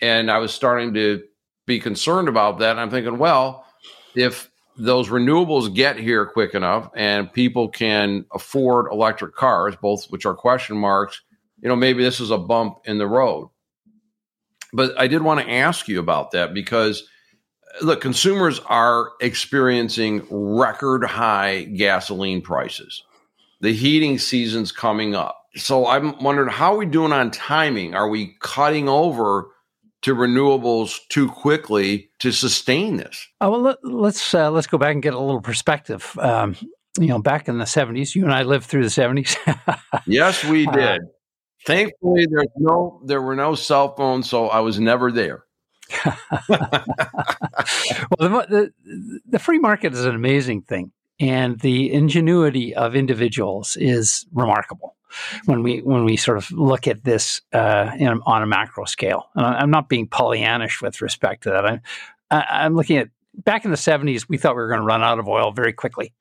And 0.00 0.30
I 0.30 0.38
was 0.38 0.52
starting 0.52 0.94
to 0.94 1.22
be 1.66 1.80
concerned 1.80 2.28
about 2.28 2.58
that. 2.58 2.72
And 2.72 2.80
I'm 2.80 2.90
thinking, 2.90 3.18
well, 3.18 3.64
if 4.14 4.50
those 4.76 5.08
renewables 5.08 5.74
get 5.74 5.98
here 5.98 6.26
quick 6.26 6.54
enough 6.54 6.90
and 6.94 7.32
people 7.32 7.68
can 7.68 8.24
afford 8.32 8.92
electric 8.92 9.34
cars, 9.34 9.74
both 9.80 10.06
which 10.10 10.26
are 10.26 10.34
question 10.34 10.76
marks, 10.76 11.22
you 11.62 11.68
know, 11.68 11.76
maybe 11.76 12.02
this 12.02 12.20
is 12.20 12.30
a 12.30 12.38
bump 12.38 12.78
in 12.84 12.98
the 12.98 13.06
road. 13.06 13.50
But 14.72 14.98
I 14.98 15.06
did 15.06 15.22
want 15.22 15.40
to 15.40 15.50
ask 15.50 15.88
you 15.88 15.98
about 15.98 16.32
that 16.32 16.52
because 16.52 17.08
look, 17.80 18.00
consumers 18.00 18.60
are 18.66 19.12
experiencing 19.20 20.26
record 20.30 21.04
high 21.04 21.64
gasoline 21.64 22.42
prices. 22.42 23.02
The 23.60 23.72
heating 23.72 24.18
season's 24.18 24.72
coming 24.72 25.14
up. 25.14 25.42
So 25.54 25.86
I'm 25.86 26.22
wondering 26.22 26.50
how 26.50 26.74
are 26.74 26.78
we 26.78 26.86
doing 26.86 27.12
on 27.12 27.30
timing? 27.30 27.94
Are 27.94 28.08
we 28.08 28.36
cutting 28.40 28.88
over 28.88 29.48
to 30.06 30.14
renewables 30.14 31.00
too 31.08 31.28
quickly 31.28 32.08
to 32.20 32.30
sustain 32.30 32.96
this? 32.96 33.26
Oh, 33.40 33.50
well, 33.50 33.60
let, 33.60 33.74
us 33.78 33.80
let's, 33.82 34.34
uh, 34.34 34.50
let's 34.52 34.68
go 34.68 34.78
back 34.78 34.92
and 34.92 35.02
get 35.02 35.14
a 35.14 35.18
little 35.18 35.40
perspective. 35.40 36.16
Um, 36.20 36.54
you 36.96 37.08
know, 37.08 37.18
back 37.18 37.48
in 37.48 37.58
the 37.58 37.64
'70s, 37.64 38.14
you 38.14 38.22
and 38.22 38.32
I 38.32 38.44
lived 38.44 38.66
through 38.66 38.84
the 38.84 38.88
*70s. 38.88 39.36
yes, 40.06 40.44
we 40.44 40.64
uh, 40.68 40.70
did. 40.70 41.00
Uh, 41.00 41.06
Thankfully, 41.66 42.28
there's 42.30 42.46
no 42.56 43.00
there 43.04 43.20
were 43.20 43.34
no 43.34 43.56
cell 43.56 43.96
phones, 43.96 44.30
so 44.30 44.46
I 44.46 44.60
was 44.60 44.78
never 44.78 45.10
there. 45.10 45.44
well, 46.04 46.14
the, 48.20 48.72
the, 48.84 49.20
the 49.28 49.38
free 49.40 49.58
market 49.58 49.92
is 49.92 50.04
an 50.04 50.14
amazing 50.14 50.62
thing, 50.62 50.92
and 51.18 51.58
the 51.58 51.92
ingenuity 51.92 52.76
of 52.76 52.94
individuals 52.94 53.76
is 53.76 54.24
remarkable 54.32 54.94
when 55.44 55.62
we 55.62 55.80
when 55.80 56.04
we 56.04 56.16
sort 56.16 56.38
of 56.38 56.50
look 56.50 56.86
at 56.86 57.04
this 57.04 57.40
uh, 57.52 57.90
in, 57.98 58.20
on 58.26 58.42
a 58.42 58.46
macro 58.46 58.84
scale. 58.84 59.28
And 59.34 59.46
I'm 59.46 59.70
not 59.70 59.88
being 59.88 60.08
Pollyannish 60.08 60.82
with 60.82 61.00
respect 61.00 61.44
to 61.44 61.50
that. 61.50 61.66
I'm 61.66 61.80
I'm 62.30 62.74
looking 62.74 62.98
at 62.98 63.08
back 63.34 63.64
in 63.64 63.70
the 63.70 63.76
70s. 63.76 64.28
We 64.28 64.38
thought 64.38 64.56
we 64.56 64.62
were 64.62 64.68
going 64.68 64.80
to 64.80 64.86
run 64.86 65.02
out 65.02 65.18
of 65.18 65.28
oil 65.28 65.52
very 65.52 65.72
quickly. 65.72 66.12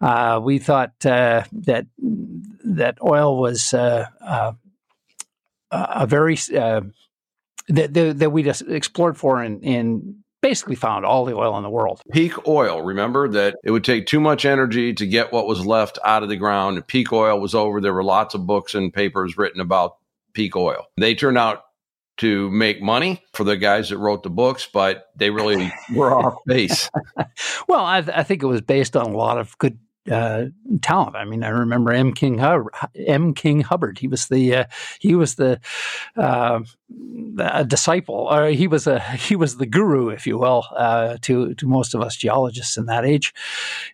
Uh, 0.00 0.40
we 0.42 0.58
thought 0.58 0.92
uh, 1.04 1.44
that 1.52 1.86
that 2.64 2.98
oil 3.02 3.40
was 3.40 3.74
uh, 3.74 4.06
uh, 4.20 4.52
a 5.70 6.06
very 6.06 6.38
uh, 6.56 6.82
that, 7.68 8.18
that 8.18 8.30
we 8.30 8.42
just 8.42 8.62
explored 8.62 9.16
for 9.16 9.42
in, 9.42 9.62
and 9.64 10.16
basically 10.40 10.74
found 10.74 11.04
all 11.04 11.24
the 11.24 11.34
oil 11.34 11.56
in 11.56 11.62
the 11.62 11.70
world. 11.70 12.00
Peak 12.12 12.46
oil, 12.46 12.82
remember 12.82 13.28
that 13.28 13.56
it 13.64 13.70
would 13.70 13.84
take 13.84 14.06
too 14.06 14.20
much 14.20 14.44
energy 14.44 14.94
to 14.94 15.06
get 15.06 15.32
what 15.32 15.46
was 15.46 15.64
left 15.64 15.98
out 16.04 16.22
of 16.22 16.28
the 16.28 16.36
ground. 16.36 16.76
And 16.76 16.86
peak 16.86 17.12
oil 17.12 17.40
was 17.40 17.54
over. 17.54 17.80
There 17.80 17.94
were 17.94 18.04
lots 18.04 18.34
of 18.34 18.46
books 18.46 18.74
and 18.74 18.92
papers 18.92 19.36
written 19.36 19.60
about 19.60 19.96
peak 20.34 20.56
oil. 20.56 20.86
They 20.96 21.14
turned 21.14 21.38
out 21.38 21.62
to 22.18 22.50
make 22.50 22.82
money 22.82 23.22
for 23.32 23.44
the 23.44 23.56
guys 23.56 23.88
that 23.88 23.98
wrote 23.98 24.22
the 24.22 24.30
books, 24.30 24.68
but 24.72 25.06
they 25.16 25.30
really 25.30 25.72
were 25.94 26.12
off 26.12 26.34
base. 26.46 26.90
well, 27.68 27.84
I, 27.84 28.00
th- 28.02 28.16
I, 28.16 28.22
think 28.24 28.42
it 28.42 28.46
was 28.46 28.60
based 28.60 28.96
on 28.96 29.06
a 29.06 29.16
lot 29.16 29.38
of 29.38 29.56
good 29.58 29.78
uh, 30.10 30.46
talent. 30.80 31.16
I 31.16 31.24
mean, 31.24 31.44
I 31.44 31.48
remember 31.48 31.92
M. 31.92 32.12
King 32.12 32.38
Hubbert. 32.38 32.74
M. 32.94 33.34
King 33.34 33.60
Hubbert. 33.60 33.98
He 33.98 34.08
was 34.08 34.28
the 34.28 34.56
uh, 34.56 34.64
he 35.00 35.14
was 35.14 35.34
the 35.36 35.60
uh, 36.16 36.60
a 37.38 37.64
disciple, 37.64 38.28
or 38.30 38.48
he 38.48 38.66
was 38.66 38.86
a 38.86 39.00
he 39.16 39.36
was 39.36 39.56
the 39.56 39.66
guru, 39.66 40.08
if 40.08 40.26
you 40.26 40.38
will, 40.38 40.64
uh, 40.76 41.18
to 41.22 41.54
to 41.54 41.66
most 41.66 41.94
of 41.94 42.00
us 42.00 42.16
geologists 42.16 42.76
in 42.76 42.86
that 42.86 43.04
age. 43.04 43.34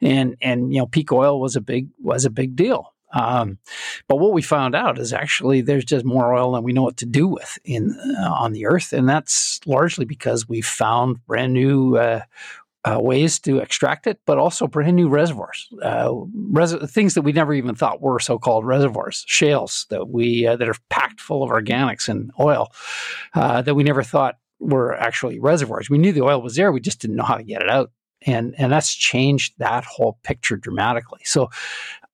And 0.00 0.36
and 0.40 0.72
you 0.72 0.78
know, 0.78 0.86
peak 0.86 1.12
oil 1.12 1.40
was 1.40 1.56
a 1.56 1.60
big 1.60 1.88
was 2.00 2.24
a 2.24 2.30
big 2.30 2.56
deal. 2.56 2.94
Um, 3.14 3.58
but 4.08 4.16
what 4.16 4.32
we 4.32 4.42
found 4.42 4.74
out 4.74 4.98
is 4.98 5.12
actually 5.12 5.60
there's 5.60 5.84
just 5.84 6.04
more 6.04 6.34
oil 6.34 6.52
than 6.52 6.64
we 6.64 6.72
know 6.72 6.82
what 6.82 6.96
to 6.98 7.06
do 7.06 7.28
with 7.28 7.58
in 7.64 7.96
uh, 8.18 8.30
on 8.30 8.52
the 8.52 8.66
Earth, 8.66 8.92
and 8.92 9.08
that's 9.08 9.60
largely 9.66 10.04
because 10.04 10.48
we 10.48 10.60
found 10.60 11.24
brand 11.26 11.52
new 11.52 11.96
uh, 11.96 12.22
uh, 12.84 12.98
ways 13.00 13.38
to 13.40 13.58
extract 13.58 14.06
it, 14.06 14.20
but 14.26 14.38
also 14.38 14.66
brand 14.66 14.96
new 14.96 15.08
reservoirs, 15.08 15.68
uh, 15.82 16.12
res- 16.34 16.74
things 16.90 17.14
that 17.14 17.22
we 17.22 17.32
never 17.32 17.54
even 17.54 17.74
thought 17.74 18.02
were 18.02 18.18
so-called 18.18 18.66
reservoirs, 18.66 19.24
shales 19.26 19.86
that 19.88 20.10
we 20.10 20.46
uh, 20.46 20.56
that 20.56 20.68
are 20.68 20.74
packed 20.90 21.20
full 21.20 21.42
of 21.42 21.50
organics 21.50 22.08
and 22.08 22.30
oil 22.38 22.70
uh, 23.34 23.62
that 23.62 23.74
we 23.74 23.82
never 23.82 24.02
thought 24.02 24.36
were 24.58 24.94
actually 24.94 25.38
reservoirs. 25.40 25.88
We 25.88 25.98
knew 25.98 26.12
the 26.12 26.24
oil 26.24 26.42
was 26.42 26.56
there, 26.56 26.72
we 26.72 26.80
just 26.80 27.00
didn't 27.00 27.16
know 27.16 27.24
how 27.24 27.36
to 27.36 27.44
get 27.44 27.62
it 27.62 27.70
out, 27.70 27.90
and 28.26 28.54
and 28.58 28.70
that's 28.70 28.94
changed 28.94 29.54
that 29.58 29.84
whole 29.84 30.18
picture 30.22 30.56
dramatically. 30.56 31.20
So, 31.24 31.48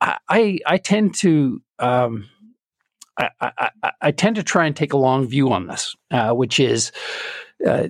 I 0.01 0.19
I, 0.29 0.59
I 0.67 0.79
tend 0.79 1.15
to. 1.17 1.61
Um, 1.79 2.29
I, 3.19 3.53
I, 3.83 3.91
I, 4.01 4.11
tend 4.13 4.37
to 4.37 4.43
try 4.43 4.65
and 4.65 4.75
take 4.75 4.95
a 4.95 4.97
long 4.97 5.29
view 5.29 5.53
on 5.53 5.67
this, 5.67 5.95
uh, 6.11 6.33
which 6.33 6.59
is, 6.59 6.91
uh, 7.67 7.89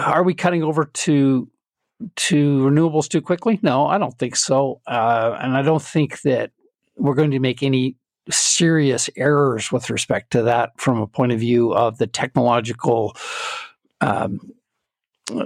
are 0.00 0.22
we 0.22 0.32
cutting 0.32 0.62
over 0.62 0.86
to 0.86 1.50
to 2.16 2.58
renewables 2.58 3.08
too 3.08 3.20
quickly? 3.20 3.58
No, 3.62 3.86
I 3.86 3.98
don't 3.98 4.16
think 4.18 4.36
so. 4.36 4.80
Uh, 4.86 5.36
and 5.40 5.56
I 5.56 5.62
don't 5.62 5.82
think 5.82 6.20
that 6.22 6.50
we're 6.96 7.14
going 7.14 7.30
to 7.32 7.40
make 7.40 7.62
any 7.62 7.96
serious 8.30 9.10
errors 9.16 9.70
with 9.70 9.90
respect 9.90 10.30
to 10.32 10.42
that 10.42 10.72
from 10.80 11.00
a 11.00 11.06
point 11.06 11.32
of 11.32 11.40
view 11.40 11.74
of 11.74 11.98
the 11.98 12.06
technological 12.06 13.16
um, 14.00 14.40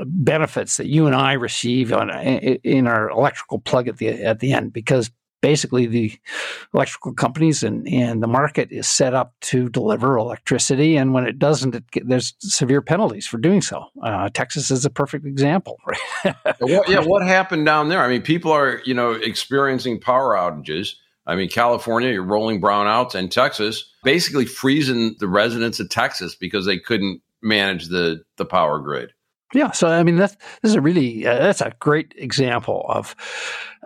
benefits 0.06 0.76
that 0.76 0.86
you 0.86 1.06
and 1.06 1.14
I 1.14 1.34
receive 1.34 1.92
on 1.92 2.10
in 2.10 2.86
our 2.86 3.10
electrical 3.10 3.58
plug 3.60 3.88
at 3.88 3.98
the 3.98 4.08
at 4.08 4.40
the 4.40 4.52
end 4.52 4.72
because 4.72 5.10
basically 5.40 5.86
the 5.86 6.18
electrical 6.74 7.12
companies 7.12 7.62
and, 7.62 7.86
and 7.88 8.22
the 8.22 8.26
market 8.26 8.70
is 8.70 8.88
set 8.88 9.14
up 9.14 9.34
to 9.40 9.68
deliver 9.68 10.16
electricity. 10.16 10.96
And 10.96 11.12
when 11.12 11.26
it 11.26 11.38
doesn't, 11.38 11.74
it, 11.74 11.84
there's 12.04 12.34
severe 12.40 12.82
penalties 12.82 13.26
for 13.26 13.38
doing 13.38 13.62
so. 13.62 13.86
Uh, 14.02 14.28
Texas 14.30 14.70
is 14.70 14.84
a 14.84 14.90
perfect 14.90 15.26
example. 15.26 15.78
Right? 16.24 16.34
what, 16.58 16.88
yeah, 16.88 16.98
what 16.98 17.24
happened 17.24 17.64
down 17.64 17.88
there? 17.88 18.02
I 18.02 18.08
mean, 18.08 18.22
people 18.22 18.50
are 18.50 18.82
you 18.84 18.92
know 18.92 19.12
experiencing 19.12 20.00
power 20.00 20.34
outages. 20.34 20.94
I 21.26 21.36
mean, 21.36 21.48
California, 21.48 22.10
you're 22.10 22.24
rolling 22.24 22.60
brownouts, 22.60 23.14
and 23.14 23.30
Texas 23.30 23.88
basically 24.02 24.44
freezing 24.44 25.14
the 25.20 25.28
residents 25.28 25.78
of 25.78 25.90
Texas 25.90 26.34
because 26.34 26.66
they 26.66 26.78
couldn't 26.78 27.22
manage 27.40 27.88
the 27.88 28.22
the 28.36 28.44
power 28.44 28.80
grid. 28.80 29.12
Yeah, 29.54 29.70
so 29.70 29.88
I 29.88 30.02
mean 30.02 30.16
that's 30.16 30.34
this 30.62 30.70
is 30.70 30.74
a 30.74 30.80
really 30.80 31.26
uh, 31.26 31.38
that's 31.38 31.62
a 31.62 31.72
great 31.80 32.12
example 32.16 32.84
of 32.88 33.16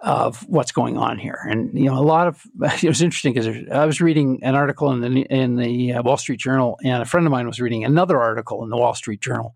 of 0.02 0.42
what's 0.48 0.72
going 0.72 0.98
on 0.98 1.16
here, 1.16 1.38
and 1.48 1.72
you 1.78 1.84
know 1.84 1.96
a 1.96 2.02
lot 2.02 2.26
of 2.26 2.42
it 2.82 2.88
was 2.88 3.02
interesting 3.02 3.32
because 3.32 3.68
I 3.70 3.86
was 3.86 4.00
reading 4.00 4.40
an 4.42 4.54
article 4.54 4.90
in 4.90 5.00
the 5.00 5.22
in 5.22 5.56
the 5.56 5.94
uh, 5.94 6.02
Wall 6.02 6.16
Street 6.16 6.40
Journal, 6.40 6.78
and 6.84 7.02
a 7.02 7.06
friend 7.06 7.26
of 7.26 7.30
mine 7.30 7.46
was 7.46 7.60
reading 7.60 7.84
another 7.84 8.20
article 8.20 8.64
in 8.64 8.70
the 8.70 8.76
Wall 8.76 8.94
Street 8.94 9.20
Journal. 9.20 9.54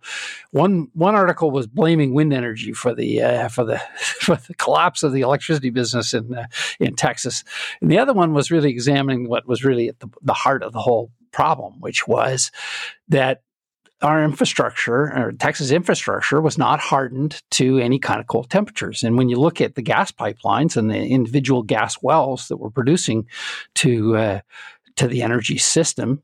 One 0.52 0.88
one 0.94 1.16
article 1.16 1.50
was 1.50 1.66
blaming 1.66 2.14
wind 2.14 2.32
energy 2.32 2.72
for 2.72 2.94
the 2.94 3.22
uh, 3.22 3.48
for 3.48 3.64
the 3.64 3.78
for 4.20 4.36
the 4.36 4.54
collapse 4.54 5.02
of 5.02 5.12
the 5.12 5.22
electricity 5.22 5.70
business 5.70 6.14
in 6.14 6.32
uh, 6.34 6.46
in 6.78 6.94
Texas, 6.94 7.42
and 7.80 7.90
the 7.90 7.98
other 7.98 8.12
one 8.12 8.32
was 8.32 8.50
really 8.50 8.70
examining 8.70 9.28
what 9.28 9.48
was 9.48 9.64
really 9.64 9.88
at 9.88 9.98
the, 9.98 10.08
the 10.22 10.34
heart 10.34 10.62
of 10.62 10.72
the 10.72 10.80
whole 10.80 11.10
problem, 11.32 11.80
which 11.80 12.06
was 12.08 12.50
that 13.08 13.42
our 14.02 14.22
infrastructure, 14.22 15.12
or 15.16 15.32
Texas 15.32 15.70
infrastructure, 15.70 16.40
was 16.40 16.58
not 16.58 16.80
hardened 16.80 17.42
to 17.52 17.78
any 17.78 17.98
kind 17.98 18.20
of 18.20 18.26
cold 18.26 18.50
temperatures. 18.50 19.02
And 19.02 19.16
when 19.16 19.28
you 19.28 19.36
look 19.36 19.60
at 19.60 19.74
the 19.74 19.82
gas 19.82 20.12
pipelines 20.12 20.76
and 20.76 20.90
the 20.90 20.98
individual 20.98 21.62
gas 21.62 22.02
wells 22.02 22.48
that 22.48 22.58
were 22.58 22.70
producing 22.70 23.26
to 23.76 24.16
uh, 24.16 24.40
to 24.96 25.08
the 25.08 25.22
energy 25.22 25.58
system, 25.58 26.22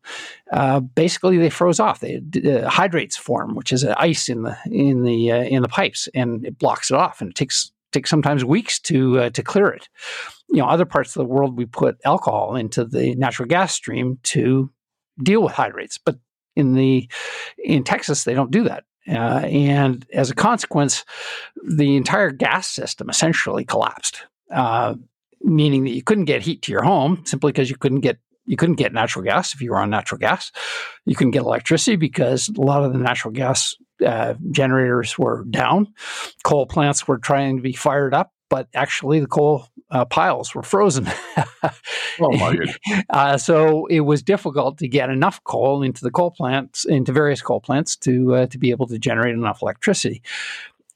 uh, 0.52 0.80
basically 0.80 1.38
they 1.38 1.50
froze 1.50 1.80
off. 1.80 2.00
They 2.00 2.22
uh, 2.44 2.68
hydrates 2.68 3.16
form, 3.16 3.54
which 3.54 3.72
is 3.72 3.84
ice 3.84 4.28
in 4.28 4.42
the 4.42 4.56
in 4.66 5.02
the 5.02 5.32
uh, 5.32 5.44
in 5.44 5.62
the 5.62 5.68
pipes, 5.68 6.08
and 6.14 6.44
it 6.44 6.58
blocks 6.58 6.90
it 6.90 6.96
off, 6.96 7.20
and 7.20 7.30
it 7.30 7.36
takes 7.36 7.72
takes 7.92 8.10
sometimes 8.10 8.44
weeks 8.44 8.78
to 8.80 9.18
uh, 9.18 9.30
to 9.30 9.42
clear 9.42 9.68
it. 9.68 9.88
You 10.48 10.58
know, 10.58 10.66
other 10.66 10.86
parts 10.86 11.16
of 11.16 11.20
the 11.20 11.32
world 11.32 11.56
we 11.56 11.66
put 11.66 11.98
alcohol 12.04 12.56
into 12.56 12.84
the 12.84 13.14
natural 13.14 13.48
gas 13.48 13.72
stream 13.72 14.18
to 14.24 14.70
deal 15.22 15.42
with 15.42 15.52
hydrates, 15.52 15.98
but 15.98 16.16
in 16.56 16.74
the 16.74 17.08
in 17.62 17.84
Texas, 17.84 18.24
they 18.24 18.34
don't 18.34 18.50
do 18.50 18.64
that. 18.64 18.84
Uh, 19.08 19.44
and 19.44 20.06
as 20.12 20.30
a 20.30 20.34
consequence, 20.34 21.04
the 21.64 21.96
entire 21.96 22.30
gas 22.30 22.68
system 22.68 23.10
essentially 23.10 23.64
collapsed, 23.64 24.22
uh, 24.52 24.94
meaning 25.40 25.84
that 25.84 25.90
you 25.90 26.02
couldn't 26.02 26.26
get 26.26 26.42
heat 26.42 26.62
to 26.62 26.72
your 26.72 26.84
home 26.84 27.22
simply 27.26 27.50
because 27.50 27.68
you 27.68 27.76
couldn't 27.76 28.00
get 28.00 28.18
you 28.44 28.56
couldn't 28.56 28.76
get 28.76 28.92
natural 28.92 29.24
gas 29.24 29.54
if 29.54 29.60
you 29.60 29.70
were 29.70 29.78
on 29.78 29.90
natural 29.90 30.18
gas. 30.18 30.50
You 31.04 31.14
couldn't 31.14 31.30
get 31.30 31.42
electricity 31.42 31.96
because 31.96 32.48
a 32.48 32.60
lot 32.60 32.84
of 32.84 32.92
the 32.92 32.98
natural 32.98 33.32
gas 33.32 33.74
uh, 34.04 34.34
generators 34.50 35.16
were 35.16 35.44
down. 35.44 35.94
Coal 36.42 36.66
plants 36.66 37.06
were 37.06 37.18
trying 37.18 37.56
to 37.56 37.62
be 37.62 37.72
fired 37.72 38.14
up, 38.14 38.32
but 38.52 38.68
actually 38.74 39.18
the 39.18 39.26
coal 39.26 39.66
uh, 39.90 40.04
piles 40.04 40.54
were 40.54 40.62
frozen. 40.62 41.06
oh 42.20 42.36
my 42.36 42.52
goodness! 42.56 42.76
Uh, 43.08 43.38
so 43.38 43.86
it 43.86 44.00
was 44.00 44.22
difficult 44.22 44.76
to 44.76 44.86
get 44.86 45.08
enough 45.08 45.42
coal 45.44 45.82
into 45.82 46.02
the 46.04 46.10
coal 46.10 46.30
plants, 46.30 46.84
into 46.84 47.12
various 47.14 47.40
coal 47.40 47.62
plants, 47.62 47.96
to 47.96 48.34
uh, 48.34 48.46
to 48.48 48.58
be 48.58 48.70
able 48.70 48.86
to 48.86 48.98
generate 48.98 49.32
enough 49.32 49.62
electricity. 49.62 50.20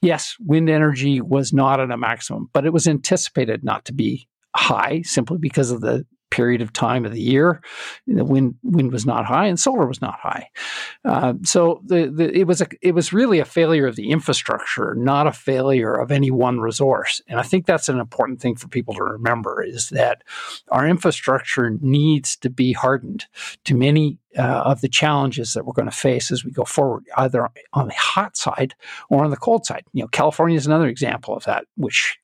Yes, 0.02 0.36
wind 0.38 0.68
energy 0.68 1.22
was 1.22 1.54
not 1.54 1.80
at 1.80 1.90
a 1.90 1.96
maximum, 1.96 2.50
but 2.52 2.66
it 2.66 2.74
was 2.74 2.86
anticipated 2.86 3.64
not 3.64 3.86
to 3.86 3.94
be 3.94 4.28
high 4.54 5.00
simply 5.00 5.38
because 5.38 5.70
of 5.70 5.80
the 5.80 6.04
period 6.30 6.60
of 6.60 6.72
time 6.72 7.04
of 7.04 7.12
the 7.12 7.20
year. 7.20 7.60
The 8.06 8.24
wind 8.24 8.56
wind 8.62 8.92
was 8.92 9.06
not 9.06 9.26
high, 9.26 9.46
and 9.46 9.58
solar 9.58 9.86
was 9.86 10.00
not 10.00 10.18
high. 10.18 10.48
Uh, 11.04 11.34
so 11.44 11.80
the, 11.84 12.06
the 12.06 12.36
it 12.36 12.46
was 12.46 12.60
a 12.60 12.66
it 12.82 12.94
was 12.94 13.12
really 13.12 13.38
a 13.38 13.44
failure 13.44 13.86
of 13.86 13.96
the 13.96 14.10
infrastructure, 14.10 14.94
not 14.94 15.26
a 15.26 15.32
failure 15.32 15.94
of 15.94 16.10
any 16.10 16.30
one 16.30 16.60
resource. 16.60 17.20
And 17.28 17.38
I 17.38 17.42
think 17.42 17.66
that's 17.66 17.88
an 17.88 17.98
important 17.98 18.40
thing 18.40 18.56
for 18.56 18.68
people 18.68 18.94
to 18.94 19.04
remember 19.04 19.62
is 19.62 19.88
that 19.90 20.22
our 20.70 20.86
infrastructure 20.86 21.76
needs 21.80 22.36
to 22.36 22.50
be 22.50 22.72
hardened 22.72 23.26
to 23.64 23.74
many 23.74 24.18
uh, 24.38 24.42
of 24.64 24.80
the 24.80 24.88
challenges 24.88 25.54
that 25.54 25.64
we're 25.64 25.72
going 25.72 25.90
to 25.90 25.96
face 25.96 26.30
as 26.30 26.44
we 26.44 26.50
go 26.50 26.64
forward, 26.64 27.04
either 27.16 27.48
on 27.72 27.88
the 27.88 27.94
hot 27.94 28.36
side 28.36 28.74
or 29.08 29.24
on 29.24 29.30
the 29.30 29.36
cold 29.36 29.64
side. 29.64 29.84
You 29.92 30.02
know, 30.02 30.08
California 30.08 30.56
is 30.56 30.66
another 30.66 30.88
example 30.88 31.34
of 31.34 31.44
that, 31.44 31.64
which 31.76 32.18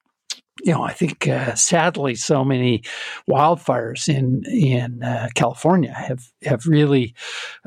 you 0.62 0.72
know, 0.72 0.82
I 0.82 0.92
think 0.92 1.28
uh, 1.28 1.54
sadly, 1.54 2.14
so 2.14 2.44
many 2.44 2.82
wildfires 3.28 4.08
in 4.08 4.44
in 4.46 5.02
uh, 5.02 5.28
California 5.34 5.92
have 5.92 6.30
have 6.44 6.66
really, 6.66 7.14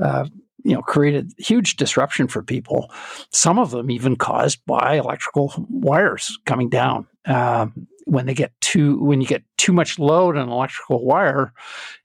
uh, 0.01 0.25
you 0.63 0.73
know, 0.73 0.81
created 0.81 1.33
huge 1.37 1.75
disruption 1.75 2.27
for 2.27 2.41
people. 2.41 2.91
Some 3.31 3.59
of 3.59 3.71
them 3.71 3.91
even 3.91 4.15
caused 4.15 4.65
by 4.65 4.95
electrical 4.95 5.53
wires 5.69 6.37
coming 6.45 6.69
down. 6.69 7.07
Um, 7.25 7.87
when 8.05 8.27
they 8.27 8.33
get 8.33 8.53
too 8.61 9.03
when 9.03 9.19
you 9.19 9.27
get 9.27 9.43
too 9.57 9.73
much 9.73 9.99
load 9.99 10.37
on 10.37 10.43
an 10.43 10.49
electrical 10.49 11.03
wire, 11.03 11.51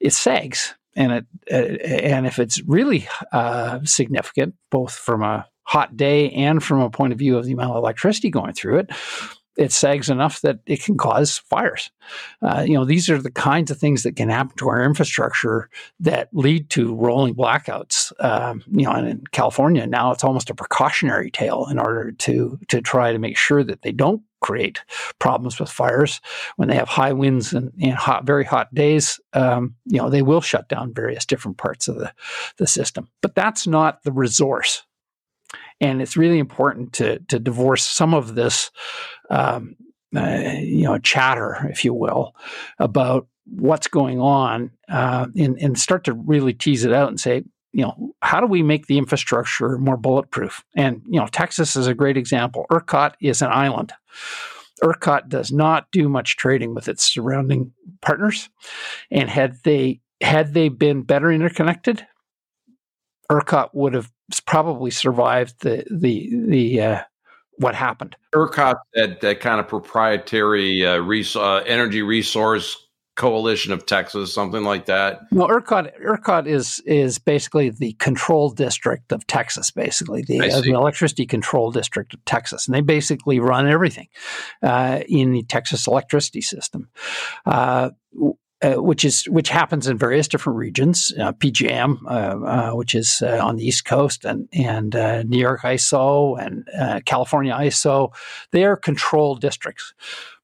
it 0.01 0.13
sags, 0.13 0.75
and 0.97 1.13
it 1.13 1.27
uh, 1.53 1.85
and 1.87 2.27
if 2.27 2.39
it's 2.39 2.61
really 2.65 3.07
uh, 3.33 3.81
significant, 3.85 4.55
both 4.71 4.95
from 4.95 5.23
a 5.23 5.47
hot 5.65 5.97
day 5.97 6.31
and 6.31 6.65
from 6.65 6.81
a 6.81 6.91
point 6.91 7.13
of 7.13 7.19
view 7.19 7.39
of 7.39 7.45
the 7.45 7.53
amount 7.53 7.71
of 7.71 7.77
electricity 7.77 8.29
going 8.29 8.53
through 8.53 8.79
it, 8.79 8.91
it 9.61 9.73
sags 9.73 10.09
enough 10.09 10.41
that 10.41 10.61
it 10.65 10.83
can 10.83 10.97
cause 10.97 11.37
fires. 11.37 11.91
Uh, 12.41 12.65
you 12.67 12.73
know, 12.73 12.87
these 12.87 13.11
are 13.11 13.21
the 13.21 13.31
kinds 13.31 13.71
of 13.71 13.77
things 13.77 14.05
that 14.05 14.17
can 14.17 14.31
happen 14.31 14.57
to 14.57 14.71
our 14.71 14.83
infrastructure 14.83 15.69
that 16.01 16.31
lead 16.33 16.71
to 16.71 16.95
rolling 16.95 17.35
blackouts. 17.35 18.11
Um, 18.25 18.65
you 18.73 18.87
know, 18.87 18.93
and 18.93 19.07
in 19.07 19.25
California 19.33 19.87
now 19.87 20.13
it's 20.13 20.25
almost 20.25 20.49
a 20.49 20.55
precautionary 20.55 21.31
tale 21.31 21.67
in 21.71 21.79
order 21.79 22.11
to 22.11 22.59
to 22.69 22.81
try 22.81 23.13
to 23.13 23.19
make 23.19 23.37
sure 23.37 23.63
that 23.63 23.83
they 23.83 23.93
don't 23.93 24.23
create 24.41 24.81
problems 25.19 25.61
with 25.61 25.71
fires 25.71 26.23
when 26.57 26.69
they 26.69 26.75
have 26.75 26.89
high 26.89 27.13
winds 27.13 27.53
and, 27.53 27.71
and 27.83 27.93
hot, 27.93 28.25
very 28.25 28.47
hot 28.47 28.75
days. 28.75 29.21
Um, 29.35 29.75
you 29.85 29.99
know, 29.99 30.09
they 30.09 30.23
will 30.23 30.41
shut 30.41 30.71
down 30.71 30.95
various 30.95 31.27
different 31.27 31.59
parts 31.59 31.87
of 31.87 31.97
the 31.97 32.11
the 32.57 32.67
system. 32.67 33.09
But 33.21 33.35
that's 33.35 33.67
not 33.67 34.05
the 34.05 34.13
resource 34.13 34.85
and 35.81 36.03
it's 36.03 36.17
really 36.17 36.39
important 36.39 36.93
to 36.95 37.19
to 37.29 37.39
divorce 37.39 37.83
some 37.83 38.15
of 38.15 38.35
this, 38.35 38.71
um, 39.31 39.77
uh, 40.15 40.55
you 40.59 40.85
know, 40.85 40.99
chatter, 40.99 41.69
if 41.71 41.85
you 41.85 41.95
will, 41.95 42.35
about 42.79 43.29
what's 43.47 43.87
going 43.87 44.21
on, 44.21 44.71
uh, 44.89 45.27
and 45.37 45.57
and 45.61 45.79
start 45.79 46.05
to 46.05 46.13
really 46.13 46.53
tease 46.53 46.85
it 46.85 46.93
out 46.93 47.09
and 47.09 47.21
say, 47.21 47.45
you 47.73 47.83
know, 47.83 48.13
how 48.21 48.41
do 48.41 48.47
we 48.47 48.63
make 48.63 48.87
the 48.87 48.99
infrastructure 48.99 49.79
more 49.79 49.97
bulletproof? 49.97 50.65
And 50.77 51.03
you 51.07 51.21
know, 51.21 51.27
Texas 51.29 51.77
is 51.77 51.87
a 51.87 51.95
great 51.95 52.17
example. 52.17 52.67
ERCOT 52.71 53.15
is 53.21 53.43
an 53.43 53.51
island. 53.53 53.93
ERCOT 54.83 55.29
does 55.29 55.53
not 55.53 55.87
do 55.93 56.09
much 56.09 56.37
trading 56.37 56.75
with 56.75 56.89
its 56.89 57.05
surrounding 57.05 57.73
partners, 58.03 58.49
and 59.11 59.31
had 59.31 59.59
they 59.63 60.01
had 60.21 60.55
they 60.55 60.69
been 60.69 61.03
better 61.03 61.31
interconnected, 61.31 62.07
ERCOT 63.31 63.71
would 63.75 63.95
have 63.95 64.11
probably 64.47 64.91
survived 64.91 65.55
the 65.61 65.85
the 65.91 66.31
the 66.49 66.81
uh, 66.81 67.03
what 67.61 67.75
happened. 67.75 68.17
ERCOT, 68.35 68.77
that 68.95 69.21
that 69.21 69.41
kind 69.41 69.61
of 69.61 69.69
proprietary 69.69 70.85
uh, 70.85 70.99
res- 70.99 71.37
uh, 71.37 71.63
energy 71.67 72.03
resource 72.03 72.77
coalition 73.17 73.71
of 73.71 73.85
Texas, 73.85 74.33
something 74.33 74.65
like 74.65 74.87
that. 74.87 75.21
Well, 75.31 75.49
ERCOT 75.49 75.93
ERCOT 76.03 76.47
is 76.47 76.81
is 76.87 77.19
basically 77.19 77.69
the 77.69 77.93
control 77.95 78.49
district 78.49 79.13
of 79.13 79.27
Texas, 79.27 79.71
basically 79.71 80.23
the, 80.23 80.41
uh, 80.41 80.61
the 80.63 80.71
electricity 80.71 81.27
control 81.27 81.71
district 81.71 82.15
of 82.15 82.25
Texas, 82.25 82.67
and 82.67 82.75
they 82.75 82.81
basically 82.81 83.39
run 83.39 83.69
everything 83.69 84.09
uh, 84.63 85.01
in 85.07 85.33
the 85.33 85.43
Texas 85.43 85.87
electricity 85.87 86.41
system. 86.41 86.89
Uh, 87.45 87.91
uh, 88.63 88.75
which 88.75 89.05
is 89.05 89.25
which 89.25 89.49
happens 89.49 89.87
in 89.89 89.97
various 89.97 90.29
different 90.29 90.59
regions. 90.59 91.13
Uh, 91.19 91.33
PJM, 91.33 91.99
uh, 92.05 92.09
uh, 92.09 92.71
which 92.73 92.95
is 92.95 93.23
uh, 93.23 93.39
on 93.43 93.57
the 93.57 93.65
East 93.65 93.85
Coast, 93.85 94.25
and 94.25 94.49
and 94.53 94.95
New 95.29 95.39
York 95.39 95.63
ISO 95.63 96.39
and 96.39 97.05
California 97.05 97.55
ISO, 97.55 98.13
they 98.51 98.65
are 98.65 98.77
control 98.77 99.35
districts. 99.35 99.95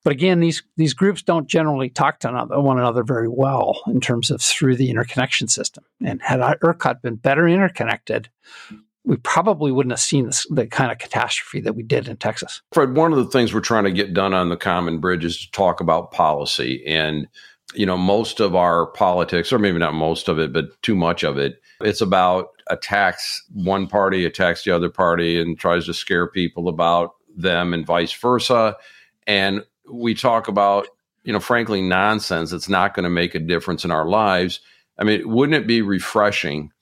But 0.02 0.12
again, 0.12 0.40
these 0.40 0.62
these 0.76 0.94
groups 0.94 1.22
don't 1.22 1.48
generally 1.48 1.90
talk 1.90 2.20
to 2.20 2.28
another, 2.28 2.60
one 2.60 2.78
another 2.78 3.02
very 3.02 3.28
well 3.28 3.82
in 3.88 4.00
terms 4.00 4.30
of 4.30 4.40
through 4.40 4.76
the 4.76 4.88
interconnection 4.88 5.48
system. 5.48 5.84
And 6.04 6.22
had 6.22 6.40
ERCOT 6.40 7.02
been 7.02 7.16
better 7.16 7.48
interconnected, 7.48 8.30
we 9.04 9.16
probably 9.16 9.72
wouldn't 9.72 9.92
have 9.92 10.00
seen 10.00 10.26
this, 10.26 10.46
the 10.50 10.66
kind 10.66 10.90
of 10.90 10.98
catastrophe 10.98 11.60
that 11.60 11.74
we 11.74 11.82
did 11.82 12.08
in 12.08 12.16
Texas. 12.16 12.62
Fred, 12.72 12.96
one 12.96 13.12
of 13.12 13.18
the 13.18 13.30
things 13.30 13.52
we're 13.52 13.60
trying 13.60 13.84
to 13.84 13.92
get 13.92 14.14
done 14.14 14.32
on 14.32 14.48
the 14.48 14.56
Common 14.56 14.98
Bridge 15.00 15.24
is 15.24 15.38
to 15.40 15.50
talk 15.50 15.80
about 15.80 16.12
policy 16.12 16.84
and 16.86 17.28
you 17.76 17.86
know, 17.86 17.96
most 17.96 18.40
of 18.40 18.54
our 18.54 18.86
politics, 18.86 19.52
or 19.52 19.58
maybe 19.58 19.78
not 19.78 19.94
most 19.94 20.28
of 20.28 20.38
it, 20.38 20.52
but 20.52 20.80
too 20.82 20.94
much 20.94 21.22
of 21.22 21.38
it, 21.38 21.60
it's 21.80 22.00
about 22.00 22.48
attacks 22.68 23.42
one 23.52 23.86
party, 23.86 24.24
attacks 24.24 24.64
the 24.64 24.70
other 24.70 24.88
party, 24.88 25.40
and 25.40 25.58
tries 25.58 25.84
to 25.86 25.94
scare 25.94 26.26
people 26.26 26.68
about 26.68 27.12
them 27.36 27.74
and 27.74 27.86
vice 27.86 28.12
versa. 28.12 28.76
And 29.26 29.62
we 29.90 30.14
talk 30.14 30.48
about, 30.48 30.88
you 31.24 31.32
know, 31.32 31.40
frankly, 31.40 31.82
nonsense 31.82 32.50
that's 32.50 32.68
not 32.68 32.94
going 32.94 33.04
to 33.04 33.10
make 33.10 33.34
a 33.34 33.40
difference 33.40 33.84
in 33.84 33.90
our 33.90 34.06
lives. 34.06 34.60
I 34.98 35.04
mean, 35.04 35.28
wouldn't 35.28 35.62
it 35.62 35.66
be 35.66 35.82
refreshing 35.82 36.72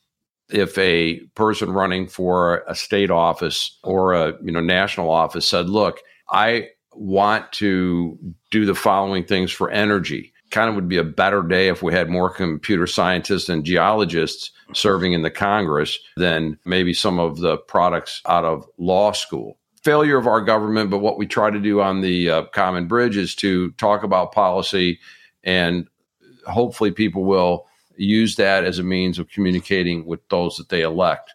if 0.51 0.77
a 0.79 1.21
person 1.35 1.73
running 1.73 2.07
for 2.07 2.63
a 2.69 2.75
state 2.75 3.11
office 3.11 3.79
or 3.83 4.13
a 4.13 4.35
you 4.43 4.53
know 4.53 4.61
national 4.61 5.11
office 5.11 5.49
said, 5.49 5.69
"Look, 5.69 6.01
I 6.31 6.69
want 6.93 7.51
to 7.55 8.17
do 8.51 8.65
the 8.67 8.75
following 8.75 9.25
things 9.25 9.51
for 9.51 9.71
energy 9.71 10.34
kind 10.55 10.69
of 10.69 10.77
would 10.77 10.89
be 10.89 10.97
a 10.97 11.05
better 11.05 11.43
day 11.43 11.67
if 11.67 11.83
we 11.83 11.93
had 11.93 12.09
more 12.09 12.31
computer 12.31 12.87
scientists 12.87 13.49
and 13.49 13.65
geologists 13.65 14.53
serving 14.73 15.13
in 15.13 15.23
the 15.23 15.31
Congress 15.31 15.99
than 16.17 16.57
maybe 16.65 16.95
some 16.95 17.19
of 17.19 17.39
the 17.39 17.57
products 17.57 18.23
out 18.27 18.45
of 18.45 18.65
law 18.79 19.11
school. 19.11 19.59
Failure 19.83 20.17
of 20.17 20.29
our 20.29 20.41
government, 20.41 20.91
but 20.91 20.99
what 20.99 21.19
we 21.19 21.27
try 21.27 21.51
to 21.51 21.59
do 21.59 21.81
on 21.81 22.03
the 22.03 22.31
uh, 22.31 22.45
Common 22.53 22.87
Bridge 22.87 23.17
is 23.17 23.35
to 23.35 23.73
talk 23.73 24.05
about 24.05 24.31
policy 24.31 25.01
and 25.43 25.89
hopefully 26.47 26.93
people 26.93 27.25
will 27.25 27.67
use 27.97 28.37
that 28.37 28.65
as 28.65 28.79
a 28.79 28.85
means 28.85 29.19
of 29.19 29.29
communicating 29.29 30.07
with 30.07 30.27
those 30.29 30.57
that 30.57 30.69
they 30.69 30.83
elect. 30.83 31.35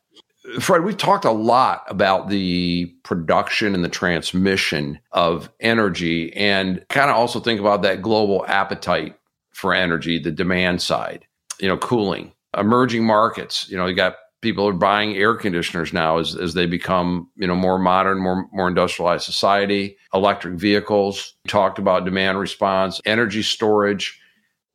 Fred, 0.60 0.84
we've 0.84 0.98
talked 0.98 1.26
a 1.26 1.32
lot 1.32 1.84
about 1.88 2.30
the 2.30 2.86
production 3.04 3.76
and 3.76 3.84
the 3.84 3.90
transmission 3.90 5.00
of 5.12 5.52
energy 5.60 6.34
and 6.34 6.84
kind 6.90 7.10
of 7.10 7.16
also 7.16 7.40
think 7.40 7.60
about 7.60 7.82
that 7.82 8.02
global 8.02 8.46
appetite 8.48 9.16
for 9.52 9.74
energy, 9.74 10.20
the 10.20 10.32
demand 10.32 10.82
side, 10.82 11.26
you 11.60 11.68
know, 11.68 11.78
cooling, 11.78 12.34
emerging 12.58 13.06
markets. 13.06 13.70
You 13.70 13.78
know, 13.78 13.86
you 13.86 13.96
got 13.96 14.16
people 14.42 14.68
are 14.68 14.74
buying 14.74 15.16
air 15.16 15.36
conditioners 15.36 15.92
now 15.92 16.18
as, 16.18 16.36
as 16.36 16.54
they 16.54 16.66
become, 16.66 17.30
you 17.36 17.46
know, 17.46 17.56
more 17.56 17.78
modern, 17.78 18.20
more, 18.20 18.48
more 18.54 18.68
industrialized 18.68 19.26
society, 19.26 19.98
electric 20.14 20.56
vehicles, 20.56 21.36
talked 21.48 21.80
about 21.80 22.06
demand 22.06 22.40
response, 22.40 23.02
energy 23.06 23.42
storage. 23.42 24.20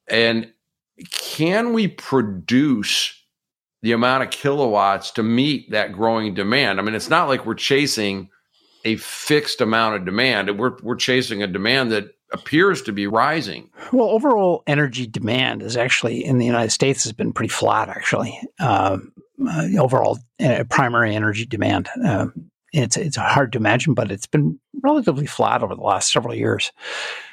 And 0.08 0.52
can 1.10 1.72
we 1.72 1.88
produce 1.88 3.23
the 3.84 3.92
amount 3.92 4.22
of 4.22 4.30
kilowatts 4.30 5.10
to 5.10 5.22
meet 5.22 5.70
that 5.70 5.92
growing 5.92 6.32
demand. 6.32 6.80
I 6.80 6.82
mean, 6.82 6.94
it's 6.94 7.10
not 7.10 7.28
like 7.28 7.44
we're 7.44 7.52
chasing 7.52 8.30
a 8.86 8.96
fixed 8.96 9.60
amount 9.60 9.96
of 9.96 10.06
demand. 10.06 10.58
We're 10.58 10.78
we're 10.82 10.96
chasing 10.96 11.42
a 11.42 11.46
demand 11.46 11.92
that 11.92 12.06
appears 12.32 12.80
to 12.82 12.92
be 12.92 13.06
rising. 13.06 13.68
Well, 13.92 14.08
overall 14.08 14.62
energy 14.66 15.06
demand 15.06 15.62
is 15.62 15.76
actually 15.76 16.24
in 16.24 16.38
the 16.38 16.46
United 16.46 16.70
States 16.70 17.04
has 17.04 17.12
been 17.12 17.34
pretty 17.34 17.50
flat. 17.50 17.90
Actually, 17.90 18.40
um, 18.58 19.12
uh, 19.46 19.68
overall 19.78 20.18
uh, 20.40 20.64
primary 20.70 21.14
energy 21.14 21.44
demand. 21.44 21.90
Um, 22.02 22.50
it's 22.72 22.96
it's 22.96 23.18
hard 23.18 23.52
to 23.52 23.58
imagine, 23.58 23.92
but 23.92 24.10
it's 24.10 24.26
been 24.26 24.58
relatively 24.82 25.26
flat 25.26 25.62
over 25.62 25.74
the 25.74 25.82
last 25.82 26.10
several 26.10 26.34
years, 26.34 26.72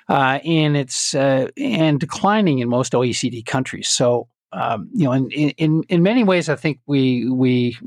uh, 0.10 0.40
and 0.44 0.76
it's 0.76 1.16
uh, 1.16 1.48
and 1.56 1.98
declining 1.98 2.60
in 2.60 2.68
most 2.68 2.92
OECD 2.92 3.46
countries. 3.46 3.88
So 3.88 4.28
um, 4.54 4.90
you 4.94 5.06
know, 5.06 5.14
in, 5.14 5.30
in 5.30 5.84
in 5.84 6.04
many 6.04 6.24
ways, 6.24 6.50
I 6.50 6.56
think 6.56 6.80
we 6.86 7.30
we 7.30 7.78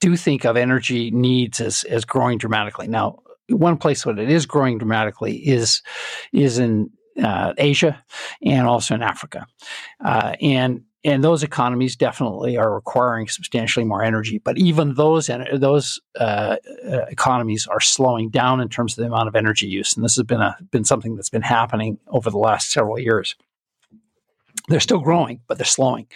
do 0.00 0.16
think 0.16 0.44
of 0.44 0.56
energy 0.56 1.10
needs 1.10 1.60
as 1.60 1.84
as 1.84 2.04
growing 2.04 2.38
dramatically. 2.38 2.88
Now, 2.88 3.20
one 3.48 3.76
place 3.76 4.04
where 4.06 4.18
it 4.18 4.30
is 4.30 4.46
growing 4.46 4.78
dramatically 4.78 5.36
is 5.36 5.82
is 6.32 6.58
in 6.58 6.90
uh, 7.22 7.52
Asia 7.58 8.02
and 8.42 8.66
also 8.66 8.94
in 8.94 9.02
Africa, 9.02 9.46
uh, 10.04 10.34
and 10.40 10.84
and 11.04 11.22
those 11.22 11.42
economies 11.42 11.96
definitely 11.96 12.56
are 12.56 12.74
requiring 12.74 13.28
substantially 13.28 13.84
more 13.84 14.02
energy. 14.02 14.38
But 14.38 14.56
even 14.56 14.94
those 14.94 15.30
those 15.52 16.00
uh, 16.18 16.56
uh, 16.90 17.04
economies 17.10 17.66
are 17.66 17.80
slowing 17.80 18.30
down 18.30 18.60
in 18.60 18.68
terms 18.68 18.94
of 18.94 19.02
the 19.02 19.08
amount 19.08 19.28
of 19.28 19.36
energy 19.36 19.66
use, 19.66 19.94
and 19.94 20.04
this 20.04 20.16
has 20.16 20.24
been 20.24 20.40
a 20.40 20.56
been 20.70 20.84
something 20.84 21.16
that's 21.16 21.30
been 21.30 21.42
happening 21.42 21.98
over 22.08 22.30
the 22.30 22.38
last 22.38 22.70
several 22.70 22.98
years. 22.98 23.36
They're 24.68 24.80
still 24.80 25.00
growing, 25.00 25.40
but 25.46 25.58
they're 25.58 25.64
slowing. 25.64 26.06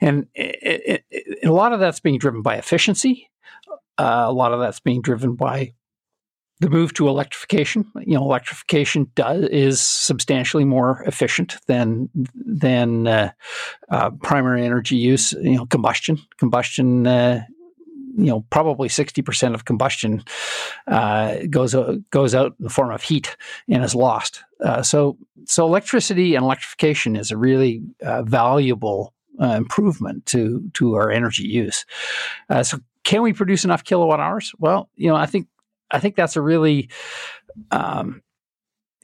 And 0.00 0.26
it, 0.34 0.58
it, 0.62 1.04
it, 1.10 1.44
a 1.44 1.52
lot 1.52 1.72
of 1.72 1.80
that's 1.80 2.00
being 2.00 2.18
driven 2.18 2.42
by 2.42 2.56
efficiency. 2.56 3.30
Uh, 3.96 4.24
a 4.26 4.32
lot 4.32 4.52
of 4.52 4.60
that's 4.60 4.80
being 4.80 5.02
driven 5.02 5.34
by 5.34 5.72
the 6.60 6.70
move 6.70 6.94
to 6.94 7.08
electrification. 7.08 7.84
You 8.00 8.14
know, 8.14 8.22
electrification 8.22 9.10
does 9.14 9.44
is 9.44 9.80
substantially 9.80 10.64
more 10.64 11.02
efficient 11.06 11.56
than 11.66 12.08
than 12.34 13.06
uh, 13.06 13.32
uh, 13.90 14.10
primary 14.22 14.64
energy 14.64 14.96
use. 14.96 15.32
You 15.32 15.56
know, 15.56 15.66
combustion 15.66 16.18
combustion. 16.38 17.44
Uh, 18.16 18.22
you 18.22 18.26
know, 18.26 18.44
probably 18.50 18.88
sixty 18.88 19.22
percent 19.22 19.54
of 19.54 19.64
combustion 19.64 20.22
uh, 20.86 21.36
goes 21.50 21.74
uh, 21.74 21.96
goes 22.10 22.34
out 22.34 22.54
in 22.58 22.64
the 22.64 22.70
form 22.70 22.90
of 22.90 23.02
heat 23.02 23.36
and 23.68 23.84
is 23.84 23.94
lost. 23.94 24.42
Uh, 24.64 24.82
so, 24.82 25.16
so 25.44 25.66
electricity 25.66 26.34
and 26.34 26.44
electrification 26.44 27.16
is 27.16 27.30
a 27.30 27.36
really 27.36 27.82
valuable 28.22 29.12
improvement 29.40 30.24
to 30.26 30.62
to 30.74 30.94
our 30.94 31.10
energy 31.10 31.44
use. 31.44 31.84
so, 32.62 32.78
can 33.02 33.22
we 33.22 33.32
produce 33.32 33.64
enough 33.64 33.84
kilowatt 33.84 34.20
hours? 34.20 34.52
Well, 34.58 34.88
you 34.96 35.08
know, 35.08 35.16
I 35.16 35.26
think 35.26 35.48
I 35.90 36.00
think 36.00 36.16
that's 36.16 36.36
a 36.36 36.40
really 36.40 36.88
um, 37.70 38.22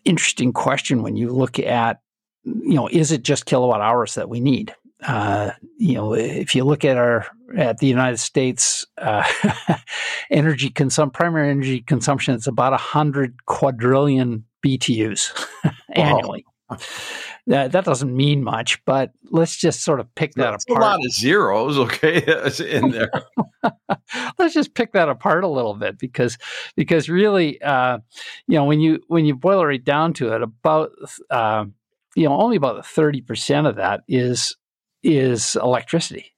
interesting 0.05 0.53
question 0.53 1.03
when 1.03 1.17
you 1.17 1.31
look 1.31 1.59
at, 1.59 2.01
you 2.45 2.75
know, 2.75 2.89
is 2.89 3.13
it 3.13 3.23
just 3.23 3.47
kilowatt 3.47 3.81
hours 3.81 4.15
that 4.15 4.29
we 4.29 4.41
need? 4.41 4.75
Uh, 5.07 5.51
you 5.79 5.95
know, 5.95 6.15
if 6.15 6.55
you 6.55 6.65
look 6.65 6.85
at 6.85 6.97
our 6.97 7.27
at 7.57 7.79
the 7.79 7.87
United 7.87 8.19
States 8.19 8.87
uh, 8.99 9.25
energy 10.31 10.71
consum 10.71 11.13
primary 11.13 11.51
energy 11.51 11.81
consumption, 11.81 12.35
it's 12.35 12.47
about 12.47 12.79
hundred 12.79 13.45
quadrillion 13.47 14.45
BTUs 14.65 15.47
annually. 15.93 16.45
That, 17.47 17.73
that 17.73 17.85
doesn't 17.85 18.15
mean 18.15 18.45
much, 18.45 18.85
but 18.85 19.11
let's 19.31 19.57
just 19.57 19.83
sort 19.83 19.99
of 19.99 20.15
pick 20.15 20.35
that 20.35 20.53
That's 20.53 20.65
apart. 20.65 20.83
A 20.83 20.85
lot 20.85 21.05
of 21.05 21.13
zeros, 21.13 21.79
okay, 21.79 22.19
in 22.61 22.91
there. 22.91 23.11
let's 24.39 24.55
just 24.55 24.75
pick 24.75 24.93
that 24.93 25.09
apart 25.09 25.43
a 25.43 25.49
little 25.49 25.75
bit 25.75 25.99
because 25.99 26.39
because 26.77 27.09
really, 27.09 27.61
uh, 27.63 27.99
you 28.47 28.55
know, 28.57 28.65
when 28.65 28.79
you 28.81 29.01
when 29.09 29.25
you 29.25 29.35
boil 29.35 29.63
it 29.63 29.65
right 29.65 29.85
down 29.85 30.13
to 30.15 30.33
it, 30.33 30.43
about 30.43 30.93
uh, 31.31 31.65
you 32.15 32.29
know 32.29 32.39
only 32.39 32.57
about 32.57 32.87
thirty 32.87 33.21
percent 33.21 33.67
of 33.67 33.77
that 33.77 34.03
is 34.07 34.55
is 35.03 35.57
electricity, 35.57 36.33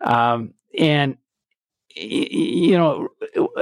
um, 0.00 0.54
and 0.78 1.16
you 1.96 2.76
know, 2.76 3.08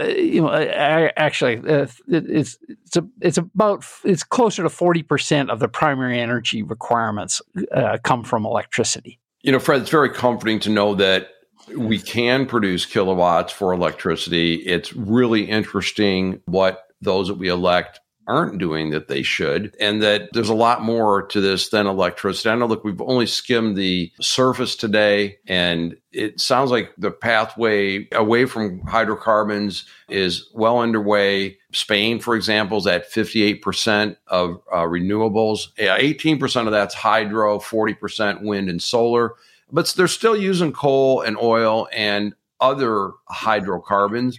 you 0.06 0.40
know, 0.40 0.52
actually, 0.52 1.58
uh, 1.58 1.86
it's 2.08 2.58
it's 2.68 2.96
a, 2.96 3.06
it's 3.20 3.36
about 3.36 3.84
it's 4.04 4.22
closer 4.22 4.62
to 4.62 4.70
forty 4.70 5.02
percent 5.02 5.50
of 5.50 5.60
the 5.60 5.68
primary 5.68 6.18
energy 6.18 6.62
requirements 6.62 7.42
uh, 7.72 7.98
come 8.02 8.24
from 8.24 8.46
electricity. 8.46 9.20
You 9.42 9.52
know, 9.52 9.58
Fred, 9.58 9.82
it's 9.82 9.90
very 9.90 10.10
comforting 10.10 10.60
to 10.60 10.70
know 10.70 10.94
that 10.94 11.28
we 11.76 11.98
can 11.98 12.46
produce 12.46 12.86
kilowatts 12.86 13.52
for 13.52 13.72
electricity. 13.72 14.54
It's 14.54 14.92
really 14.94 15.42
interesting 15.42 16.40
what 16.46 16.84
those 17.00 17.28
that 17.28 17.34
we 17.34 17.48
elect 17.48 18.00
aren't 18.26 18.58
doing 18.58 18.90
that 18.90 19.08
they 19.08 19.22
should, 19.22 19.74
and 19.80 20.02
that 20.02 20.28
there's 20.32 20.48
a 20.48 20.54
lot 20.54 20.82
more 20.82 21.22
to 21.26 21.40
this 21.40 21.68
than 21.68 21.86
electricity. 21.86 22.48
I 22.48 22.54
know, 22.54 22.66
look, 22.66 22.84
we've 22.84 23.00
only 23.00 23.26
skimmed 23.26 23.76
the 23.76 24.12
surface 24.20 24.76
today, 24.76 25.38
and 25.46 25.96
it 26.12 26.40
sounds 26.40 26.70
like 26.70 26.92
the 26.96 27.10
pathway 27.10 28.08
away 28.12 28.44
from 28.46 28.80
hydrocarbons 28.82 29.84
is 30.08 30.48
well 30.54 30.78
underway. 30.78 31.58
Spain, 31.72 32.20
for 32.20 32.36
example, 32.36 32.78
is 32.78 32.86
at 32.86 33.10
58% 33.10 34.16
of 34.28 34.60
uh, 34.72 34.82
renewables. 34.82 35.68
18% 35.78 36.66
of 36.66 36.72
that's 36.72 36.94
hydro, 36.94 37.58
40% 37.58 38.42
wind 38.42 38.68
and 38.68 38.82
solar. 38.82 39.34
But 39.70 39.88
they're 39.96 40.06
still 40.06 40.36
using 40.36 40.72
coal 40.72 41.22
and 41.22 41.36
oil 41.38 41.88
and 41.92 42.34
other 42.60 43.10
hydrocarbons. 43.28 44.38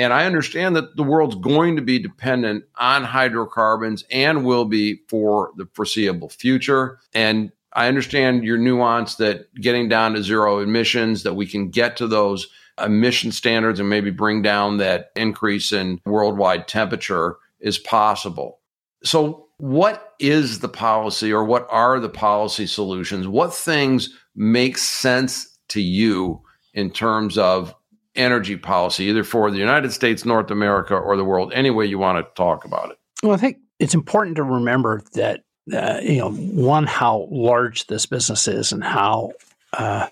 And 0.00 0.14
I 0.14 0.24
understand 0.24 0.76
that 0.76 0.96
the 0.96 1.02
world's 1.02 1.34
going 1.34 1.76
to 1.76 1.82
be 1.82 1.98
dependent 1.98 2.64
on 2.76 3.04
hydrocarbons 3.04 4.02
and 4.10 4.46
will 4.46 4.64
be 4.64 5.02
for 5.08 5.52
the 5.58 5.68
foreseeable 5.74 6.30
future. 6.30 6.98
And 7.12 7.52
I 7.74 7.86
understand 7.86 8.42
your 8.42 8.56
nuance 8.56 9.16
that 9.16 9.54
getting 9.54 9.90
down 9.90 10.14
to 10.14 10.22
zero 10.22 10.60
emissions, 10.60 11.22
that 11.24 11.34
we 11.34 11.46
can 11.46 11.68
get 11.68 11.98
to 11.98 12.06
those 12.06 12.48
emission 12.82 13.30
standards 13.30 13.78
and 13.78 13.90
maybe 13.90 14.10
bring 14.10 14.40
down 14.40 14.78
that 14.78 15.10
increase 15.16 15.70
in 15.70 16.00
worldwide 16.06 16.66
temperature 16.66 17.36
is 17.60 17.76
possible. 17.76 18.58
So, 19.04 19.48
what 19.58 20.14
is 20.18 20.60
the 20.60 20.68
policy 20.70 21.30
or 21.30 21.44
what 21.44 21.66
are 21.68 22.00
the 22.00 22.08
policy 22.08 22.66
solutions? 22.66 23.28
What 23.28 23.52
things 23.52 24.08
make 24.34 24.78
sense 24.78 25.58
to 25.68 25.82
you 25.82 26.40
in 26.72 26.90
terms 26.90 27.36
of 27.36 27.74
energy 28.20 28.56
policy, 28.56 29.04
either 29.04 29.24
for 29.24 29.50
the 29.50 29.58
United 29.58 29.92
States, 29.92 30.24
North 30.24 30.50
America, 30.50 30.94
or 30.94 31.16
the 31.16 31.24
world, 31.24 31.52
any 31.54 31.70
way 31.70 31.86
you 31.86 31.98
want 31.98 32.18
to 32.18 32.34
talk 32.34 32.64
about 32.64 32.90
it? 32.90 32.98
Well, 33.22 33.32
I 33.32 33.36
think 33.36 33.58
it's 33.78 33.94
important 33.94 34.36
to 34.36 34.44
remember 34.44 35.02
that, 35.14 35.44
uh, 35.72 35.98
you 36.02 36.18
know, 36.18 36.30
one, 36.30 36.86
how 36.86 37.26
large 37.30 37.86
this 37.86 38.06
business 38.06 38.46
is 38.46 38.72
and 38.72 38.84
how. 38.84 39.32
Uh, 39.72 40.08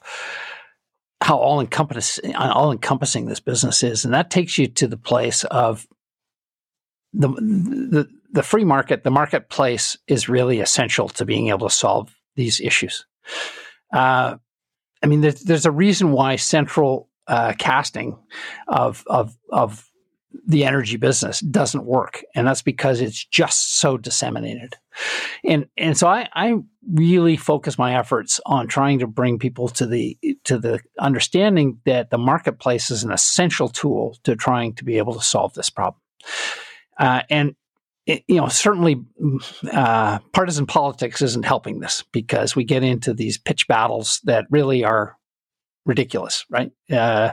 how 1.21 1.37
all 1.37 1.61
encompassing 1.61 2.35
all 2.37 2.71
encompassing 2.71 3.27
this 3.27 3.41
business 3.41 3.83
is, 3.83 4.05
and 4.05 4.15
that 4.15 4.31
takes 4.31 4.57
you 4.57 4.69
to 4.69 4.87
the 4.87 4.97
place 4.97 5.43
of 5.45 5.87
the, 7.13 7.29
the 7.29 8.09
the 8.33 8.43
free 8.43 8.65
market. 8.65 9.03
The 9.03 9.11
marketplace 9.11 9.99
is 10.07 10.29
really 10.29 10.61
essential 10.61 11.09
to 11.09 11.25
being 11.25 11.49
able 11.49 11.69
to 11.69 11.75
solve 11.75 12.15
these 12.37 12.61
issues. 12.61 13.05
Uh, 13.93 14.37
I 15.03 15.07
mean, 15.07 15.21
there's, 15.21 15.43
there's 15.43 15.67
a 15.67 15.71
reason 15.73 16.13
why 16.13 16.37
central 16.37 17.08
uh, 17.29 17.53
casting 17.59 18.19
of 18.67 19.05
of 19.07 19.37
of 19.51 19.89
the 20.47 20.65
energy 20.65 20.97
business 20.97 21.41
doesn't 21.41 21.85
work, 21.85 22.23
and 22.35 22.47
that's 22.47 22.63
because 22.63 23.01
it's 23.01 23.25
just 23.25 23.79
so 23.79 23.97
disseminated. 23.97 24.75
And 25.45 25.67
and 25.77 25.97
so 25.97 26.09
I, 26.09 26.29
I 26.35 26.55
really 26.93 27.37
focus 27.37 27.79
my 27.79 27.99
efforts 27.99 28.41
on 28.47 28.67
trying 28.67 28.99
to 29.01 29.07
bring 29.07 29.39
people 29.39 29.69
to 29.69 29.87
the 29.87 30.19
to 30.45 30.59
the 30.59 30.81
understanding 30.99 31.81
that 31.85 32.11
the 32.11 32.19
marketplace 32.19 32.91
is 32.91 33.05
an 33.05 33.13
essential 33.13 33.69
tool 33.69 34.17
to 34.25 34.37
trying 34.37 34.75
to 34.75 34.85
be 34.85 34.99
able 34.99 35.15
to 35.15 35.25
solve 35.25 35.55
this 35.55 35.71
problem. 35.71 36.01
Uh, 36.99 37.23
and 37.31 37.55
it, 38.07 38.25
you 38.27 38.37
know, 38.37 38.49
certainly 38.49 39.05
uh, 39.71 40.19
partisan 40.33 40.67
politics 40.67 41.21
isn't 41.21 41.45
helping 41.45 41.81
this 41.81 42.05
because 42.11 42.57
we 42.57 42.65
get 42.65 42.83
into 42.83 43.13
these 43.13 43.37
pitch 43.37 43.69
battles 43.69 44.21
that 44.25 44.47
really 44.51 44.83
are 44.83 45.18
ridiculous, 45.89 46.45
right? 46.49 46.71
Uh, 46.93 47.33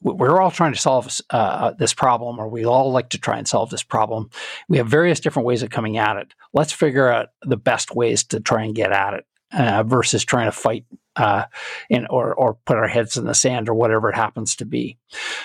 we're 0.00 0.40
all 0.40 0.50
trying 0.50 0.72
to 0.72 0.78
solve 0.78 1.20
uh, 1.30 1.72
this 1.72 1.94
problem, 1.94 2.38
or 2.38 2.48
we 2.48 2.64
all 2.64 2.92
like 2.92 3.08
to 3.10 3.18
try 3.18 3.38
and 3.38 3.48
solve 3.48 3.70
this 3.70 3.82
problem. 3.82 4.30
We 4.68 4.76
have 4.76 4.86
various 4.86 5.18
different 5.18 5.46
ways 5.46 5.62
of 5.62 5.70
coming 5.70 5.96
at 5.96 6.16
it. 6.16 6.34
Let's 6.52 6.72
figure 6.72 7.08
out 7.08 7.30
the 7.42 7.56
best 7.56 7.94
ways 7.94 8.22
to 8.24 8.40
try 8.40 8.64
and 8.64 8.74
get 8.74 8.92
at 8.92 9.14
it 9.14 9.26
uh, 9.52 9.82
versus 9.82 10.24
trying 10.24 10.46
to 10.46 10.52
fight 10.52 10.84
uh, 11.16 11.46
in, 11.90 12.06
or, 12.10 12.32
or 12.34 12.54
put 12.64 12.76
our 12.76 12.86
heads 12.86 13.16
in 13.16 13.24
the 13.24 13.34
sand 13.34 13.68
or 13.68 13.74
whatever 13.74 14.08
it 14.08 14.14
happens 14.14 14.54
to 14.56 14.64
be. 14.64 14.96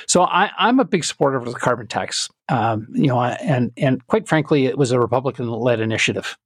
So 0.07 0.21
I, 0.21 0.51
am 0.59 0.79
a 0.79 0.85
big 0.85 1.03
supporter 1.03 1.37
of 1.37 1.45
the 1.45 1.53
carbon 1.53 1.87
tax. 1.87 2.29
Um, 2.49 2.87
you 2.91 3.07
know, 3.07 3.21
and 3.21 3.71
and 3.77 4.05
quite 4.05 4.27
frankly, 4.27 4.65
it 4.65 4.77
was 4.77 4.91
a 4.91 4.99
Republican-led 4.99 5.79
initiative 5.79 6.37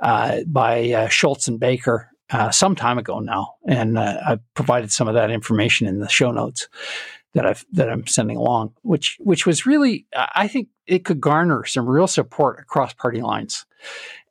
uh, 0.00 0.42
by 0.46 0.92
uh, 0.92 1.08
Shultz 1.08 1.48
and 1.48 1.58
Baker 1.58 2.08
uh, 2.30 2.50
some 2.50 2.74
time 2.74 2.98
ago 2.98 3.20
now, 3.20 3.54
and 3.66 3.98
uh, 3.98 4.20
I've 4.26 4.54
provided 4.54 4.92
some 4.92 5.08
of 5.08 5.14
that 5.14 5.30
information 5.30 5.86
in 5.86 6.00
the 6.00 6.08
show 6.08 6.30
notes 6.30 6.68
that 7.34 7.46
I've 7.46 7.64
that 7.72 7.88
I'm 7.90 8.06
sending 8.06 8.36
along, 8.36 8.74
which 8.82 9.16
which 9.20 9.46
was 9.46 9.66
really 9.66 10.06
I 10.12 10.48
think 10.48 10.68
it 10.86 11.04
could 11.04 11.20
garner 11.20 11.64
some 11.64 11.86
real 11.86 12.06
support 12.06 12.58
across 12.60 12.92
party 12.94 13.20
lines. 13.20 13.66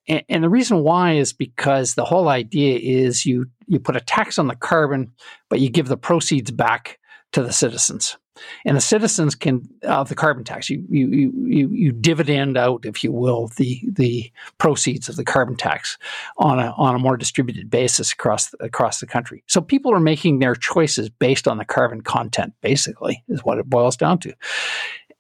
And, 0.10 0.24
and, 0.30 0.43
the 0.43 0.50
reason 0.50 0.84
why 0.84 1.14
is 1.14 1.34
because 1.34 1.95
the 1.95 2.06
whole 2.06 2.30
idea 2.30 2.80
is 2.80 3.26
you 3.26 3.48
you 3.68 3.80
put 3.80 3.95
a 3.95 4.02
tax 4.02 4.38
on 4.39 4.48
the 4.48 4.56
carbon, 4.56 5.12
but 5.50 5.60
you 5.60 5.70
give 5.70 5.88
the 5.88 5.98
proceeds 5.98 6.52
back 6.52 7.00
to 7.34 7.43
the 7.43 7.52
citizens 7.52 8.18
and 8.66 8.76
the 8.76 8.82
citizens 8.82 9.36
can 9.36 9.68
of 9.84 10.10
the 10.10 10.16
carbon 10.16 10.44
tax 10.44 10.70
you, 10.70 10.86
you 10.90 11.08
you 11.10 11.70
you 11.70 11.92
dividend 11.92 12.58
out 12.58 12.86
if 12.86 13.04
you 13.04 13.12
will 13.12 13.48
the 13.58 13.82
the 13.92 14.32
proceeds 14.58 15.10
of 15.10 15.16
the 15.16 15.24
carbon 15.24 15.56
tax 15.56 15.98
on 16.38 16.60
a 16.60 16.74
on 16.78 16.96
a 16.96 17.00
more 17.00 17.18
distributed 17.18 17.70
basis 17.70 18.12
across 18.12 18.54
across 18.60 19.00
the 19.00 19.08
country. 19.08 19.44
So 19.48 19.62
people 19.62 19.94
are 19.94 20.00
making 20.00 20.40
their 20.40 20.56
choices 20.56 21.10
based 21.10 21.48
on 21.48 21.58
the 21.58 21.66
carbon 21.66 22.02
content 22.02 22.54
basically 22.62 23.24
is 23.28 23.44
what 23.44 23.58
it 23.58 23.70
boils 23.70 23.98
down 23.98 24.20
to. 24.20 24.34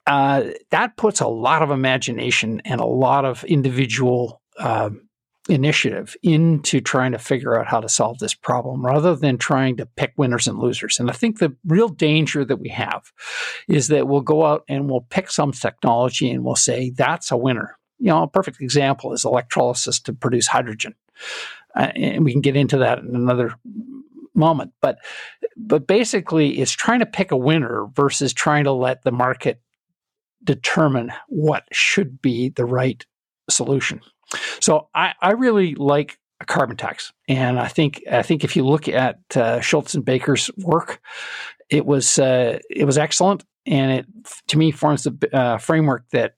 Uh, 0.05 0.51
that 0.69 0.95
puts 0.95 1.19
a 1.19 1.27
lot 1.27 1.61
of 1.61 1.69
imagination 1.69 2.61
and 2.63 2.79
a 2.79 2.85
lot 2.85 3.25
of 3.25 3.43
individual 3.43 4.41
um, 4.57 5.06
initiative 5.49 6.15
into 6.23 6.81
trying 6.81 7.11
to 7.11 7.19
figure 7.19 7.59
out 7.59 7.67
how 7.67 7.79
to 7.79 7.89
solve 7.89 8.19
this 8.19 8.33
problem 8.33 8.85
rather 8.85 9.15
than 9.15 9.37
trying 9.37 9.77
to 9.77 9.85
pick 9.85 10.13
winners 10.17 10.47
and 10.47 10.59
losers. 10.59 10.99
And 10.99 11.09
I 11.09 11.13
think 11.13 11.39
the 11.39 11.55
real 11.65 11.89
danger 11.89 12.45
that 12.45 12.59
we 12.59 12.69
have 12.69 13.11
is 13.67 13.87
that 13.87 14.07
we'll 14.07 14.21
go 14.21 14.45
out 14.45 14.63
and 14.67 14.89
we'll 14.89 15.07
pick 15.09 15.31
some 15.31 15.51
technology 15.51 16.29
and 16.29 16.43
we'll 16.43 16.55
say 16.55 16.89
that's 16.89 17.31
a 17.31 17.37
winner. 17.37 17.77
You 17.99 18.07
know, 18.07 18.23
a 18.23 18.27
perfect 18.27 18.61
example 18.61 19.13
is 19.13 19.25
electrolysis 19.25 19.99
to 20.01 20.13
produce 20.13 20.47
hydrogen. 20.47 20.93
uh, 21.75 21.91
and 21.95 22.25
we 22.25 22.31
can 22.31 22.41
get 22.41 22.55
into 22.55 22.77
that 22.79 22.99
in 22.99 23.15
another 23.15 23.53
moment. 24.33 24.73
But 24.81 24.99
but 25.55 25.87
basically, 25.87 26.59
it's 26.59 26.71
trying 26.71 26.99
to 26.99 27.05
pick 27.05 27.31
a 27.31 27.37
winner 27.37 27.87
versus 27.93 28.33
trying 28.33 28.65
to 28.65 28.71
let 28.71 29.03
the 29.03 29.11
market 29.11 29.61
determine 30.43 31.11
what 31.27 31.63
should 31.71 32.21
be 32.21 32.49
the 32.49 32.65
right 32.65 33.05
solution. 33.49 34.01
So 34.59 34.89
I, 34.93 35.13
I 35.21 35.31
really 35.31 35.75
like 35.75 36.19
a 36.39 36.45
carbon 36.45 36.77
tax, 36.77 37.11
and 37.27 37.59
I 37.59 37.67
think 37.67 38.03
I 38.11 38.21
think 38.21 38.43
if 38.43 38.55
you 38.55 38.65
look 38.65 38.87
at 38.87 39.19
uh, 39.35 39.59
Shultz 39.59 39.95
and 39.95 40.05
Baker's 40.05 40.51
work, 40.57 41.01
it 41.69 41.85
was 41.85 42.19
uh, 42.19 42.59
it 42.69 42.85
was 42.85 42.97
excellent, 42.97 43.43
and 43.65 43.91
it 43.91 44.05
to 44.47 44.57
me 44.57 44.71
forms 44.71 45.03
the 45.03 45.29
uh, 45.33 45.57
framework 45.57 46.09
that 46.11 46.35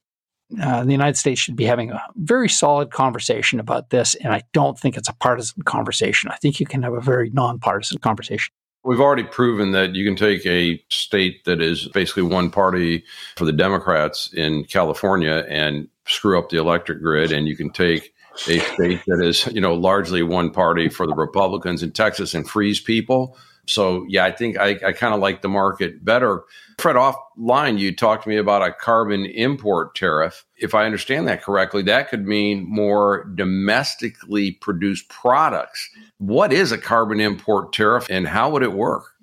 uh, 0.61 0.83
the 0.83 0.91
United 0.91 1.17
States 1.17 1.39
should 1.39 1.55
be 1.55 1.65
having 1.65 1.91
a 1.91 2.01
very 2.15 2.49
solid 2.49 2.91
conversation 2.91 3.59
about 3.59 3.91
this. 3.91 4.15
And 4.15 4.33
I 4.33 4.41
don't 4.53 4.79
think 4.79 4.97
it's 4.97 5.09
a 5.09 5.13
partisan 5.13 5.63
conversation. 5.63 6.31
I 6.31 6.37
think 6.37 6.59
you 6.59 6.65
can 6.65 6.81
have 6.81 6.93
a 6.93 7.01
very 7.01 7.29
nonpartisan 7.31 7.99
conversation. 7.99 8.51
We've 8.83 9.01
already 9.01 9.25
proven 9.25 9.73
that 9.73 9.93
you 9.93 10.05
can 10.05 10.15
take 10.15 10.45
a 10.45 10.81
state 10.89 11.43
that 11.45 11.61
is 11.61 11.89
basically 11.89 12.23
one 12.23 12.49
party 12.49 13.03
for 13.35 13.45
the 13.45 13.51
Democrats 13.51 14.33
in 14.33 14.63
California 14.63 15.45
and 15.49 15.87
screw 16.09 16.37
up 16.37 16.49
the 16.49 16.57
electric 16.57 17.01
grid, 17.01 17.31
and 17.31 17.47
you 17.47 17.55
can 17.55 17.69
take 17.69 18.13
a 18.47 18.59
state 18.59 19.01
that 19.07 19.21
is, 19.23 19.47
you 19.47 19.61
know, 19.61 19.73
largely 19.73 20.23
one 20.23 20.51
party 20.51 20.89
for 20.89 21.05
the 21.05 21.15
Republicans 21.15 21.83
in 21.83 21.91
Texas 21.91 22.33
and 22.33 22.49
freeze 22.49 22.79
people. 22.79 23.37
So 23.65 24.05
yeah, 24.09 24.25
I 24.25 24.31
think 24.31 24.57
I, 24.57 24.79
I 24.85 24.93
kind 24.93 25.13
of 25.13 25.19
like 25.19 25.41
the 25.41 25.49
market 25.49 26.03
better. 26.03 26.41
Fred, 26.79 26.95
offline, 26.95 27.77
you 27.77 27.95
talked 27.95 28.23
to 28.23 28.29
me 28.29 28.37
about 28.37 28.63
a 28.63 28.73
carbon 28.73 29.25
import 29.25 29.93
tariff. 29.93 30.45
If 30.57 30.73
I 30.73 30.85
understand 30.85 31.27
that 31.27 31.43
correctly, 31.43 31.83
that 31.83 32.09
could 32.09 32.25
mean 32.25 32.65
more 32.67 33.25
domestically 33.35 34.53
produced 34.53 35.09
products. 35.09 35.87
What 36.17 36.51
is 36.51 36.71
a 36.71 36.77
carbon 36.79 37.19
import 37.19 37.71
tariff 37.71 38.07
and 38.09 38.27
how 38.27 38.49
would 38.49 38.63
it 38.63 38.73
work? 38.73 39.13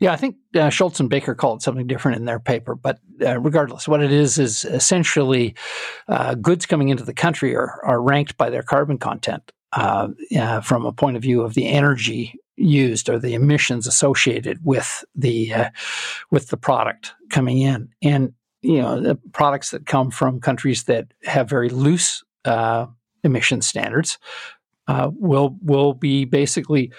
Yeah, 0.00 0.12
I 0.12 0.16
think 0.16 0.36
uh, 0.54 0.70
Shultz 0.70 1.00
and 1.00 1.08
Baker 1.08 1.34
call 1.34 1.56
it 1.56 1.62
something 1.62 1.86
different 1.86 2.16
in 2.16 2.24
their 2.24 2.40
paper, 2.40 2.74
but 2.74 2.98
uh, 3.24 3.38
regardless, 3.40 3.88
what 3.88 4.02
it 4.02 4.12
is 4.12 4.38
is 4.38 4.64
essentially 4.64 5.54
uh, 6.08 6.34
goods 6.34 6.66
coming 6.66 6.88
into 6.88 7.04
the 7.04 7.14
country 7.14 7.54
are, 7.54 7.80
are 7.84 8.00
ranked 8.00 8.36
by 8.36 8.50
their 8.50 8.62
carbon 8.62 8.98
content. 8.98 9.52
Uh, 9.72 10.06
from 10.60 10.86
a 10.86 10.92
point 10.92 11.16
of 11.16 11.22
view 11.22 11.42
of 11.42 11.54
the 11.54 11.66
energy 11.66 12.38
used 12.56 13.08
or 13.08 13.18
the 13.18 13.34
emissions 13.34 13.86
associated 13.86 14.64
with 14.64 15.04
the 15.14 15.52
uh, 15.52 15.70
with 16.30 16.48
the 16.48 16.56
product 16.56 17.12
coming 17.30 17.58
in, 17.58 17.88
and 18.02 18.32
you 18.62 18.80
know 18.80 19.00
the 19.00 19.16
products 19.32 19.70
that 19.70 19.86
come 19.86 20.10
from 20.10 20.40
countries 20.40 20.84
that 20.84 21.08
have 21.24 21.48
very 21.48 21.68
loose 21.68 22.22
uh, 22.44 22.86
emission 23.22 23.60
standards 23.62 24.18
uh, 24.88 25.10
will 25.14 25.56
will 25.62 25.94
be 25.94 26.24
basically 26.24 26.92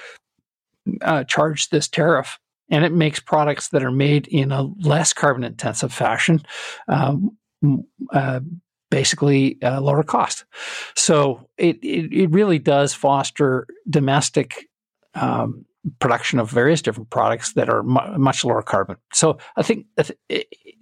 uh, 1.02 1.24
charged 1.24 1.72
this 1.72 1.88
tariff, 1.88 2.40
and 2.70 2.84
it 2.84 2.92
makes 2.92 3.20
products 3.20 3.70
that 3.70 3.84
are 3.84 3.92
made 3.92 4.28
in 4.28 4.52
a 4.52 4.64
less 4.64 5.14
carbon 5.14 5.44
intensive 5.44 5.94
fashion. 5.94 6.42
Um, 6.88 7.38
uh, 8.12 8.42
basically 8.92 9.62
uh, 9.64 9.82
lower 9.82 10.04
cost. 10.04 10.46
So 10.96 11.50
it, 11.58 11.78
it, 11.84 12.14
it 12.14 12.32
really 12.32 12.60
does 12.60 12.94
foster 12.94 13.66
domestic 13.90 14.68
um, 15.16 15.66
production 16.00 16.40
of 16.40 16.50
various 16.50 16.82
different 16.82 17.10
products 17.10 17.54
that 17.54 17.70
are 17.70 17.84
mu- 17.84 18.18
much 18.18 18.44
lower 18.44 18.62
carbon. 18.62 18.98
So 19.14 19.38
I 19.56 19.64
think 19.64 19.86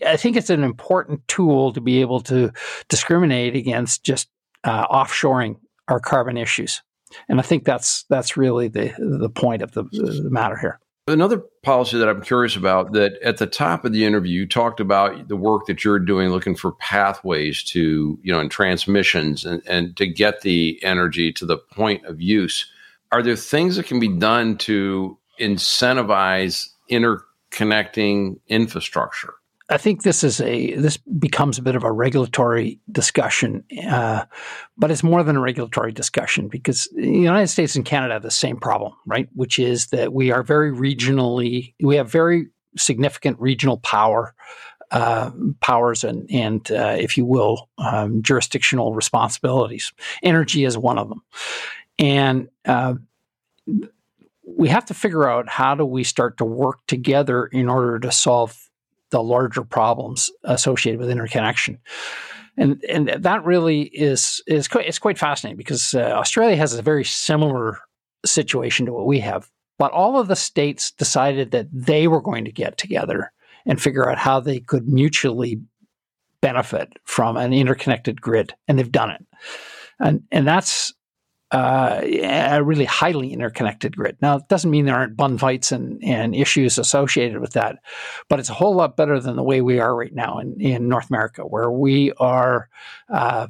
I 0.05 0.17
think 0.17 0.37
it's 0.37 0.49
an 0.49 0.63
important 0.63 1.27
tool 1.27 1.73
to 1.73 1.81
be 1.81 2.01
able 2.01 2.21
to 2.21 2.51
discriminate 2.89 3.55
against 3.55 4.03
just 4.03 4.29
uh, 4.63 4.87
offshoring 4.87 5.55
our 5.87 5.99
carbon 5.99 6.37
issues, 6.37 6.81
and 7.27 7.39
I 7.39 7.43
think 7.43 7.65
that's 7.65 8.05
that's 8.09 8.37
really 8.37 8.69
the 8.69 8.93
the 8.97 9.29
point 9.29 9.61
of 9.61 9.71
the, 9.71 9.83
the 9.91 10.29
matter 10.29 10.57
here. 10.57 10.79
Another 11.05 11.43
policy 11.63 11.97
that 11.97 12.07
I'm 12.07 12.21
curious 12.21 12.55
about 12.55 12.93
that 12.93 13.21
at 13.21 13.37
the 13.37 13.45
top 13.45 13.83
of 13.83 13.91
the 13.91 14.05
interview, 14.05 14.41
you 14.41 14.47
talked 14.47 14.79
about 14.79 15.27
the 15.27 15.35
work 15.35 15.65
that 15.65 15.83
you're 15.83 15.99
doing 15.99 16.29
looking 16.29 16.55
for 16.55 16.71
pathways 16.71 17.61
to, 17.63 18.17
you 18.23 18.31
know, 18.31 18.39
and 18.39 18.49
transmissions 18.49 19.43
and, 19.43 19.61
and 19.67 19.97
to 19.97 20.07
get 20.07 20.41
the 20.41 20.79
energy 20.81 21.33
to 21.33 21.45
the 21.45 21.57
point 21.57 22.05
of 22.05 22.21
use 22.21 22.65
are 23.13 23.21
there 23.21 23.35
things 23.35 23.75
that 23.75 23.85
can 23.85 23.99
be 23.99 24.07
done 24.07 24.57
to 24.57 25.19
incentivize 25.39 26.69
interconnecting 26.89 28.39
infrastructure? 28.47 29.35
I 29.69 29.77
think 29.77 30.03
this 30.03 30.23
is 30.23 30.41
a 30.41 30.75
this 30.75 30.97
becomes 30.97 31.57
a 31.57 31.61
bit 31.61 31.75
of 31.75 31.83
a 31.83 31.91
regulatory 31.91 32.79
discussion, 32.91 33.63
uh, 33.89 34.25
but 34.77 34.91
it's 34.91 35.03
more 35.03 35.23
than 35.23 35.37
a 35.37 35.41
regulatory 35.41 35.93
discussion 35.93 36.49
because 36.49 36.89
the 36.95 37.07
United 37.07 37.47
States 37.47 37.75
and 37.75 37.85
Canada 37.85 38.15
have 38.15 38.23
the 38.23 38.31
same 38.31 38.57
problem, 38.57 38.93
right? 39.05 39.29
Which 39.33 39.59
is 39.59 39.87
that 39.87 40.11
we 40.11 40.31
are 40.31 40.43
very 40.43 40.71
regionally, 40.71 41.73
we 41.81 41.95
have 41.95 42.11
very 42.11 42.47
significant 42.77 43.39
regional 43.39 43.77
power, 43.77 44.35
uh, 44.91 45.31
powers, 45.61 46.03
and 46.03 46.29
and 46.29 46.69
uh, 46.69 46.97
if 46.99 47.17
you 47.17 47.25
will, 47.25 47.69
um, 47.77 48.21
jurisdictional 48.21 48.93
responsibilities. 48.93 49.93
Energy 50.23 50.65
is 50.65 50.77
one 50.77 50.97
of 50.97 51.07
them, 51.07 51.21
and 51.97 52.49
uh, 52.65 52.95
we 54.45 54.67
have 54.67 54.85
to 54.85 54.93
figure 54.93 55.27
out 55.27 55.47
how 55.47 55.73
do 55.73 55.85
we 55.85 56.03
start 56.03 56.37
to 56.37 56.45
work 56.45 56.79
together 56.85 57.45
in 57.45 57.69
order 57.69 57.97
to 57.99 58.11
solve 58.11 58.69
the 59.13 59.23
larger 59.23 59.63
problems 59.63 60.31
associated 60.43 60.99
with 60.99 61.09
interconnection. 61.09 61.79
And 62.57 62.83
and 62.89 63.09
that 63.09 63.45
really 63.45 63.83
is 63.83 64.43
is 64.45 64.67
quite, 64.67 64.87
it's 64.87 64.99
quite 64.99 65.17
fascinating 65.17 65.57
because 65.57 65.93
uh, 65.93 66.01
Australia 66.01 66.55
has 66.57 66.73
a 66.73 66.81
very 66.81 67.05
similar 67.05 67.79
situation 68.25 68.85
to 68.85 68.93
what 68.93 69.05
we 69.05 69.19
have. 69.19 69.49
But 69.79 69.91
all 69.91 70.19
of 70.19 70.27
the 70.27 70.35
states 70.35 70.91
decided 70.91 71.51
that 71.51 71.67
they 71.71 72.07
were 72.07 72.21
going 72.21 72.45
to 72.45 72.51
get 72.51 72.77
together 72.77 73.31
and 73.65 73.81
figure 73.81 74.09
out 74.09 74.17
how 74.17 74.39
they 74.39 74.59
could 74.59 74.87
mutually 74.87 75.61
benefit 76.41 76.93
from 77.05 77.37
an 77.37 77.53
interconnected 77.53 78.21
grid, 78.21 78.53
and 78.67 78.77
they've 78.77 78.91
done 78.91 79.11
it. 79.11 79.25
And 79.99 80.23
and 80.31 80.47
that's 80.47 80.93
uh, 81.53 82.01
a 82.03 82.63
really 82.63 82.85
highly 82.85 83.31
interconnected 83.31 83.95
grid. 83.95 84.17
Now, 84.21 84.37
it 84.37 84.47
doesn't 84.49 84.71
mean 84.71 84.85
there 84.85 84.95
aren't 84.95 85.15
bun 85.15 85.37
fights 85.37 85.71
and, 85.71 86.03
and 86.03 86.35
issues 86.35 86.79
associated 86.79 87.39
with 87.39 87.53
that, 87.53 87.77
but 88.27 88.39
it's 88.39 88.49
a 88.49 88.55
whole 88.55 88.73
lot 88.75 88.97
better 88.97 89.19
than 89.19 89.35
the 89.35 89.43
way 89.43 89.61
we 89.61 89.79
are 89.79 89.95
right 89.95 90.13
now 90.13 90.39
in, 90.39 90.59
in 90.59 90.89
North 90.89 91.09
America, 91.09 91.43
where 91.43 91.69
we 91.69 92.11
are 92.13 92.69
uh, 93.09 93.47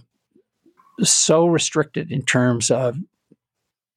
so 1.02 1.46
restricted 1.46 2.12
in 2.12 2.24
terms 2.24 2.70
of 2.70 2.98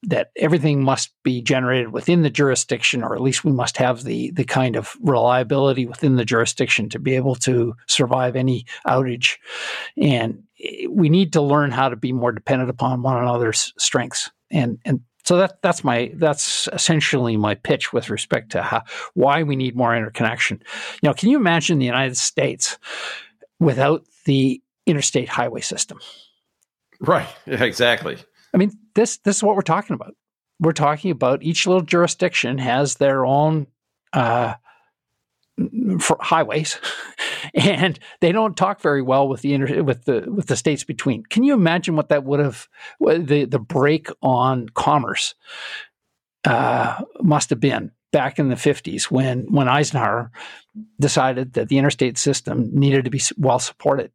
that 0.05 0.31
everything 0.37 0.85
must 0.85 1.11
be 1.25 1.43
generated 1.43 1.93
within 1.93 2.23
the 2.23 2.31
jurisdiction, 2.31 3.03
or 3.03 3.17
at 3.17 3.21
least 3.21 3.45
we 3.45 3.51
must 3.51 3.77
have 3.77 4.05
the 4.05 4.31
the 4.31 4.45
kind 4.45 4.77
of 4.77 4.97
reliability 5.01 5.85
within 5.85 6.15
the 6.15 6.25
jurisdiction 6.25 6.89
to 6.89 7.01
be 7.01 7.17
able 7.17 7.35
to 7.35 7.75
survive 7.89 8.37
any 8.37 8.67
outage. 8.87 9.39
And 9.97 10.45
we 10.89 11.09
need 11.09 11.33
to 11.35 11.41
learn 11.41 11.71
how 11.71 11.89
to 11.89 11.97
be 11.97 12.13
more 12.13 12.33
dependent 12.33 12.71
upon 12.71 13.03
one 13.03 13.17
another's 13.17 13.73
strengths 13.79 14.31
and 14.51 14.79
and 14.85 15.01
so 15.27 15.39
that 15.39 15.61
that's 15.61 15.83
my 15.83 16.13
that's 16.15 16.69
essentially 16.73 17.37
my 17.37 17.57
pitch 17.57 17.93
with 17.93 18.11
respect 18.11 18.53
to 18.53 18.63
how, 18.63 18.85
why 19.15 19.43
we 19.43 19.57
need 19.57 19.75
more 19.75 19.95
interconnection. 19.95 20.63
You 21.03 21.09
know, 21.09 21.15
can 21.15 21.31
you 21.31 21.37
imagine 21.37 21.81
the 21.81 21.85
United 21.85 22.17
States 22.17 22.79
without 23.59 24.05
the 24.25 24.63
interstate 24.87 25.29
highway 25.29 25.63
system? 25.63 25.99
Right. 27.01 27.27
Yeah, 27.45 27.65
exactly. 27.65 28.19
I 28.55 28.57
mean, 28.57 28.71
this 28.95 29.17
this 29.19 29.37
is 29.37 29.43
what 29.43 29.57
we're 29.57 29.63
talking 29.63 29.95
about. 29.95 30.15
We're 30.61 30.73
talking 30.73 31.11
about 31.11 31.43
each 31.43 31.67
little 31.67 31.83
jurisdiction 31.83 32.59
has 32.59 32.95
their 32.95 33.27
own 33.27 33.67
uh, 34.13 34.55
highways, 36.21 36.79
and 37.55 37.99
they 38.21 38.33
don't 38.33 38.57
talk 38.57 38.81
very 38.81 39.03
well 39.03 39.29
with 39.29 39.43
the 39.43 39.55
inter- 39.55 39.83
with 39.83 40.05
the 40.05 40.25
with 40.31 40.47
the 40.47 40.57
states 40.57 40.85
between. 40.85 41.23
Can 41.25 41.43
you 41.43 41.55
imagine 41.55 41.97
what 41.97 42.09
that 42.09 42.25
would 42.25 42.41
have 42.41 42.69
the 43.01 43.45
the 43.45 43.59
break 43.59 44.09
on 44.23 44.69
commerce 44.71 45.35
uh, 46.45 47.03
must 47.21 47.51
have 47.51 47.61
been 47.61 47.91
back 48.13 48.39
in 48.39 48.49
the 48.49 48.57
fifties 48.57 49.11
when 49.11 49.47
when 49.53 49.69
Eisenhower 49.69 50.31
decided 51.01 51.55
that 51.55 51.69
the 51.69 51.79
interstate 51.79 52.19
system 52.19 52.71
needed 52.73 53.05
to 53.05 53.11
be 53.11 53.21
well 53.39 53.59
supported, 53.59 54.13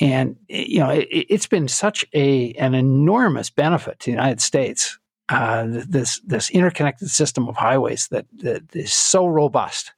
and 0.00 0.36
you 0.48 0.80
know 0.80 0.90
it, 0.90 1.30
has 1.30 1.46
been 1.46 1.68
such 1.68 2.04
a 2.14 2.52
an 2.54 2.74
enormous 2.74 3.50
benefit 3.50 3.98
to 4.00 4.06
the 4.06 4.16
United 4.16 4.40
States. 4.40 4.98
Uh, 5.28 5.64
this 5.68 6.20
this 6.26 6.50
interconnected 6.50 7.08
system 7.08 7.48
of 7.48 7.54
highways 7.54 8.08
that, 8.08 8.26
that 8.38 8.64
is 8.74 8.92
so 8.92 9.28
robust 9.28 9.92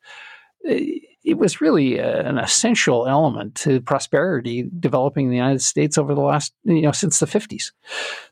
it 0.64 1.38
was 1.38 1.60
really 1.60 1.98
an 1.98 2.38
essential 2.38 3.06
element 3.06 3.54
to 3.54 3.80
prosperity 3.80 4.68
developing 4.80 5.26
in 5.26 5.30
the 5.30 5.36
United 5.36 5.62
States 5.62 5.96
over 5.96 6.14
the 6.14 6.20
last, 6.20 6.52
you 6.64 6.82
know, 6.82 6.92
since 6.92 7.20
the 7.20 7.26
50s. 7.26 7.70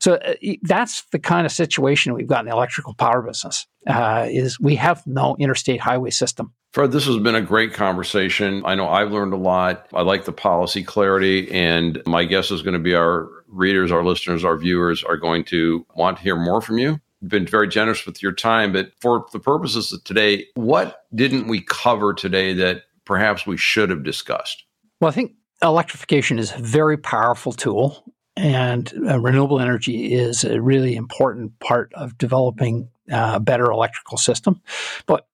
So 0.00 0.14
uh, 0.14 0.34
that's 0.62 1.02
the 1.12 1.18
kind 1.18 1.46
of 1.46 1.52
situation 1.52 2.14
we've 2.14 2.26
got 2.26 2.40
in 2.40 2.46
the 2.46 2.52
electrical 2.52 2.94
power 2.94 3.22
business. 3.22 3.66
Uh, 3.86 4.26
is 4.28 4.60
we 4.60 4.76
have 4.76 5.06
no 5.06 5.36
interstate 5.38 5.80
highway 5.80 6.10
system. 6.10 6.52
Fred, 6.72 6.92
this 6.92 7.06
has 7.06 7.16
been 7.18 7.34
a 7.34 7.40
great 7.40 7.72
conversation. 7.72 8.62
I 8.66 8.74
know 8.74 8.88
I've 8.88 9.10
learned 9.10 9.32
a 9.32 9.38
lot. 9.38 9.86
I 9.94 10.02
like 10.02 10.26
the 10.26 10.32
policy 10.32 10.84
clarity, 10.84 11.50
and 11.50 12.00
my 12.06 12.24
guess 12.24 12.50
is 12.50 12.62
going 12.62 12.74
to 12.74 12.80
be 12.80 12.94
our 12.94 13.28
readers, 13.48 13.90
our 13.90 14.04
listeners, 14.04 14.44
our 14.44 14.56
viewers 14.56 15.02
are 15.02 15.16
going 15.16 15.44
to 15.44 15.86
want 15.96 16.18
to 16.18 16.22
hear 16.22 16.36
more 16.36 16.60
from 16.60 16.78
you. 16.78 17.00
Been 17.26 17.46
very 17.46 17.68
generous 17.68 18.06
with 18.06 18.22
your 18.22 18.32
time, 18.32 18.72
but 18.72 18.92
for 19.00 19.26
the 19.32 19.40
purposes 19.40 19.92
of 19.92 20.02
today, 20.04 20.46
what 20.54 21.04
didn't 21.14 21.48
we 21.48 21.60
cover 21.60 22.14
today 22.14 22.54
that 22.54 22.84
perhaps 23.04 23.46
we 23.46 23.56
should 23.56 23.90
have 23.90 24.04
discussed? 24.04 24.64
Well, 25.00 25.08
I 25.08 25.12
think 25.12 25.32
electrification 25.62 26.38
is 26.38 26.52
a 26.52 26.58
very 26.58 26.96
powerful 26.96 27.52
tool, 27.52 28.04
and 28.36 28.92
uh, 29.06 29.20
renewable 29.20 29.60
energy 29.60 30.14
is 30.14 30.44
a 30.44 30.62
really 30.62 30.96
important 30.96 31.58
part 31.58 31.92
of 31.94 32.16
developing 32.16 32.88
uh, 33.10 33.32
a 33.34 33.40
better 33.40 33.70
electrical 33.70 34.16
system. 34.16 34.60
But 35.06 35.26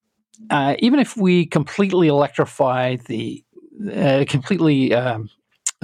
uh, 0.50 0.74
even 0.80 0.98
if 0.98 1.16
we 1.16 1.46
completely 1.46 2.08
electrify 2.08 2.96
the 2.96 3.44
uh, 3.94 4.24
completely 4.26 4.94
um, 4.94 5.28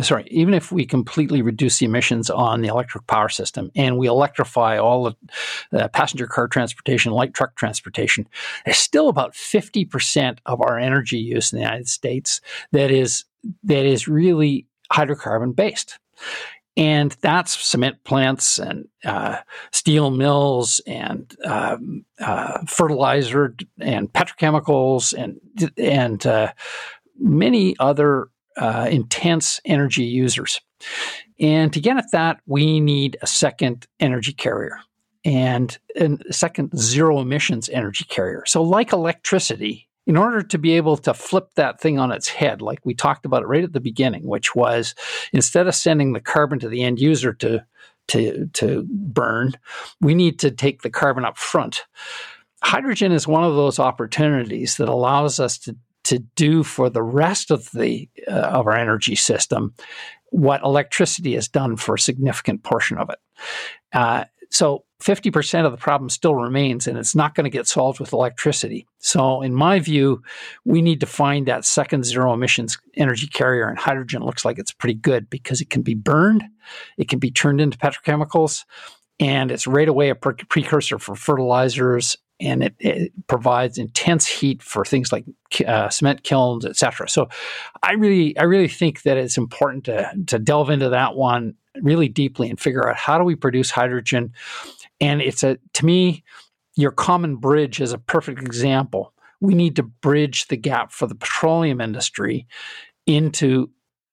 sorry, 0.03 0.27
even 0.31 0.55
if 0.55 0.73
we 0.73 0.85
completely 0.85 1.43
reduce 1.43 1.79
the 1.79 1.87
emissions 1.87 2.31
on 2.31 2.61
the 2.61 2.69
electric 2.69 3.07
power 3.07 3.29
system 3.29 3.71
and 3.75 3.99
we 3.99 4.07
electrify 4.07 4.79
all 4.79 5.15
the 5.71 5.85
uh, 5.85 5.89
passenger 5.89 6.27
car 6.27 6.49
transportation, 6.49 7.13
light 7.13 7.35
truck 7.35 7.57
transportation, 7.57 8.29
there's 8.65 8.79
still 8.79 9.09
about 9.09 9.35
50% 9.35 10.39
of 10.47 10.61
our 10.61 10.79
energy 10.79 11.19
use 11.19 11.53
in 11.53 11.59
the 11.59 11.65
United 11.65 11.89
States 11.89 12.41
that 12.73 12.91
is 12.91 13.25
that 13.65 13.85
is 13.85 14.07
really 14.07 14.67
hydrocarbon 14.93 15.55
based. 15.55 15.99
And 16.77 17.15
that's 17.21 17.63
cement 17.63 18.03
plants 18.05 18.59
and 18.59 18.89
uh, 19.05 19.39
steel 19.73 20.11
mills 20.11 20.81
and 20.87 21.35
um, 21.45 22.05
uh, 22.19 22.65
fertilizer 22.67 23.55
and 23.79 24.11
petrochemicals 24.11 25.13
and 25.13 25.39
and 25.77 26.27
uh, 26.27 26.53
many 27.19 27.77
other 27.79 28.29
uh, 28.57 28.89
intense 28.91 29.61
energy 29.65 30.05
users. 30.05 30.61
And 31.39 31.73
to 31.73 31.81
get 31.81 31.97
at 31.97 32.11
that, 32.13 32.41
we 32.47 32.81
need 32.81 33.17
a 33.23 33.27
second 33.27 33.87
energy 34.01 34.33
carrier 34.33 34.79
and 35.25 35.77
a 35.97 36.33
second 36.33 36.77
zero 36.77 37.21
emissions 37.21 37.69
energy 37.69 38.05
carrier. 38.09 38.45
So, 38.47 38.63
like 38.63 38.93
electricity, 38.93 39.89
in 40.07 40.17
order 40.17 40.43
to 40.43 40.59
be 40.59 40.73
able 40.73 40.97
to 40.99 41.15
flip 41.15 41.51
that 41.55 41.81
thing 41.81 41.99
on 41.99 42.11
its 42.11 42.29
head, 42.29 42.61
like 42.61 42.81
we 42.85 42.95
talked 42.95 43.25
about 43.25 43.43
it 43.43 43.47
right 43.47 43.65
at 43.65 43.73
the 43.73 43.81
beginning, 43.81 44.27
which 44.27 44.55
was 44.55 44.95
instead 45.33 45.67
of 45.67 45.75
sending 45.75 46.13
the 46.13 46.21
carbon 46.21 46.59
to 46.61 46.69
the 46.69 46.83
end 46.83 47.01
user 47.01 47.33
to 47.35 47.65
to 48.09 48.47
to 48.55 48.85
burn, 48.89 49.53
we 50.01 50.15
need 50.15 50.41
to 50.41 50.51
take 50.51 50.83
the 50.83 50.91
carbon 50.91 51.25
up 51.25 51.39
front. 51.39 51.85
Hydrogen 52.63 53.13
is 53.13 53.27
one 53.27 53.45
of 53.45 53.55
those 53.55 53.79
opportunities 53.79 54.77
that 54.77 54.89
allows 54.89 55.41
us 55.41 55.59
to 55.59 55.77
to 56.05 56.19
do 56.37 56.63
for 56.63 56.91
the 56.91 57.03
rest 57.03 57.51
of 57.51 57.71
the 57.73 58.09
uh, 58.29 58.33
of 58.33 58.67
our 58.67 58.77
energy 58.77 59.15
system 59.15 59.75
what 60.31 60.63
electricity 60.63 61.35
has 61.35 61.47
done 61.47 61.77
for 61.77 61.95
a 61.95 61.99
significant 61.99 62.63
portion 62.63 62.97
of 62.97 63.11
it. 63.11 63.19
Uh, 63.93 64.25
so 64.51 64.85
50% 65.03 65.67
of 65.67 65.73
the 65.73 65.79
problem 65.79 66.09
still 66.09 66.35
remains, 66.35 66.87
and 66.87 66.97
it's 66.97 67.15
not 67.15 67.35
going 67.35 67.45
to 67.45 67.51
get 67.51 67.67
solved 67.67 68.01
with 68.01 68.13
electricity. 68.13 68.87
So, 68.99 69.43
in 69.43 69.55
my 69.55 69.81
view, 69.81 70.23
we 70.65 70.81
need 70.81 71.01
to 71.01 71.07
find 71.07 71.47
that 71.47 71.65
second 71.65 72.05
zero 72.05 72.33
emissions 72.33 72.79
energy 72.97 73.27
carrier, 73.27 73.69
and 73.69 73.79
hydrogen 73.79 74.23
looks 74.23 74.45
like 74.45 74.59
it's 74.59 74.73
pretty 74.73 74.95
good 74.95 75.29
because 75.29 75.61
it 75.61 75.71
can 75.71 75.83
be 75.83 75.95
burned, 75.95 76.45
it 76.99 77.09
can 77.09 77.19
be 77.19 77.31
turned 77.31 77.61
into 77.61 77.79
petrochemicals, 77.79 78.65
and 79.19 79.51
it's 79.51 79.67
right 79.67 79.89
away 79.89 80.11
a 80.11 80.15
pre- 80.15 80.35
precursor 80.35 80.99
for 80.99 81.15
fertilizers 81.15 82.17
and 82.41 82.65
it, 82.65 82.75
it, 82.79 83.13
provides 83.29 83.79
intense 83.79 84.27
heat 84.27 84.63
for 84.63 84.85
things 84.85 85.13
like 85.13 85.25
uh, 85.67 85.89
cement 85.89 86.25
kilns, 86.25 86.65
etc. 86.65 87.09
So, 87.09 87.29
I 87.83 87.93
really, 87.93 88.37
I 88.37 88.45
really 88.45 88.69
think 88.69 89.03
that 89.03 89.17
it's 89.17 89.39
important 89.39 89.85
to 89.85 90.11
to 90.27 90.39
delve 90.39 90.71
into 90.71 90.89
that 90.91 91.15
one 91.15 91.55
really 91.81 92.09
deeply 92.09 92.51
and 92.51 92.61
figure 92.61 92.89
out 92.89 92.97
how 92.97 93.19
do 93.19 93.25
we 93.25 93.35
produce 93.35 93.71
hydrogen. 93.71 94.33
And 95.01 95.23
it's 95.23 95.43
a 95.43 95.59
to 95.75 95.87
me, 95.87 96.25
your 96.77 96.91
common 96.91 97.37
bridge 97.37 97.81
is 97.81 97.93
a 97.93 97.99
perfect 97.99 98.41
example. 98.41 99.13
We 99.41 99.55
need 99.55 99.77
to 99.77 99.83
bridge 99.83 100.49
the 100.49 100.57
gap 100.57 100.93
for 100.93 101.07
the 101.07 101.15
petroleum 101.15 101.81
industry 101.81 102.47
into 103.07 103.71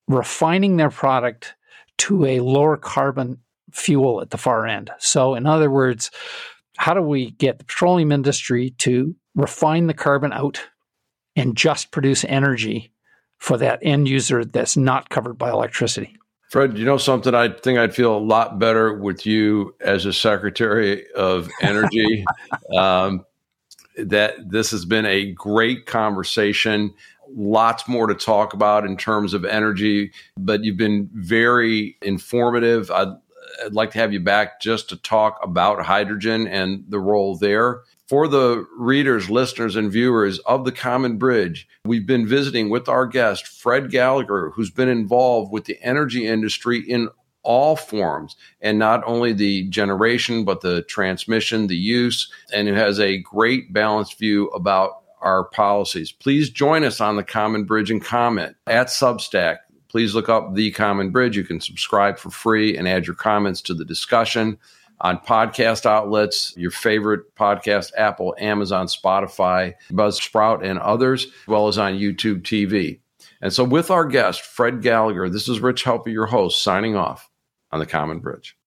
refining 0.08 0.78
their 0.78 0.90
product 0.90 1.56
to 2.00 2.26
a 2.26 2.40
lower 2.40 2.78
carbon 2.78 3.38
fuel 3.72 4.22
at 4.22 4.32
the 4.32 4.38
far 4.38 4.66
end. 4.66 4.90
So, 4.98 5.36
in 5.36 5.46
other 5.46 5.70
words, 5.70 6.12
how 6.80 6.94
do 6.94 7.02
we 7.02 7.32
get 7.32 7.60
the 7.60 7.66
petroleum 7.66 8.10
industry 8.10 8.70
to 8.78 9.14
refine 9.36 9.88
the 9.88 9.94
carbon 9.94 10.32
out 10.32 10.62
and 11.36 11.58
just 11.58 11.92
produce 11.92 12.24
energy 12.24 12.94
for 13.38 13.58
that 13.58 13.80
end 13.82 14.08
user 14.08 14.46
that's 14.46 14.78
not 14.78 15.10
covered 15.10 15.38
by 15.38 15.50
electricity? 15.50 16.16
Fred, 16.50 16.78
you 16.78 16.86
know 16.86 16.98
something? 16.98 17.36
I 17.36 17.50
think 17.50 17.78
I'd 17.78 17.94
feel 17.94 18.16
a 18.16 18.18
lot 18.18 18.60
better 18.60 18.94
with 18.94 19.26
you 19.26 19.76
as 19.82 20.06
a 20.06 20.14
Secretary 20.14 21.06
of 21.12 21.50
Energy. 21.62 22.24
um, 22.78 23.26
that 23.98 24.50
this 24.50 24.72
has 24.72 24.86
been 24.86 25.06
a 25.06 25.34
great 25.34 25.86
conversation. 25.86 26.94
Lots 27.28 27.90
more 27.90 28.08
to 28.08 28.16
talk 28.16 28.54
about 28.54 28.86
in 28.86 28.96
terms 28.96 29.34
of 29.34 29.44
energy, 29.44 30.14
but 30.38 30.64
you've 30.64 30.78
been 30.78 31.10
very 31.14 31.98
informative. 32.02 32.90
I'd 32.90 33.10
I'd 33.66 33.74
like 33.74 33.92
to 33.92 34.00
have 34.00 34.14
you 34.14 34.20
back 34.20 34.62
just 34.62 34.90
to 34.90 34.96
talk 34.96 35.40
about 35.42 35.86
hydrogen 35.86 36.48
and 36.48 36.84
the 36.88 37.00
role 37.00 37.38
there. 37.38 37.82
For 38.08 38.28
the 38.28 38.66
readers, 38.76 39.30
listeners, 39.30 39.76
and 39.76 39.92
viewers 39.92 40.40
of 40.40 40.66
the 40.66 40.72
Common 40.72 41.18
Bridge, 41.18 41.68
we've 41.86 42.08
been 42.08 42.28
visiting 42.28 42.70
with 42.70 42.90
our 42.90 43.06
guest, 43.06 43.46
Fred 43.46 43.92
Gallagher, 43.92 44.52
who's 44.56 44.72
been 44.72 44.90
involved 44.90 45.52
with 45.52 45.66
the 45.66 45.78
energy 45.84 46.26
industry 46.26 46.80
in 46.80 47.10
all 47.44 47.76
forms 47.76 48.36
and 48.62 48.80
not 48.80 49.04
only 49.06 49.32
the 49.34 49.70
generation, 49.70 50.44
but 50.44 50.62
the 50.62 50.82
transmission, 50.84 51.68
the 51.68 51.76
use, 51.76 52.32
and 52.54 52.68
who 52.68 52.74
has 52.74 53.00
a 53.00 53.20
great 53.20 53.72
balanced 53.72 54.18
view 54.18 54.48
about 54.50 55.04
our 55.22 55.44
policies. 55.46 56.12
Please 56.12 56.50
join 56.50 56.84
us 56.84 57.00
on 57.00 57.16
the 57.16 57.24
Common 57.24 57.64
Bridge 57.64 57.92
and 57.92 58.04
comment 58.04 58.56
at 58.68 58.88
Substack 58.88 59.58
please 59.90 60.16
look 60.16 60.30
up 60.30 60.56
The 60.56 60.72
Common 60.72 61.10
Bridge. 61.10 61.36
You 61.36 61.44
can 61.44 61.60
subscribe 61.60 62.18
for 62.18 62.30
free 62.30 62.78
and 62.78 62.88
add 62.88 63.06
your 63.06 63.16
comments 63.16 63.62
to 63.64 63.74
the 63.74 63.86
discussion 63.86 64.58
on 65.02 65.18
podcast 65.18 65.86
outlets, 65.86 66.54
your 66.58 66.72
favorite 66.72 67.36
podcast, 67.36 67.92
Apple, 67.98 68.36
Amazon, 68.38 68.88
Spotify, 68.88 69.74
Buzzsprout, 69.92 70.64
and 70.64 70.80
others, 70.80 71.26
as 71.26 71.48
well 71.48 71.68
as 71.68 71.78
on 71.78 71.94
YouTube 71.94 72.42
TV. 72.42 73.00
And 73.42 73.54
so, 73.54 73.64
with 73.64 73.90
our 73.90 74.06
guest, 74.06 74.42
Fred 74.42 74.82
Gallagher, 74.82 75.30
this 75.30 75.48
is 75.48 75.62
Rich 75.62 75.86
Helppie, 75.86 76.12
your 76.12 76.26
host, 76.26 76.62
signing 76.62 76.96
off 76.96 77.30
on 77.72 77.80
The 77.80 77.86
Common 77.86 78.20
Bridge. 78.20 78.58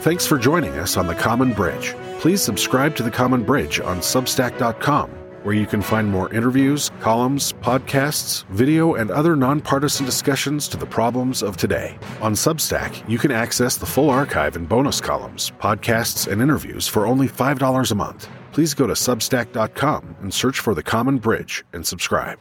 Thanks 0.00 0.26
for 0.26 0.38
joining 0.38 0.72
us 0.78 0.96
on 0.96 1.06
The 1.06 1.14
Common 1.14 1.52
Bridge. 1.52 1.94
Please 2.20 2.40
subscribe 2.40 2.96
to 2.96 3.02
The 3.02 3.10
Common 3.10 3.44
Bridge 3.44 3.80
on 3.80 3.98
Substack.com 3.98 5.25
where 5.46 5.54
you 5.54 5.64
can 5.64 5.80
find 5.80 6.10
more 6.10 6.28
interviews, 6.34 6.90
columns, 6.98 7.52
podcasts, 7.52 8.44
video, 8.46 8.94
and 8.94 9.12
other 9.12 9.36
nonpartisan 9.36 10.04
discussions 10.04 10.66
to 10.66 10.76
the 10.76 10.84
problems 10.84 11.40
of 11.40 11.56
today. 11.56 11.96
On 12.20 12.32
Substack, 12.32 13.08
you 13.08 13.16
can 13.16 13.30
access 13.30 13.76
the 13.76 13.86
full 13.86 14.10
archive 14.10 14.56
and 14.56 14.68
bonus 14.68 15.00
columns, 15.00 15.52
podcasts, 15.60 16.26
and 16.26 16.42
interviews 16.42 16.88
for 16.88 17.06
only 17.06 17.28
$5 17.28 17.92
a 17.92 17.94
month. 17.94 18.28
Please 18.50 18.74
go 18.74 18.88
to 18.88 18.94
substack.com 18.94 20.16
and 20.20 20.34
search 20.34 20.58
for 20.58 20.74
The 20.74 20.82
Common 20.82 21.18
Bridge 21.18 21.64
and 21.72 21.86
subscribe. 21.86 22.40